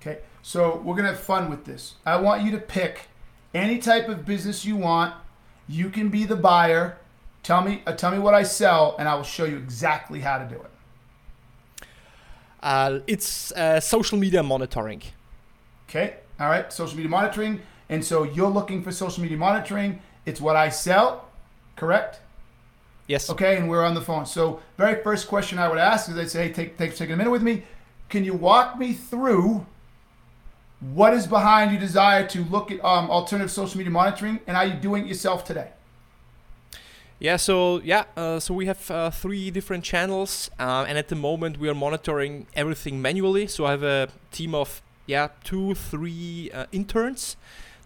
Okay, 0.00 0.20
so 0.40 0.82
we're 0.84 0.94
gonna 0.94 1.08
have 1.08 1.18
fun 1.18 1.50
with 1.50 1.64
this. 1.64 1.96
I 2.06 2.20
want 2.20 2.44
you 2.44 2.52
to 2.52 2.58
pick 2.58 3.08
any 3.52 3.78
type 3.78 4.08
of 4.08 4.24
business 4.24 4.64
you 4.64 4.76
want. 4.76 5.16
You 5.66 5.90
can 5.90 6.10
be 6.10 6.24
the 6.24 6.36
buyer. 6.36 6.98
Tell 7.42 7.60
me, 7.60 7.82
uh, 7.88 7.92
tell 7.92 8.12
me 8.12 8.20
what 8.20 8.34
I 8.34 8.44
sell, 8.44 8.94
and 9.00 9.08
I 9.08 9.16
will 9.16 9.24
show 9.24 9.46
you 9.46 9.56
exactly 9.56 10.20
how 10.20 10.38
to 10.38 10.44
do 10.44 10.60
it. 10.60 10.70
Uh, 12.62 13.00
it's 13.06 13.52
uh, 13.52 13.80
social 13.80 14.18
media 14.18 14.42
monitoring. 14.42 15.02
Okay, 15.88 16.16
all 16.38 16.48
right, 16.48 16.72
social 16.72 16.96
media 16.96 17.10
monitoring. 17.10 17.60
And 17.88 18.04
so 18.04 18.22
you're 18.22 18.50
looking 18.50 18.82
for 18.82 18.92
social 18.92 19.22
media 19.22 19.38
monitoring. 19.38 20.00
It's 20.26 20.40
what 20.40 20.56
I 20.56 20.68
sell, 20.68 21.28
correct? 21.76 22.20
Yes. 23.06 23.30
Okay, 23.30 23.56
and 23.56 23.70
we're 23.70 23.84
on 23.84 23.94
the 23.94 24.02
phone. 24.02 24.26
So, 24.26 24.60
very 24.76 25.02
first 25.02 25.28
question 25.28 25.58
I 25.58 25.68
would 25.68 25.78
ask 25.78 26.10
is 26.10 26.18
I'd 26.18 26.30
say, 26.30 26.48
hey, 26.48 26.52
take, 26.52 26.76
take, 26.76 26.94
take 26.94 27.08
a 27.08 27.16
minute 27.16 27.30
with 27.30 27.42
me. 27.42 27.62
Can 28.10 28.22
you 28.22 28.34
walk 28.34 28.78
me 28.78 28.92
through 28.92 29.66
what 30.80 31.14
is 31.14 31.26
behind 31.26 31.70
your 31.72 31.80
desire 31.80 32.26
to 32.28 32.44
look 32.44 32.70
at 32.70 32.84
um, 32.84 33.10
alternative 33.10 33.50
social 33.50 33.78
media 33.78 33.90
monitoring 33.90 34.40
and 34.46 34.56
are 34.56 34.66
you 34.66 34.74
doing 34.74 35.04
it 35.04 35.08
yourself 35.08 35.44
today? 35.44 35.70
Yeah, 37.20 37.36
so 37.36 37.80
yeah, 37.80 38.04
uh, 38.16 38.38
so 38.38 38.54
we 38.54 38.66
have 38.66 38.90
uh, 38.90 39.10
three 39.10 39.50
different 39.50 39.82
channels, 39.82 40.50
uh, 40.58 40.84
and 40.86 40.96
at 40.96 41.08
the 41.08 41.16
moment 41.16 41.58
we 41.58 41.68
are 41.68 41.74
monitoring 41.74 42.46
everything 42.54 43.02
manually. 43.02 43.48
So 43.48 43.66
I 43.66 43.72
have 43.72 43.82
a 43.82 44.08
team 44.30 44.54
of 44.54 44.82
yeah 45.06 45.28
two, 45.42 45.74
three 45.74 46.50
uh, 46.54 46.66
interns 46.70 47.36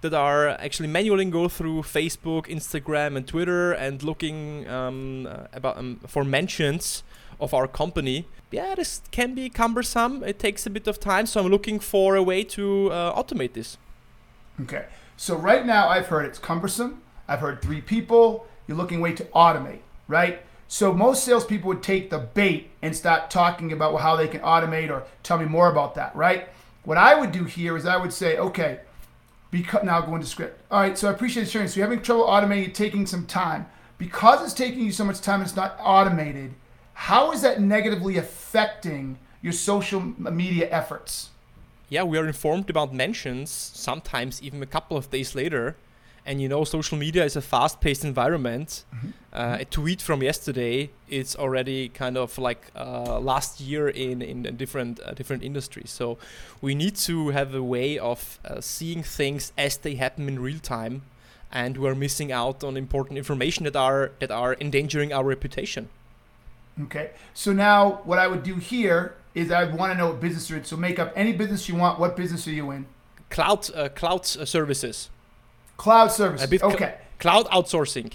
that 0.02 0.12
are 0.12 0.48
actually 0.48 0.88
manually 0.88 1.24
go 1.24 1.48
through 1.48 1.82
Facebook, 1.82 2.46
Instagram, 2.46 3.16
and 3.16 3.26
Twitter 3.26 3.72
and 3.72 4.02
looking 4.02 4.68
um, 4.68 5.26
uh, 5.26 5.46
about 5.54 5.78
um, 5.78 6.00
for 6.06 6.24
mentions 6.24 7.02
of 7.40 7.54
our 7.54 7.66
company. 7.66 8.26
Yeah, 8.50 8.74
this 8.74 9.00
can 9.12 9.34
be 9.34 9.48
cumbersome. 9.48 10.22
It 10.22 10.38
takes 10.38 10.66
a 10.66 10.70
bit 10.70 10.86
of 10.86 11.00
time, 11.00 11.24
so 11.24 11.40
I'm 11.40 11.50
looking 11.50 11.80
for 11.80 12.16
a 12.16 12.22
way 12.22 12.44
to 12.44 12.92
uh, 12.92 13.22
automate 13.22 13.54
this. 13.54 13.78
Okay, 14.60 14.86
so 15.16 15.36
right 15.36 15.64
now 15.64 15.88
I've 15.88 16.08
heard 16.08 16.26
it's 16.26 16.38
cumbersome. 16.38 17.00
I've 17.26 17.40
heard 17.40 17.62
three 17.62 17.80
people 17.80 18.46
you're 18.66 18.76
looking 18.76 19.00
way 19.00 19.12
to 19.12 19.24
automate, 19.26 19.80
right? 20.08 20.42
So 20.68 20.92
most 20.92 21.24
salespeople 21.24 21.68
would 21.68 21.82
take 21.82 22.08
the 22.10 22.18
bait 22.18 22.70
and 22.80 22.96
start 22.96 23.30
talking 23.30 23.72
about 23.72 24.00
how 24.00 24.16
they 24.16 24.28
can 24.28 24.40
automate 24.40 24.90
or 24.90 25.04
tell 25.22 25.38
me 25.38 25.44
more 25.44 25.70
about 25.70 25.94
that, 25.96 26.16
right? 26.16 26.48
What 26.84 26.98
I 26.98 27.14
would 27.14 27.30
do 27.30 27.44
here 27.44 27.76
is 27.76 27.84
I 27.86 27.96
would 27.96 28.12
say, 28.12 28.38
okay, 28.38 28.80
because 29.50 29.84
now 29.84 30.00
go 30.00 30.14
into 30.14 30.26
script. 30.26 30.60
All 30.70 30.80
right, 30.80 30.96
so 30.96 31.08
I 31.08 31.12
appreciate 31.12 31.44
the 31.44 31.50
sharing. 31.50 31.68
So 31.68 31.78
you're 31.78 31.86
having 31.86 32.02
trouble 32.02 32.24
automating, 32.24 32.72
taking 32.72 33.06
some 33.06 33.26
time. 33.26 33.66
Because 33.98 34.42
it's 34.42 34.54
taking 34.54 34.80
you 34.80 34.90
so 34.90 35.04
much 35.04 35.20
time, 35.20 35.40
and 35.40 35.46
it's 35.46 35.54
not 35.54 35.76
automated. 35.78 36.54
How 36.94 37.30
is 37.32 37.42
that 37.42 37.60
negatively 37.60 38.16
affecting 38.16 39.18
your 39.42 39.52
social 39.52 40.00
media 40.00 40.68
efforts? 40.70 41.30
Yeah, 41.88 42.04
we 42.04 42.16
are 42.16 42.26
informed 42.26 42.70
about 42.70 42.94
mentions 42.94 43.50
sometimes 43.50 44.42
even 44.42 44.62
a 44.62 44.66
couple 44.66 44.96
of 44.96 45.10
days 45.10 45.34
later 45.34 45.76
and 46.24 46.40
you 46.40 46.48
know 46.48 46.64
social 46.64 46.96
media 46.98 47.24
is 47.24 47.36
a 47.36 47.40
fast-paced 47.40 48.04
environment 48.04 48.84
mm-hmm. 48.94 49.08
uh, 49.32 49.58
a 49.60 49.64
tweet 49.64 50.00
from 50.00 50.22
yesterday 50.22 50.90
it's 51.08 51.34
already 51.36 51.88
kind 51.88 52.16
of 52.16 52.38
like 52.38 52.70
uh, 52.76 53.18
last 53.18 53.60
year 53.60 53.88
in 53.88 54.22
in 54.22 54.42
different 54.56 55.00
uh, 55.00 55.12
different 55.12 55.42
industries 55.42 55.90
so 55.90 56.18
we 56.60 56.74
need 56.74 56.96
to 56.96 57.30
have 57.30 57.54
a 57.54 57.62
way 57.62 57.98
of 57.98 58.38
uh, 58.44 58.60
seeing 58.60 59.02
things 59.02 59.52
as 59.58 59.76
they 59.78 59.94
happen 59.94 60.28
in 60.28 60.38
real 60.38 60.60
time 60.60 61.02
and 61.50 61.76
we're 61.76 61.94
missing 61.94 62.32
out 62.32 62.64
on 62.64 62.76
important 62.76 63.18
information 63.18 63.64
that 63.64 63.76
are 63.76 64.12
that 64.20 64.30
are 64.30 64.56
endangering 64.60 65.12
our 65.12 65.24
reputation 65.24 65.88
Okay. 66.80 67.10
So 67.34 67.52
now 67.52 68.00
what 68.04 68.18
I 68.18 68.26
would 68.26 68.42
do 68.42 68.56
here 68.56 69.16
is 69.34 69.50
I 69.50 69.64
want 69.64 69.92
to 69.92 69.98
know 69.98 70.08
what 70.08 70.20
business 70.20 70.48
you're 70.48 70.58
in. 70.58 70.64
So 70.64 70.76
make 70.76 70.98
up 70.98 71.12
any 71.14 71.32
business 71.32 71.68
you 71.68 71.76
want. 71.76 71.98
What 71.98 72.16
business 72.16 72.46
are 72.46 72.52
you 72.52 72.70
in? 72.70 72.86
Cloud 73.30 73.74
uh, 73.74 73.88
cloud 73.90 74.20
uh, 74.20 74.44
services. 74.44 75.10
Cloud 75.82 76.12
services. 76.12 76.48
Bit 76.48 76.60
cl- 76.60 76.74
okay. 76.74 76.94
cloud 77.18 77.46
outsourcing. 77.46 78.12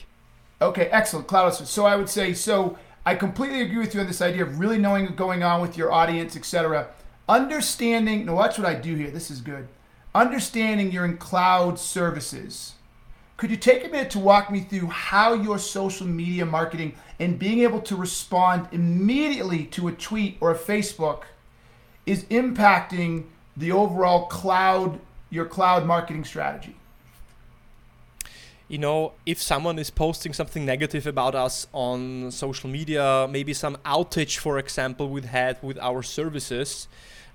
Okay, 0.61 0.85
excellent. 0.85 1.27
Cloud 1.27 1.49
services. 1.49 1.69
So 1.69 1.85
I 1.85 1.97
would 1.97 2.07
say 2.07 2.33
so. 2.33 2.77
I 3.05 3.13
completely 3.13 3.59
agree 3.59 3.79
with 3.79 3.93
you 3.93 3.99
on 3.99 4.07
this 4.07 4.21
idea 4.21 4.43
of 4.43 4.57
really 4.57 4.77
knowing 4.77 5.03
what's 5.03 5.17
going 5.17 5.43
on 5.43 5.59
with 5.59 5.77
your 5.77 5.91
audience, 5.91 6.37
etc. 6.37 6.87
Understanding. 7.27 8.25
Now 8.25 8.35
watch 8.35 8.57
what 8.57 8.65
I 8.65 8.73
do 8.73 8.95
here. 8.95 9.11
This 9.11 9.29
is 9.29 9.41
good. 9.41 9.67
Understanding 10.15 10.93
you're 10.93 11.03
in 11.03 11.17
cloud 11.17 11.77
services. 11.77 12.75
Could 13.35 13.51
you 13.51 13.57
take 13.57 13.83
a 13.83 13.89
minute 13.89 14.11
to 14.11 14.19
walk 14.19 14.49
me 14.49 14.61
through 14.61 14.87
how 14.87 15.33
your 15.33 15.59
social 15.59 16.07
media 16.07 16.45
marketing 16.45 16.93
and 17.19 17.37
being 17.37 17.59
able 17.59 17.81
to 17.81 17.97
respond 17.97 18.69
immediately 18.71 19.65
to 19.65 19.89
a 19.89 19.91
tweet 19.91 20.37
or 20.39 20.51
a 20.51 20.57
Facebook 20.57 21.23
is 22.05 22.23
impacting 22.25 23.25
the 23.57 23.73
overall 23.73 24.27
cloud 24.27 25.01
your 25.29 25.43
cloud 25.43 25.85
marketing 25.85 26.23
strategy? 26.23 26.77
You 28.67 28.77
know, 28.77 29.13
if 29.25 29.41
someone 29.41 29.79
is 29.79 29.89
posting 29.89 30.33
something 30.33 30.65
negative 30.65 31.07
about 31.07 31.35
us 31.35 31.67
on 31.71 32.31
social 32.31 32.69
media, 32.69 33.27
maybe 33.29 33.53
some 33.53 33.77
outage, 33.85 34.37
for 34.37 34.59
example, 34.59 35.09
we've 35.09 35.25
had 35.25 35.57
with 35.61 35.77
our 35.79 36.03
services, 36.03 36.87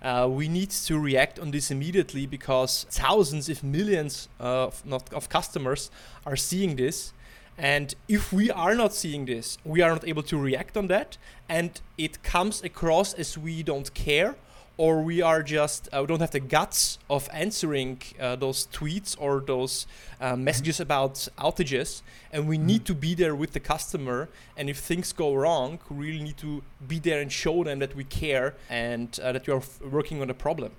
uh, 0.03 0.28
we 0.30 0.49
need 0.49 0.70
to 0.70 0.99
react 0.99 1.39
on 1.39 1.51
this 1.51 1.70
immediately 1.70 2.26
because 2.26 2.87
thousands, 2.91 3.49
if 3.49 3.62
millions 3.62 4.28
of, 4.39 4.85
not, 4.85 5.12
of 5.14 5.28
customers 5.28 5.91
are 6.26 6.37
seeing 6.37 6.76
this. 6.76 7.12
And 7.57 7.95
if 8.09 8.33
we 8.33 8.51
are 8.51 8.74
not 8.74 8.93
seeing 8.93 9.26
this, 9.26 9.59
we 9.64 9.80
are 9.80 9.91
not 9.91 10.07
able 10.07 10.22
to 10.24 10.37
react 10.37 10.76
on 10.76 10.89
that. 10.89 11.16
And 11.49 11.80
it 11.97 12.22
comes 12.22 12.62
across 12.62 13.14
as 13.14 13.39
we 13.39 13.62
don't 13.62 13.93
care 13.95 14.35
or 14.77 15.03
we 15.03 15.20
are 15.20 15.43
just 15.43 15.89
uh, 15.93 15.99
we 16.01 16.07
don't 16.07 16.20
have 16.20 16.31
the 16.31 16.41
guts 16.41 16.99
of 17.11 17.29
answering 17.33 18.01
uh, 18.18 18.37
those 18.37 18.66
tweets 18.73 19.16
or 19.18 19.41
those 19.41 19.87
uh, 20.20 20.37
messages 20.37 20.81
about 20.81 21.14
outages 21.39 22.03
and 22.33 22.49
we 22.49 22.59
need 22.59 22.85
to 22.85 22.95
be 22.95 23.14
there 23.14 23.35
with 23.35 23.53
the 23.53 23.61
customer 23.61 24.29
and 24.57 24.70
if 24.70 24.79
things 24.79 25.12
go 25.12 25.35
wrong 25.35 25.79
we 25.91 25.97
really 25.97 26.25
need 26.25 26.37
to 26.37 26.62
be 26.87 26.99
there 26.99 27.20
and 27.20 27.31
show 27.31 27.62
them 27.64 27.79
that 27.79 27.95
we 27.95 28.05
care 28.05 28.55
and 28.68 29.18
uh, 29.23 29.33
that 29.33 29.47
we 29.47 29.53
are 29.53 29.59
f- 29.59 29.81
working 29.83 30.20
on 30.20 30.31
a 30.31 30.35
problem. 30.35 30.73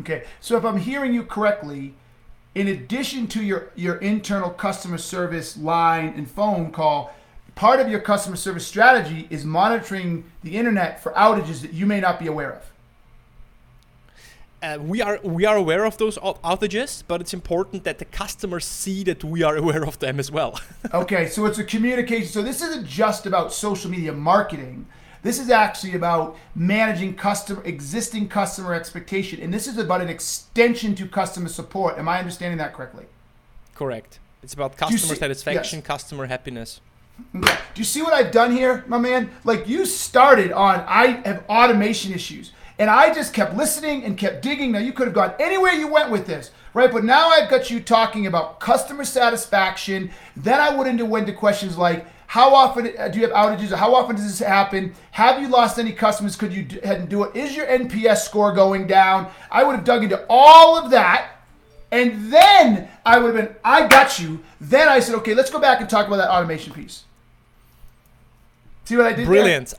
Okay, 0.00 0.24
so 0.40 0.56
if 0.56 0.64
I'm 0.64 0.76
hearing 0.76 1.12
you 1.12 1.24
correctly, 1.24 1.94
in 2.54 2.68
addition 2.68 3.26
to 3.28 3.42
your, 3.42 3.70
your 3.74 3.96
internal 3.96 4.50
customer 4.50 4.98
service 4.98 5.56
line 5.56 6.14
and 6.16 6.30
phone 6.30 6.70
call, 6.70 7.12
part 7.56 7.80
of 7.80 7.88
your 7.88 8.00
customer 8.00 8.36
service 8.36 8.66
strategy 8.66 9.26
is 9.28 9.44
monitoring 9.44 10.24
the 10.44 10.56
internet 10.56 11.02
for 11.02 11.12
outages 11.12 11.60
that 11.62 11.72
you 11.72 11.84
may 11.84 12.00
not 12.00 12.20
be 12.20 12.28
aware 12.28 12.52
of. 12.52 12.70
Uh, 14.62 14.78
we 14.80 15.00
are 15.00 15.20
we 15.22 15.44
are 15.44 15.56
aware 15.56 15.84
of 15.84 15.98
those 15.98 16.18
outages 16.18 17.02
but 17.06 17.20
it's 17.20 17.32
important 17.32 17.84
that 17.84 17.98
the 17.98 18.04
customers 18.04 18.64
see 18.64 19.04
that 19.04 19.22
we 19.22 19.42
are 19.42 19.56
aware 19.62 19.84
of 19.84 19.98
them 19.98 20.18
as 20.18 20.30
well 20.30 20.60
Okay, 20.94 21.28
so 21.28 21.44
it's 21.46 21.58
a 21.58 21.64
communication. 21.64 22.28
So 22.28 22.42
this 22.42 22.62
isn't 22.62 22.86
just 22.86 23.26
about 23.26 23.52
social 23.52 23.90
media 23.90 24.12
marketing. 24.12 24.86
This 25.22 25.38
is 25.38 25.50
actually 25.50 25.94
about 25.94 26.36
managing 26.54 27.14
customer 27.14 27.62
existing 27.64 28.28
customer 28.28 28.72
expectation, 28.74 29.40
and 29.40 29.52
this 29.52 29.66
is 29.66 29.76
about 29.76 30.00
an 30.00 30.08
extension 30.08 30.94
to 30.94 31.06
customer 31.06 31.48
support. 31.48 31.98
Am 31.98 32.08
I 32.08 32.18
understanding 32.18 32.58
that 32.58 32.72
correctly? 32.72 33.04
correct 33.78 34.18
it's 34.42 34.54
about 34.54 34.76
customer 34.76 35.14
satisfaction 35.14 35.78
yes. 35.78 35.86
customer 35.86 36.26
happiness 36.26 36.80
Okay. 37.34 37.58
Do 37.74 37.80
you 37.80 37.84
see 37.84 38.00
what 38.00 38.12
I've 38.12 38.30
done 38.30 38.52
here, 38.52 38.84
my 38.86 38.96
man? 38.96 39.30
Like 39.42 39.66
you 39.66 39.86
started 39.86 40.52
on 40.52 40.84
I 40.86 41.20
have 41.24 41.44
automation 41.48 42.12
issues. 42.12 42.52
And 42.78 42.88
I 42.88 43.12
just 43.12 43.34
kept 43.34 43.56
listening 43.56 44.04
and 44.04 44.16
kept 44.16 44.42
digging. 44.42 44.72
Now 44.72 44.78
you 44.78 44.92
could 44.92 45.06
have 45.08 45.14
gone 45.14 45.34
anywhere 45.40 45.72
you 45.72 45.88
went 45.88 46.10
with 46.10 46.26
this, 46.26 46.52
right? 46.74 46.92
But 46.92 47.04
now 47.04 47.28
I've 47.28 47.50
got 47.50 47.70
you 47.70 47.80
talking 47.80 48.26
about 48.26 48.60
customer 48.60 49.04
satisfaction. 49.04 50.10
Then 50.36 50.60
I 50.60 50.74
went 50.74 50.88
into 50.88 51.04
went 51.04 51.26
to 51.26 51.32
questions 51.32 51.76
like 51.76 52.06
how 52.28 52.54
often 52.54 52.92
uh, 52.98 53.08
do 53.08 53.18
you 53.18 53.26
have 53.26 53.34
outages? 53.34 53.74
How 53.74 53.94
often 53.94 54.14
does 54.14 54.26
this 54.26 54.46
happen? 54.46 54.94
Have 55.12 55.40
you 55.40 55.48
lost 55.48 55.78
any 55.78 55.92
customers? 55.92 56.36
Could 56.36 56.52
you 56.52 56.62
d- 56.62 56.78
ahead 56.80 57.00
and 57.00 57.08
do 57.08 57.24
it? 57.24 57.34
Is 57.34 57.56
your 57.56 57.66
NPS 57.66 58.18
score 58.18 58.52
going 58.52 58.86
down? 58.86 59.30
I 59.50 59.64
would 59.64 59.74
have 59.74 59.84
dug 59.84 60.04
into 60.04 60.24
all 60.28 60.76
of 60.76 60.90
that. 60.90 61.30
And 61.90 62.30
then 62.30 62.86
I 63.06 63.18
would 63.18 63.34
have 63.34 63.46
been, 63.46 63.56
I 63.64 63.88
got 63.88 64.18
you. 64.18 64.40
Then 64.60 64.88
I 64.88 65.00
said, 65.00 65.14
okay, 65.16 65.32
let's 65.32 65.50
go 65.50 65.58
back 65.58 65.80
and 65.80 65.88
talk 65.88 66.06
about 66.06 66.18
that 66.18 66.28
automation 66.28 66.70
piece. 66.74 67.04
See 68.84 68.98
what 68.98 69.06
I 69.06 69.12
did? 69.14 69.26
there? 69.44 69.78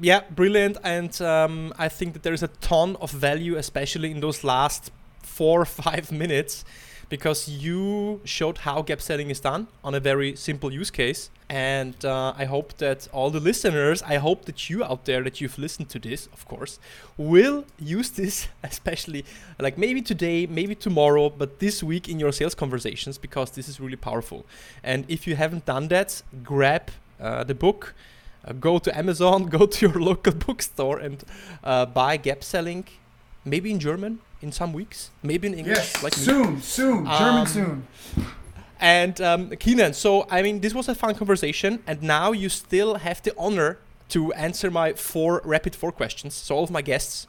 Yeah 0.00 0.22
brilliant. 0.30 0.78
And 0.82 1.20
um, 1.22 1.72
i 1.78 1.88
think 1.88 2.12
that 2.14 2.22
there's 2.22 2.42
a 2.42 2.48
ton 2.48 2.96
of 3.00 3.10
value 3.10 3.56
especially 3.56 4.10
in 4.10 4.20
those 4.20 4.44
last 4.44 4.90
four 5.22 5.60
or 5.60 5.66
five 5.66 6.10
minutes 6.24 6.64
because 7.10 7.48
you 7.48 8.20
showed 8.24 8.58
how 8.58 8.82
gap 8.82 9.00
selling 9.02 9.30
is 9.30 9.40
done 9.40 9.66
on 9.82 9.94
a 9.96 10.00
very 10.00 10.36
simple 10.36 10.72
use 10.72 10.90
case. 10.90 11.28
And 11.48 12.04
uh, 12.04 12.32
i 12.36 12.44
hope 12.44 12.78
that 12.78 13.08
all 13.12 13.28
the 13.30 13.40
listeners 13.40 14.02
i 14.02 14.16
hope 14.18 14.44
that 14.44 14.70
you 14.70 14.84
out 14.84 15.04
there 15.04 15.22
that 15.24 15.40
you've 15.40 15.58
listened 15.58 15.88
to 15.88 15.98
this 15.98 16.28
of 16.32 16.46
course 16.46 16.78
will 17.16 17.64
use 17.76 18.10
this 18.10 18.46
especially 18.62 19.24
like 19.58 19.76
maybe 19.76 20.00
today 20.00 20.46
maybe 20.46 20.76
tomorrow 20.76 21.28
but 21.28 21.58
this 21.58 21.82
week 21.82 22.08
in 22.08 22.20
your 22.20 22.32
sales 22.32 22.54
conversations 22.54 23.18
because 23.18 23.50
this 23.50 23.68
is 23.68 23.80
really 23.80 23.96
powerful. 23.96 24.46
And 24.84 25.04
if 25.08 25.26
you 25.26 25.34
haven't 25.34 25.66
done 25.66 25.88
that 25.88 26.22
grab 26.44 26.90
uh, 27.18 27.42
the 27.42 27.54
book 27.54 27.94
uh, 28.46 28.52
go 28.52 28.78
to 28.78 28.96
Amazon, 28.96 29.46
go 29.58 29.66
to 29.66 29.86
your 29.88 30.00
local 30.00 30.32
bookstore, 30.32 30.98
and 30.98 31.22
uh, 31.64 31.86
buy 31.86 32.16
Gap 32.16 32.42
Selling, 32.44 32.84
maybe 33.44 33.70
in 33.70 33.78
German 33.80 34.20
in 34.42 34.52
some 34.52 34.72
weeks, 34.72 35.10
maybe 35.22 35.46
in 35.48 35.54
English, 35.54 35.76
Yes, 35.76 36.02
like 36.02 36.16
me. 36.16 36.22
soon, 36.22 36.62
soon, 36.62 37.04
German 37.04 37.40
Um, 37.42 37.46
soon. 37.46 37.86
And 38.80 39.20
um, 39.20 39.50
Keenan, 39.58 39.92
so 39.92 40.26
I 40.30 40.40
mean, 40.42 40.60
this 40.60 40.72
was 40.74 40.88
a 40.88 40.94
fun 40.94 41.14
conversation, 41.14 41.82
and 41.86 42.02
now 42.02 42.32
you 42.32 42.48
still 42.48 42.94
have 42.96 43.20
the 43.22 43.34
honor 43.36 43.78
to 44.08 44.32
answer 44.32 44.70
my 44.70 44.94
four 44.94 45.42
rapid 45.44 45.76
four 45.76 45.92
questions. 45.92 46.34
So 46.34 46.56
all 46.56 46.64
of 46.64 46.70
my 46.70 46.80
guests 46.82 47.26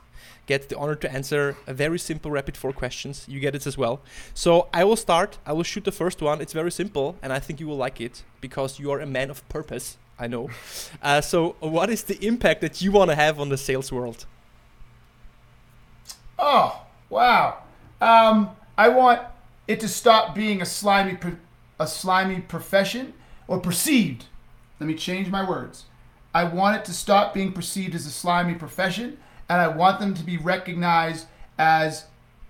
get 0.48 0.70
the 0.70 0.78
honor 0.78 0.96
to 0.96 1.12
answer 1.12 1.56
a 1.68 1.74
very 1.74 2.00
simple 2.00 2.32
rapid 2.32 2.56
four 2.58 2.72
questions. 2.74 3.26
You 3.28 3.40
get 3.42 3.54
it 3.56 3.68
as 3.68 3.78
well. 3.78 4.00
So 4.34 4.70
I 4.74 4.86
will 4.86 4.96
start. 4.96 5.38
I 5.46 5.52
will 5.54 5.64
shoot 5.64 5.84
the 5.84 5.92
first 5.92 6.22
one. 6.22 6.40
It's 6.42 6.54
very 6.54 6.72
simple, 6.72 7.18
and 7.22 7.34
I 7.34 7.40
think 7.40 7.60
you 7.60 7.68
will 7.68 7.78
like 7.78 8.00
it 8.00 8.24
because 8.40 8.80
you 8.80 8.90
are 8.92 9.02
a 9.02 9.06
man 9.06 9.30
of 9.30 9.48
purpose. 9.50 9.98
I 10.22 10.28
know. 10.28 10.52
Uh, 11.02 11.20
so, 11.20 11.56
what 11.60 11.90
is 11.90 12.04
the 12.04 12.24
impact 12.24 12.62
that 12.62 12.80
you 12.80 12.92
want 12.92 13.10
to 13.10 13.16
have 13.16 13.40
on 13.40 13.50
the 13.50 13.58
sales 13.58 13.92
world? 13.92 14.28
Oh, 16.38 16.84
wow. 17.10 17.64
Um, 18.00 18.52
I 18.78 18.90
want 18.90 19.22
it 19.68 19.80
to 19.80 19.88
stop 19.88 20.36
being 20.36 20.62
a 20.62 20.66
slimy, 20.66 21.18
a 21.80 21.88
slimy 21.88 22.42
profession 22.42 23.14
or 23.48 23.60
perceived. 23.60 24.26
Let 24.80 24.86
me 24.86 24.94
change 24.94 25.30
my 25.30 25.48
words. 25.48 25.86
I 26.36 26.44
want 26.44 26.78
it 26.78 26.86
to 26.86 26.94
stop 26.94 27.34
being 27.34 27.52
perceived 27.52 27.96
as 27.96 28.06
a 28.06 28.12
slimy 28.12 28.54
profession, 28.54 29.18
and 29.50 29.60
I 29.60 29.70
want 29.70 30.00
them 30.00 30.14
to 30.14 30.24
be 30.24 30.38
recognized 30.38 31.26
as 31.58 32.06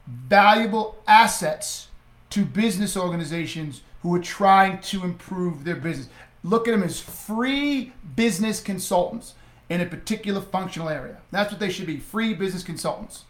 valuable 0.08 0.98
assets 1.08 1.88
to 2.32 2.44
business 2.44 2.98
organizations 2.98 3.82
who 4.02 4.14
are 4.14 4.20
trying 4.20 4.80
to 4.82 5.06
improve 5.06 5.64
their 5.64 5.76
business. 5.76 6.10
Look 6.44 6.68
at 6.68 6.72
them 6.72 6.84
as 6.84 7.00
free 7.00 7.94
business 8.16 8.62
consultants 8.62 9.36
in 9.70 9.80
a 9.80 9.86
particular 9.86 10.42
functional 10.42 10.90
area. 10.90 11.18
That's 11.32 11.52
what 11.52 11.60
they 11.60 11.70
should 11.70 11.86
be 11.86 11.98
free 11.98 12.34
business 12.34 12.64
consultants. 12.64 13.26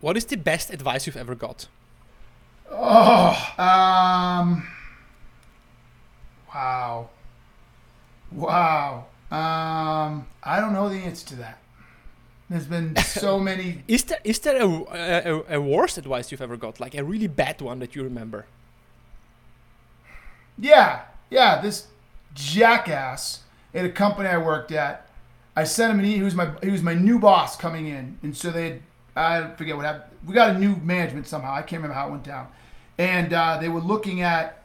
What 0.00 0.16
is 0.16 0.26
the 0.26 0.36
best 0.36 0.70
advice 0.70 1.06
you've 1.06 1.16
ever 1.16 1.34
got? 1.34 1.66
Oh, 2.70 3.54
um, 3.58 4.66
wow, 6.54 7.08
wow. 8.30 9.06
Um, 9.30 10.26
I 10.42 10.60
don't 10.60 10.72
know 10.72 10.88
the 10.88 10.96
answer 10.96 11.26
to 11.28 11.36
that. 11.36 11.58
There's 12.50 12.66
been 12.66 12.94
so 13.04 13.40
many. 13.40 13.82
Is 13.88 14.04
there 14.04 14.18
is 14.22 14.38
there 14.40 14.60
a, 14.62 14.68
a, 14.68 15.56
a 15.56 15.60
worst 15.60 15.98
advice 15.98 16.30
you've 16.30 16.42
ever 16.42 16.56
got, 16.56 16.78
like 16.78 16.94
a 16.94 17.02
really 17.02 17.26
bad 17.26 17.60
one 17.60 17.78
that 17.80 17.96
you 17.96 18.02
remember? 18.02 18.46
Yeah, 20.58 21.02
yeah. 21.30 21.60
This 21.60 21.86
jackass 22.34 23.40
at 23.74 23.84
a 23.84 23.90
company 23.90 24.28
I 24.28 24.38
worked 24.38 24.72
at. 24.72 25.08
I 25.54 25.64
sent 25.64 25.92
him 25.92 26.00
an 26.00 26.04
email. 26.04 26.18
He 26.18 26.22
was 26.22 26.34
my 26.34 26.50
he 26.62 26.70
was 26.70 26.82
my 26.82 26.94
new 26.94 27.18
boss 27.18 27.56
coming 27.56 27.86
in, 27.86 28.18
and 28.22 28.36
so 28.36 28.50
they 28.50 28.64
had, 28.64 28.82
I 29.16 29.54
forget 29.54 29.76
what 29.76 29.86
happened. 29.86 30.04
We 30.26 30.34
got 30.34 30.54
a 30.54 30.58
new 30.58 30.76
management 30.76 31.26
somehow. 31.26 31.54
I 31.54 31.62
can't 31.62 31.82
remember 31.82 31.94
how 31.94 32.08
it 32.08 32.10
went 32.10 32.24
down, 32.24 32.48
and 32.98 33.32
uh, 33.32 33.58
they 33.60 33.68
were 33.68 33.80
looking 33.80 34.20
at 34.20 34.62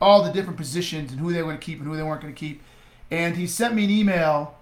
all 0.00 0.22
the 0.24 0.32
different 0.32 0.58
positions 0.58 1.12
and 1.12 1.20
who 1.20 1.32
they 1.32 1.42
were 1.42 1.48
going 1.48 1.58
to 1.58 1.64
keep 1.64 1.78
and 1.78 1.88
who 1.88 1.96
they 1.96 2.02
weren't 2.02 2.20
going 2.20 2.34
to 2.34 2.38
keep. 2.38 2.62
And 3.10 3.36
he 3.36 3.46
sent 3.46 3.74
me 3.74 3.84
an 3.84 3.90
email, 3.90 4.56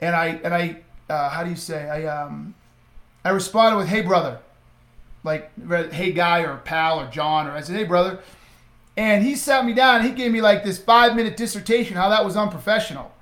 and 0.00 0.14
I 0.14 0.26
and 0.44 0.54
I 0.54 0.76
uh, 1.08 1.30
how 1.30 1.42
do 1.42 1.50
you 1.50 1.56
say 1.56 1.88
I 1.88 2.04
um 2.04 2.54
I 3.24 3.30
responded 3.30 3.78
with 3.78 3.88
hey 3.88 4.02
brother, 4.02 4.40
like 5.22 5.50
hey 5.92 6.12
guy 6.12 6.40
or 6.40 6.58
pal 6.58 7.00
or 7.00 7.06
John 7.08 7.46
or 7.46 7.52
I 7.52 7.62
said 7.62 7.76
hey 7.76 7.84
brother, 7.84 8.20
and 8.96 9.24
he 9.24 9.34
sat 9.34 9.64
me 9.64 9.72
down 9.72 9.96
and 9.96 10.04
he 10.04 10.12
gave 10.12 10.30
me 10.30 10.40
like 10.40 10.64
this 10.64 10.78
five 10.78 11.16
minute 11.16 11.36
dissertation 11.36 11.96
how 11.96 12.08
that 12.08 12.24
was 12.24 12.36
unprofessional. 12.36 13.12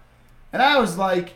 And 0.53 0.61
I 0.61 0.79
was 0.79 0.99
like, 0.99 1.35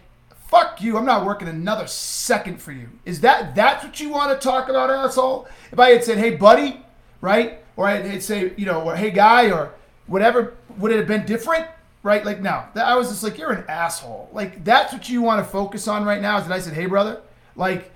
fuck 0.48 0.80
you, 0.80 0.96
I'm 0.96 1.06
not 1.06 1.24
working 1.24 1.48
another 1.48 1.86
second 1.86 2.60
for 2.60 2.72
you. 2.72 2.88
Is 3.04 3.20
that 3.22 3.54
that's 3.54 3.84
what 3.84 3.98
you 3.98 4.10
want 4.10 4.38
to 4.38 4.44
talk 4.44 4.68
about, 4.68 4.90
asshole? 4.90 5.48
If 5.72 5.78
I 5.78 5.90
had 5.90 6.04
said, 6.04 6.18
hey 6.18 6.36
buddy, 6.36 6.82
right? 7.20 7.60
Or 7.76 7.86
I 7.86 7.96
had 7.96 8.22
say, 8.22 8.52
you 8.56 8.66
know, 8.66 8.82
or 8.82 8.96
hey 8.96 9.10
guy, 9.10 9.50
or 9.50 9.72
whatever, 10.06 10.54
would 10.78 10.92
it 10.92 10.98
have 10.98 11.08
been 11.08 11.26
different? 11.26 11.66
Right? 12.02 12.24
Like 12.24 12.40
no. 12.40 12.64
I 12.74 12.94
was 12.94 13.08
just 13.08 13.22
like, 13.22 13.38
you're 13.38 13.52
an 13.52 13.64
asshole. 13.68 14.28
Like 14.32 14.64
that's 14.64 14.92
what 14.92 15.08
you 15.08 15.22
want 15.22 15.44
to 15.44 15.50
focus 15.50 15.88
on 15.88 16.04
right 16.04 16.20
now. 16.20 16.38
Is 16.38 16.46
that 16.46 16.52
I 16.52 16.60
said, 16.60 16.74
hey 16.74 16.86
brother, 16.86 17.22
like 17.56 17.90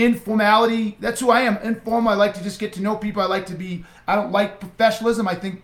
informality. 0.00 0.96
That's 1.00 1.20
who 1.20 1.30
I 1.30 1.42
am. 1.42 1.56
Informal. 1.58 2.10
I 2.10 2.14
like 2.14 2.34
to 2.34 2.42
just 2.42 2.58
get 2.58 2.72
to 2.74 2.82
know 2.82 2.96
people. 2.96 3.22
I 3.22 3.26
like 3.26 3.46
to 3.46 3.54
be. 3.54 3.84
I 4.06 4.16
don't 4.16 4.32
like 4.32 4.60
professionalism. 4.60 5.28
I 5.28 5.34
think. 5.34 5.62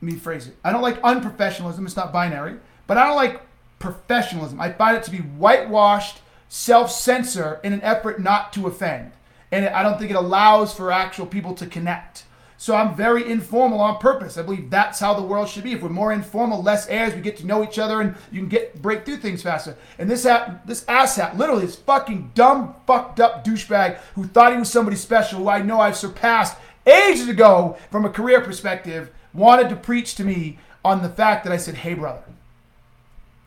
Let 0.00 0.12
me 0.12 0.18
phrase 0.18 0.48
it. 0.48 0.56
I 0.64 0.72
don't 0.72 0.82
like 0.82 1.00
unprofessionalism. 1.02 1.84
It's 1.84 1.96
not 1.96 2.12
binary. 2.12 2.56
But 2.86 2.98
I 2.98 3.06
don't 3.06 3.16
like 3.16 3.42
professionalism. 3.78 4.60
I 4.60 4.72
find 4.72 4.96
it 4.96 5.02
to 5.04 5.10
be 5.10 5.18
whitewashed, 5.18 6.20
self-censor 6.48 7.60
in 7.62 7.72
an 7.72 7.82
effort 7.82 8.20
not 8.20 8.52
to 8.54 8.66
offend, 8.66 9.12
and 9.50 9.66
I 9.66 9.82
don't 9.82 9.98
think 9.98 10.10
it 10.10 10.16
allows 10.16 10.72
for 10.72 10.92
actual 10.92 11.26
people 11.26 11.54
to 11.54 11.66
connect. 11.66 12.24
So 12.62 12.76
I'm 12.76 12.94
very 12.94 13.28
informal 13.28 13.80
on 13.80 13.98
purpose. 13.98 14.38
I 14.38 14.42
believe 14.42 14.70
that's 14.70 15.00
how 15.00 15.14
the 15.14 15.22
world 15.22 15.48
should 15.48 15.64
be. 15.64 15.72
If 15.72 15.82
we're 15.82 15.88
more 15.88 16.12
informal, 16.12 16.62
less 16.62 16.86
airs, 16.86 17.12
we 17.12 17.20
get 17.20 17.36
to 17.38 17.44
know 17.44 17.64
each 17.64 17.76
other 17.76 18.00
and 18.00 18.14
you 18.30 18.38
can 18.38 18.48
get 18.48 18.80
break 18.80 19.04
through 19.04 19.16
things 19.16 19.42
faster. 19.42 19.76
And 19.98 20.08
this 20.08 20.22
hat, 20.22 20.64
this 20.64 20.84
asshat, 20.84 21.36
literally 21.36 21.66
this 21.66 21.74
fucking 21.74 22.30
dumb, 22.36 22.76
fucked 22.86 23.18
up 23.18 23.44
douchebag 23.44 23.96
who 24.14 24.28
thought 24.28 24.52
he 24.52 24.60
was 24.60 24.70
somebody 24.70 24.96
special, 24.96 25.40
who 25.40 25.48
I 25.48 25.60
know 25.60 25.80
I've 25.80 25.96
surpassed 25.96 26.56
ages 26.86 27.26
ago 27.26 27.76
from 27.90 28.04
a 28.04 28.10
career 28.10 28.40
perspective, 28.40 29.10
wanted 29.34 29.68
to 29.70 29.74
preach 29.74 30.14
to 30.14 30.24
me 30.24 30.60
on 30.84 31.02
the 31.02 31.08
fact 31.08 31.42
that 31.42 31.52
I 31.52 31.56
said, 31.56 31.74
"Hey, 31.74 31.94
brother." 31.94 32.22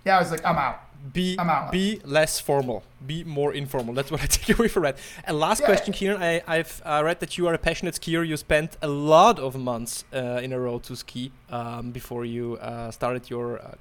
Yeah, 0.04 0.18
I 0.18 0.20
was 0.20 0.30
like, 0.30 0.46
"I'm 0.46 0.58
out." 0.58 0.85
Be 1.14 1.38
be 1.72 2.02
less 2.04 2.40
formal, 2.40 2.84
be 3.06 3.24
more 3.24 3.54
informal. 3.54 3.94
That's 3.94 4.10
what 4.12 4.22
I 4.24 4.26
take 4.38 4.58
away 4.58 4.68
from 4.70 4.84
that. 4.84 4.98
And 5.26 5.40
last 5.40 5.60
Yeah. 5.60 5.66
question, 5.68 5.94
Kieran. 5.94 6.22
I, 6.22 6.42
I've 6.48 6.82
uh, 6.86 7.02
read 7.04 7.20
that 7.20 7.38
you 7.38 7.48
are 7.48 7.54
a 7.54 7.58
passionate 7.58 7.96
skier. 7.96 8.26
You 8.28 8.38
spent 8.38 8.78
a 8.82 8.88
lot 8.88 9.38
of 9.40 9.56
months 9.56 10.06
uh, 10.14 10.40
in 10.44 10.52
a 10.54 10.60
row 10.60 10.80
to 10.80 10.96
ski 10.96 11.32
um, 11.50 11.92
before 11.92 12.26
you 12.26 12.56
uh, 12.58 12.92
started 12.92 13.30
your 13.30 13.60
uh, 13.60 13.76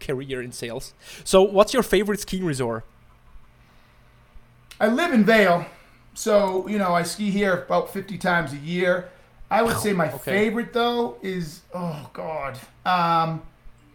career 0.00 0.42
in 0.42 0.52
sales. 0.52 0.94
So, 1.24 1.42
what's 1.42 1.72
your 1.74 1.82
favorite 1.82 2.20
skiing 2.20 2.44
resort? 2.44 2.84
I 4.80 4.88
live 4.88 5.12
in 5.12 5.24
Vail, 5.24 5.66
so 6.14 6.68
you 6.68 6.78
know 6.78 6.92
I 6.94 7.02
ski 7.04 7.30
here 7.30 7.62
about 7.62 7.92
50 7.92 8.18
times 8.18 8.52
a 8.52 8.56
year. 8.58 9.08
I 9.50 9.62
would 9.62 9.76
say 9.76 9.92
my 9.92 10.06
Okay. 10.12 10.20
favorite 10.32 10.72
though 10.72 11.16
is 11.22 11.62
oh 11.72 12.10
god, 12.12 12.58
um, 12.84 13.42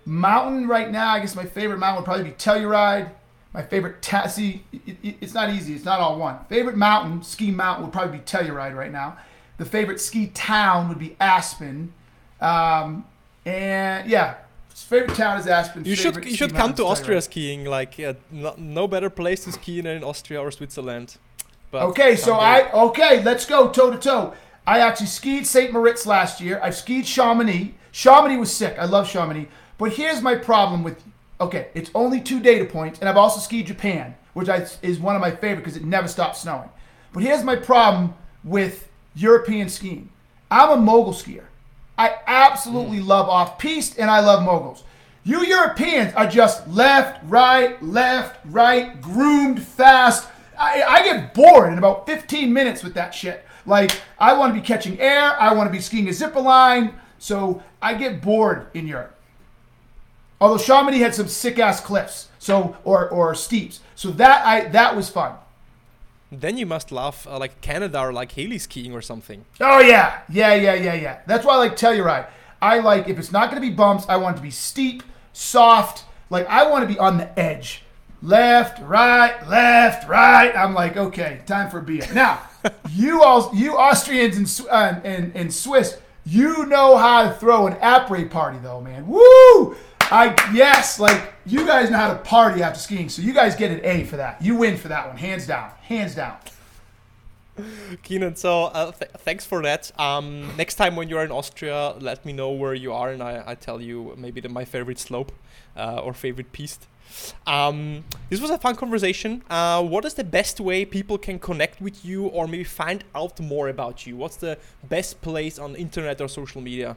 mountain 0.10 0.68
right 0.68 0.89
now. 0.89 1.14
I 1.14 1.20
guess 1.20 1.36
my 1.36 1.45
favorite 1.45 1.78
mountain 1.78 2.03
would 2.03 2.05
probably 2.05 2.26
be 2.26 2.32
Telluride. 2.32 3.12
My 3.53 3.64
favorite 3.64 4.01
ta- 4.01 4.28
see, 4.28 4.64
it, 4.72 4.97
it, 5.01 5.16
it's 5.22 5.34
not 5.34 5.49
easy. 5.49 5.74
It's 5.74 5.86
not 5.86 5.99
all 5.99 6.18
one. 6.18 6.38
Favorite 6.49 6.78
mountain, 6.78 7.24
ski 7.24 7.51
mountain 7.51 7.86
would 7.86 7.93
probably 7.93 8.18
be 8.18 8.24
Telluride 8.24 8.76
right 8.76 8.91
now. 8.91 9.18
The 9.57 9.66
favorite 9.66 9.99
ski 9.99 10.28
town 10.28 10.88
would 10.89 10.99
be 10.99 11.16
Aspen, 11.20 11.93
um, 12.39 13.05
and 13.45 14.10
yeah, 14.10 14.36
favorite 14.70 15.16
town 15.16 15.39
is 15.39 15.47
Aspen. 15.47 15.84
You 15.86 15.95
should 15.95 16.24
you 16.26 16.36
should 16.36 16.55
come 16.55 16.74
to 16.76 16.86
Austria 16.86 17.18
Telluride. 17.18 17.24
skiing. 17.24 17.66
Like 17.66 17.99
uh, 17.99 18.14
no, 18.32 18.53
no 18.57 18.88
better 18.88 19.10
place 19.10 19.43
to 19.45 19.51
ski 19.51 19.82
than 19.82 19.97
in 19.97 20.03
Austria 20.03 20.41
or 20.41 20.51
Switzerland. 20.51 21.18
But 21.72 21.84
Okay, 21.84 22.16
so 22.16 22.36
I 22.36 22.72
okay, 22.72 23.22
let's 23.24 23.45
go 23.45 23.70
toe 23.70 23.91
to 23.91 23.97
toe. 23.97 24.34
I 24.66 24.80
actually 24.80 25.07
skied 25.07 25.47
St. 25.47 25.74
Moritz 25.74 26.05
last 26.05 26.39
year. 26.39 26.60
I've 26.64 26.76
skied 26.76 27.05
Chamonix. 27.05 27.74
Chamonix 27.91 28.38
was 28.38 28.55
sick. 28.55 28.78
I 28.78 28.86
love 28.86 29.07
Chamonix. 29.07 29.49
But 29.80 29.94
here's 29.94 30.22
my 30.22 30.36
problem 30.36 30.84
with 30.84 31.02
okay, 31.42 31.70
it's 31.74 31.90
only 31.96 32.20
two 32.20 32.42
data 32.42 32.66
points, 32.66 33.00
and 33.00 33.08
I've 33.08 33.18
also 33.18 33.40
skied 33.40 33.66
Japan, 33.66 34.14
which 34.34 34.50
I, 34.50 34.68
is 34.82 35.00
one 35.00 35.16
of 35.16 35.22
my 35.22 35.32
favorite 35.32 35.64
because 35.64 35.78
it 35.78 35.86
never 35.86 36.10
stops 36.10 36.42
snowing. 36.42 36.70
But 37.14 37.24
here's 37.24 37.46
my 37.46 37.56
problem 37.56 38.14
with 38.44 38.90
European 39.16 39.70
skiing. 39.70 40.10
I'm 40.52 40.70
a 40.70 40.76
mogul 40.76 41.14
skier. 41.14 41.46
I 41.98 42.18
absolutely 42.28 43.00
hmm. 43.00 43.08
love 43.08 43.30
off 43.30 43.58
piste 43.58 43.98
and 43.98 44.12
I 44.12 44.20
love 44.20 44.44
moguls. 44.44 44.84
You 45.24 45.46
Europeans 45.46 46.14
are 46.14 46.28
just 46.28 46.68
left, 46.68 47.22
right, 47.24 47.82
left, 47.82 48.40
right, 48.46 49.02
groomed 49.02 49.64
fast. 49.64 50.28
I, 50.58 50.82
I 50.82 51.04
get 51.04 51.34
bored 51.34 51.72
in 51.72 51.78
about 51.78 52.06
15 52.06 52.52
minutes 52.52 52.84
with 52.84 52.94
that 52.96 53.14
shit. 53.14 53.46
Like, 53.66 53.92
I 54.18 54.34
want 54.34 54.54
to 54.54 54.60
be 54.60 54.66
catching 54.66 55.00
air, 55.00 55.40
I 55.40 55.54
want 55.54 55.68
to 55.68 55.72
be 55.72 55.82
skiing 55.82 56.10
a 56.10 56.14
zipper 56.14 56.42
line, 56.42 56.96
so 57.18 57.62
I 57.82 57.94
get 57.94 58.22
bored 58.22 58.68
in 58.74 58.88
Europe. 58.88 59.19
Although 60.42 60.58
Chamonix 60.58 61.00
had 61.00 61.14
some 61.16 61.28
sick 61.28 61.60
ass 61.60 61.82
cliffs, 61.82 62.30
so 62.40 62.78
or 62.84 63.10
or 63.10 63.36
steeps, 63.36 63.82
so 63.96 64.12
that 64.12 64.46
I 64.46 64.70
that 64.70 64.96
was 64.96 65.10
fun. 65.10 65.34
then 66.32 66.58
you 66.58 66.66
must 66.66 66.92
love 66.92 67.28
uh, 67.30 67.38
like 67.40 67.60
Canada 67.62 68.00
or 68.00 68.14
like 68.14 68.32
heli 68.34 68.58
skiing 68.60 68.94
or 68.94 69.02
something. 69.02 69.46
Oh 69.60 69.80
yeah, 69.80 70.22
yeah, 70.30 70.54
yeah, 70.54 70.76
yeah, 70.76 70.94
yeah. 70.94 71.20
That's 71.28 71.46
why 71.46 71.54
I 71.56 71.58
like 71.58 71.76
Telluride. 71.76 72.28
I 72.62 72.80
like 72.80 73.08
if 73.08 73.18
it's 73.18 73.32
not 73.32 73.50
going 73.50 73.62
to 73.62 73.68
be 73.68 73.74
bumps, 73.74 74.06
I 74.08 74.18
want 74.18 74.36
it 74.36 74.40
to 74.40 74.44
be 74.44 74.52
steep, 74.52 75.04
soft. 75.34 76.06
Like 76.30 76.48
I 76.48 76.70
want 76.70 76.88
to 76.88 76.94
be 76.94 77.00
on 77.00 77.18
the 77.18 77.40
edge, 77.40 77.84
left, 78.22 78.80
right, 78.84 79.36
left, 79.50 80.08
right. 80.08 80.56
I'm 80.56 80.74
like, 80.74 80.96
okay, 80.98 81.42
time 81.46 81.70
for 81.70 81.82
beer. 81.82 82.06
Now, 82.14 82.42
you 82.92 83.24
all, 83.24 83.50
you 83.54 83.76
Austrians 83.78 84.38
and 84.38 84.68
uh, 84.70 85.00
and 85.04 85.36
and 85.36 85.54
Swiss, 85.54 85.98
you 86.26 86.66
know 86.68 86.98
how 86.98 87.24
to 87.24 87.34
throw 87.34 87.66
an 87.68 87.74
après 87.76 88.30
party 88.30 88.60
though, 88.62 88.82
man. 88.82 89.08
Woo! 89.08 89.76
I 90.12 90.36
yes, 90.53 90.99
like 90.99 91.34
you 91.45 91.66
guys 91.66 91.91
know 91.91 91.97
how 91.97 92.14
to 92.14 92.20
party 92.20 92.64
after 92.64 92.80
skiing, 92.80 93.10
so 93.10 93.22
you 93.22 93.34
guys 93.34 93.55
get 93.55 93.72
an 93.72 93.82
A 93.84 94.05
for 94.05 94.18
that. 94.18 94.41
You 94.41 94.55
win 94.55 94.76
for 94.78 94.88
that 94.88 95.07
one, 95.07 95.18
hands 95.18 95.45
down, 95.45 95.72
hands 95.82 96.16
down. 96.16 96.38
Keenan, 98.03 98.36
so 98.36 98.66
uh, 98.66 98.91
th- 98.91 99.12
thanks 99.20 99.45
for 99.45 99.62
that. 99.62 99.91
Um, 99.99 100.49
next 100.57 100.76
time 100.76 100.95
when 100.95 101.10
you're 101.10 101.24
in 101.24 101.32
Austria, 101.32 101.95
let 101.99 102.26
me 102.26 102.34
know 102.34 102.51
where 102.51 102.74
you 102.74 102.93
are, 102.93 103.10
and 103.12 103.22
I, 103.22 103.43
I 103.45 103.55
tell 103.55 103.82
you 103.82 104.16
maybe 104.18 104.41
the, 104.41 104.49
my 104.49 104.66
favorite 104.66 104.97
slope 104.97 105.32
uh, 105.76 105.99
or 106.03 106.14
favorite 106.14 106.51
piste. 106.53 106.88
Um, 107.45 108.03
this 108.30 108.39
was 108.39 108.49
a 108.49 108.57
fun 108.57 108.76
conversation. 108.76 109.43
Uh, 109.49 109.84
what 109.84 110.05
is 110.05 110.14
the 110.14 110.24
best 110.24 110.60
way 110.60 110.86
people 110.86 111.18
can 111.18 111.39
connect 111.39 111.82
with 111.82 112.05
you 112.05 112.28
or 112.28 112.47
maybe 112.47 112.64
find 112.64 113.03
out 113.14 113.39
more 113.39 113.68
about 113.68 114.07
you? 114.07 114.16
What's 114.16 114.38
the 114.38 114.57
best 114.88 115.22
place 115.22 115.60
on 115.60 115.76
internet 115.76 116.22
or 116.22 116.28
social 116.28 116.62
media? 116.62 116.95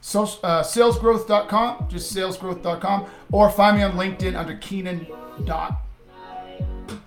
So, 0.00 0.22
uh, 0.22 0.62
salesgrowth.com, 0.62 1.88
just 1.88 2.14
salesgrowth.com, 2.14 3.06
or 3.32 3.50
find 3.50 3.76
me 3.76 3.82
on 3.82 3.92
LinkedIn 3.92 4.38
under 4.38 4.56
Keenan 4.56 5.06
Dot. 5.44 5.82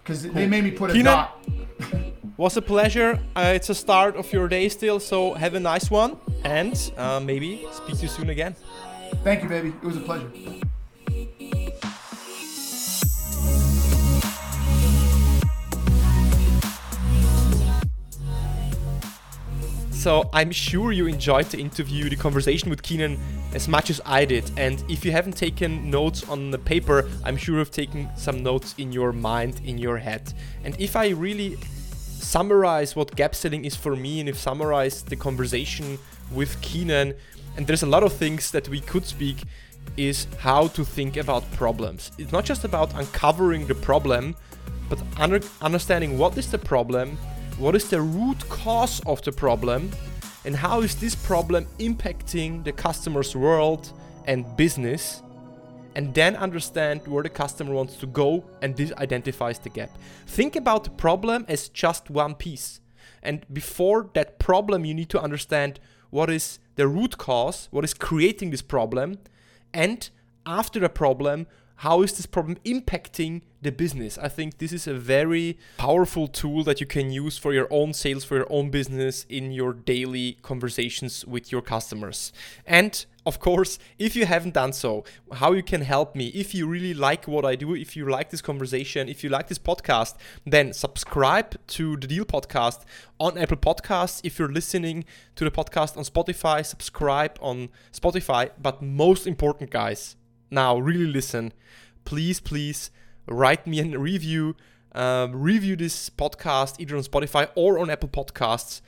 Because 0.03 0.23
they 0.23 0.47
made 0.47 0.63
me 0.63 0.71
put 0.71 0.89
a 0.91 0.93
Keenan? 0.93 1.13
dot. 1.13 1.45
Was 2.37 2.57
a 2.57 2.61
pleasure. 2.61 3.19
Uh, 3.35 3.51
it's 3.55 3.69
a 3.69 3.75
start 3.75 4.15
of 4.15 4.31
your 4.33 4.47
day 4.47 4.67
still, 4.69 4.99
so 4.99 5.33
have 5.33 5.53
a 5.53 5.59
nice 5.59 5.91
one, 5.91 6.17
and 6.43 6.91
uh, 6.97 7.19
maybe 7.19 7.67
speak 7.71 7.97
to 7.97 8.01
you 8.03 8.07
soon 8.07 8.29
again. 8.29 8.55
Thank 9.23 9.43
you, 9.43 9.49
baby. 9.49 9.69
It 9.69 9.83
was 9.83 9.97
a 9.97 10.01
pleasure. 10.01 10.31
So 20.01 20.27
I'm 20.33 20.49
sure 20.49 20.91
you 20.91 21.05
enjoyed 21.05 21.45
the 21.45 21.59
interview, 21.59 22.09
the 22.09 22.15
conversation 22.15 22.71
with 22.71 22.81
Keenan 22.81 23.19
as 23.53 23.67
much 23.67 23.91
as 23.91 24.01
I 24.03 24.25
did. 24.25 24.49
And 24.57 24.83
if 24.89 25.05
you 25.05 25.11
haven't 25.11 25.37
taken 25.37 25.91
notes 25.91 26.27
on 26.27 26.49
the 26.49 26.57
paper, 26.57 27.07
I'm 27.23 27.37
sure 27.37 27.59
you've 27.59 27.69
taken 27.69 28.09
some 28.17 28.41
notes 28.41 28.73
in 28.79 28.91
your 28.91 29.11
mind, 29.11 29.61
in 29.63 29.77
your 29.77 29.99
head. 29.99 30.33
And 30.63 30.75
if 30.79 30.95
I 30.95 31.09
really 31.09 31.55
summarize 32.17 32.95
what 32.95 33.15
gap 33.15 33.35
selling 33.35 33.63
is 33.63 33.75
for 33.75 33.95
me, 33.95 34.19
and 34.19 34.27
if 34.27 34.39
summarize 34.39 35.03
the 35.03 35.15
conversation 35.15 35.99
with 36.31 36.59
Keenan, 36.63 37.13
and 37.55 37.67
there's 37.67 37.83
a 37.83 37.91
lot 37.95 38.01
of 38.01 38.11
things 38.11 38.49
that 38.49 38.67
we 38.69 38.79
could 38.79 39.05
speak, 39.05 39.43
is 39.97 40.25
how 40.39 40.65
to 40.69 40.83
think 40.83 41.15
about 41.15 41.43
problems. 41.51 42.11
It's 42.17 42.31
not 42.31 42.43
just 42.43 42.63
about 42.63 42.91
uncovering 42.95 43.67
the 43.67 43.75
problem, 43.75 44.35
but 44.89 44.99
under, 45.17 45.41
understanding 45.61 46.17
what 46.17 46.35
is 46.39 46.49
the 46.49 46.57
problem, 46.57 47.19
what 47.61 47.75
is 47.75 47.91
the 47.91 48.01
root 48.01 48.39
cause 48.49 49.01
of 49.05 49.21
the 49.21 49.31
problem, 49.31 49.91
and 50.45 50.55
how 50.55 50.81
is 50.81 50.95
this 50.95 51.13
problem 51.13 51.67
impacting 51.77 52.63
the 52.63 52.71
customer's 52.71 53.35
world 53.35 53.93
and 54.25 54.57
business, 54.57 55.21
and 55.93 56.11
then 56.15 56.35
understand 56.37 57.07
where 57.07 57.21
the 57.21 57.29
customer 57.29 57.75
wants 57.75 57.97
to 57.97 58.07
go, 58.07 58.43
and 58.63 58.75
this 58.75 58.91
identifies 58.93 59.59
the 59.59 59.69
gap. 59.69 59.91
Think 60.25 60.55
about 60.55 60.85
the 60.85 60.89
problem 60.89 61.45
as 61.47 61.69
just 61.69 62.09
one 62.09 62.33
piece. 62.33 62.81
And 63.21 63.45
before 63.53 64.09
that 64.15 64.39
problem, 64.39 64.83
you 64.83 64.95
need 64.95 65.09
to 65.09 65.21
understand 65.21 65.79
what 66.09 66.31
is 66.31 66.57
the 66.77 66.87
root 66.87 67.19
cause, 67.19 67.67
what 67.69 67.83
is 67.83 67.93
creating 67.93 68.49
this 68.49 68.63
problem, 68.63 69.19
and 69.71 70.09
after 70.47 70.79
the 70.79 70.89
problem, 70.89 71.45
how 71.81 72.03
is 72.03 72.13
this 72.13 72.27
problem 72.27 72.55
impacting 72.63 73.41
the 73.59 73.71
business? 73.71 74.15
I 74.19 74.27
think 74.27 74.59
this 74.59 74.71
is 74.71 74.85
a 74.85 74.93
very 74.93 75.57
powerful 75.77 76.27
tool 76.27 76.63
that 76.65 76.79
you 76.79 76.85
can 76.85 77.09
use 77.09 77.39
for 77.39 77.53
your 77.53 77.67
own 77.71 77.95
sales, 77.95 78.23
for 78.23 78.35
your 78.35 78.45
own 78.51 78.69
business 78.69 79.25
in 79.29 79.51
your 79.51 79.73
daily 79.73 80.37
conversations 80.43 81.25
with 81.25 81.51
your 81.51 81.63
customers. 81.63 82.31
And 82.67 83.03
of 83.25 83.39
course, 83.39 83.79
if 83.97 84.15
you 84.15 84.27
haven't 84.27 84.53
done 84.53 84.73
so, 84.73 85.05
how 85.33 85.53
you 85.53 85.63
can 85.63 85.81
help 85.81 86.15
me, 86.15 86.27
if 86.27 86.53
you 86.53 86.67
really 86.67 86.93
like 86.93 87.27
what 87.27 87.45
I 87.45 87.55
do, 87.55 87.73
if 87.73 87.95
you 87.95 88.07
like 88.07 88.29
this 88.29 88.41
conversation, 88.43 89.09
if 89.09 89.23
you 89.23 89.31
like 89.31 89.47
this 89.47 89.57
podcast, 89.57 90.17
then 90.45 90.73
subscribe 90.73 91.57
to 91.69 91.97
the 91.97 92.05
Deal 92.05 92.25
Podcast 92.25 92.81
on 93.19 93.39
Apple 93.39 93.57
Podcasts. 93.57 94.21
If 94.23 94.37
you're 94.37 94.53
listening 94.53 95.03
to 95.35 95.43
the 95.43 95.51
podcast 95.51 95.97
on 95.97 96.03
Spotify, 96.03 96.63
subscribe 96.63 97.39
on 97.41 97.69
Spotify. 97.91 98.51
But 98.61 98.83
most 98.83 99.25
important, 99.25 99.71
guys, 99.71 100.15
now 100.51 100.77
really 100.77 101.07
listen. 101.07 101.53
Please, 102.05 102.39
please 102.39 102.91
write 103.27 103.65
me 103.65 103.79
a 103.79 103.97
review. 103.97 104.55
Um, 104.93 105.41
review 105.41 105.77
this 105.77 106.09
podcast 106.09 106.79
either 106.79 106.97
on 106.97 107.03
Spotify 107.03 107.49
or 107.55 107.79
on 107.79 107.89
Apple 107.89 108.09
Podcasts 108.09 108.81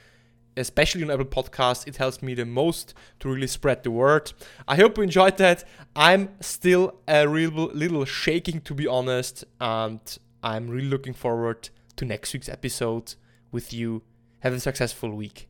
especially 0.57 1.03
on 1.03 1.11
Apple 1.11 1.25
Podcasts, 1.25 1.87
it 1.87 1.97
helps 1.97 2.21
me 2.21 2.33
the 2.33 2.45
most 2.45 2.93
to 3.19 3.29
really 3.29 3.47
spread 3.47 3.83
the 3.83 3.91
word. 3.91 4.33
I 4.67 4.75
hope 4.75 4.97
you 4.97 5.03
enjoyed 5.03 5.37
that. 5.37 5.63
I'm 5.95 6.29
still 6.41 6.95
a 7.07 7.27
real 7.27 7.51
little 7.51 8.05
shaking 8.05 8.61
to 8.61 8.73
be 8.73 8.87
honest, 8.87 9.43
and 9.59 9.99
I'm 10.41 10.69
really 10.69 10.87
looking 10.87 11.13
forward 11.13 11.69
to 11.95 12.05
next 12.05 12.33
week's 12.33 12.49
episode 12.49 13.15
with 13.51 13.73
you. 13.73 14.03
Have 14.39 14.53
a 14.53 14.59
successful 14.59 15.11
week. 15.15 15.47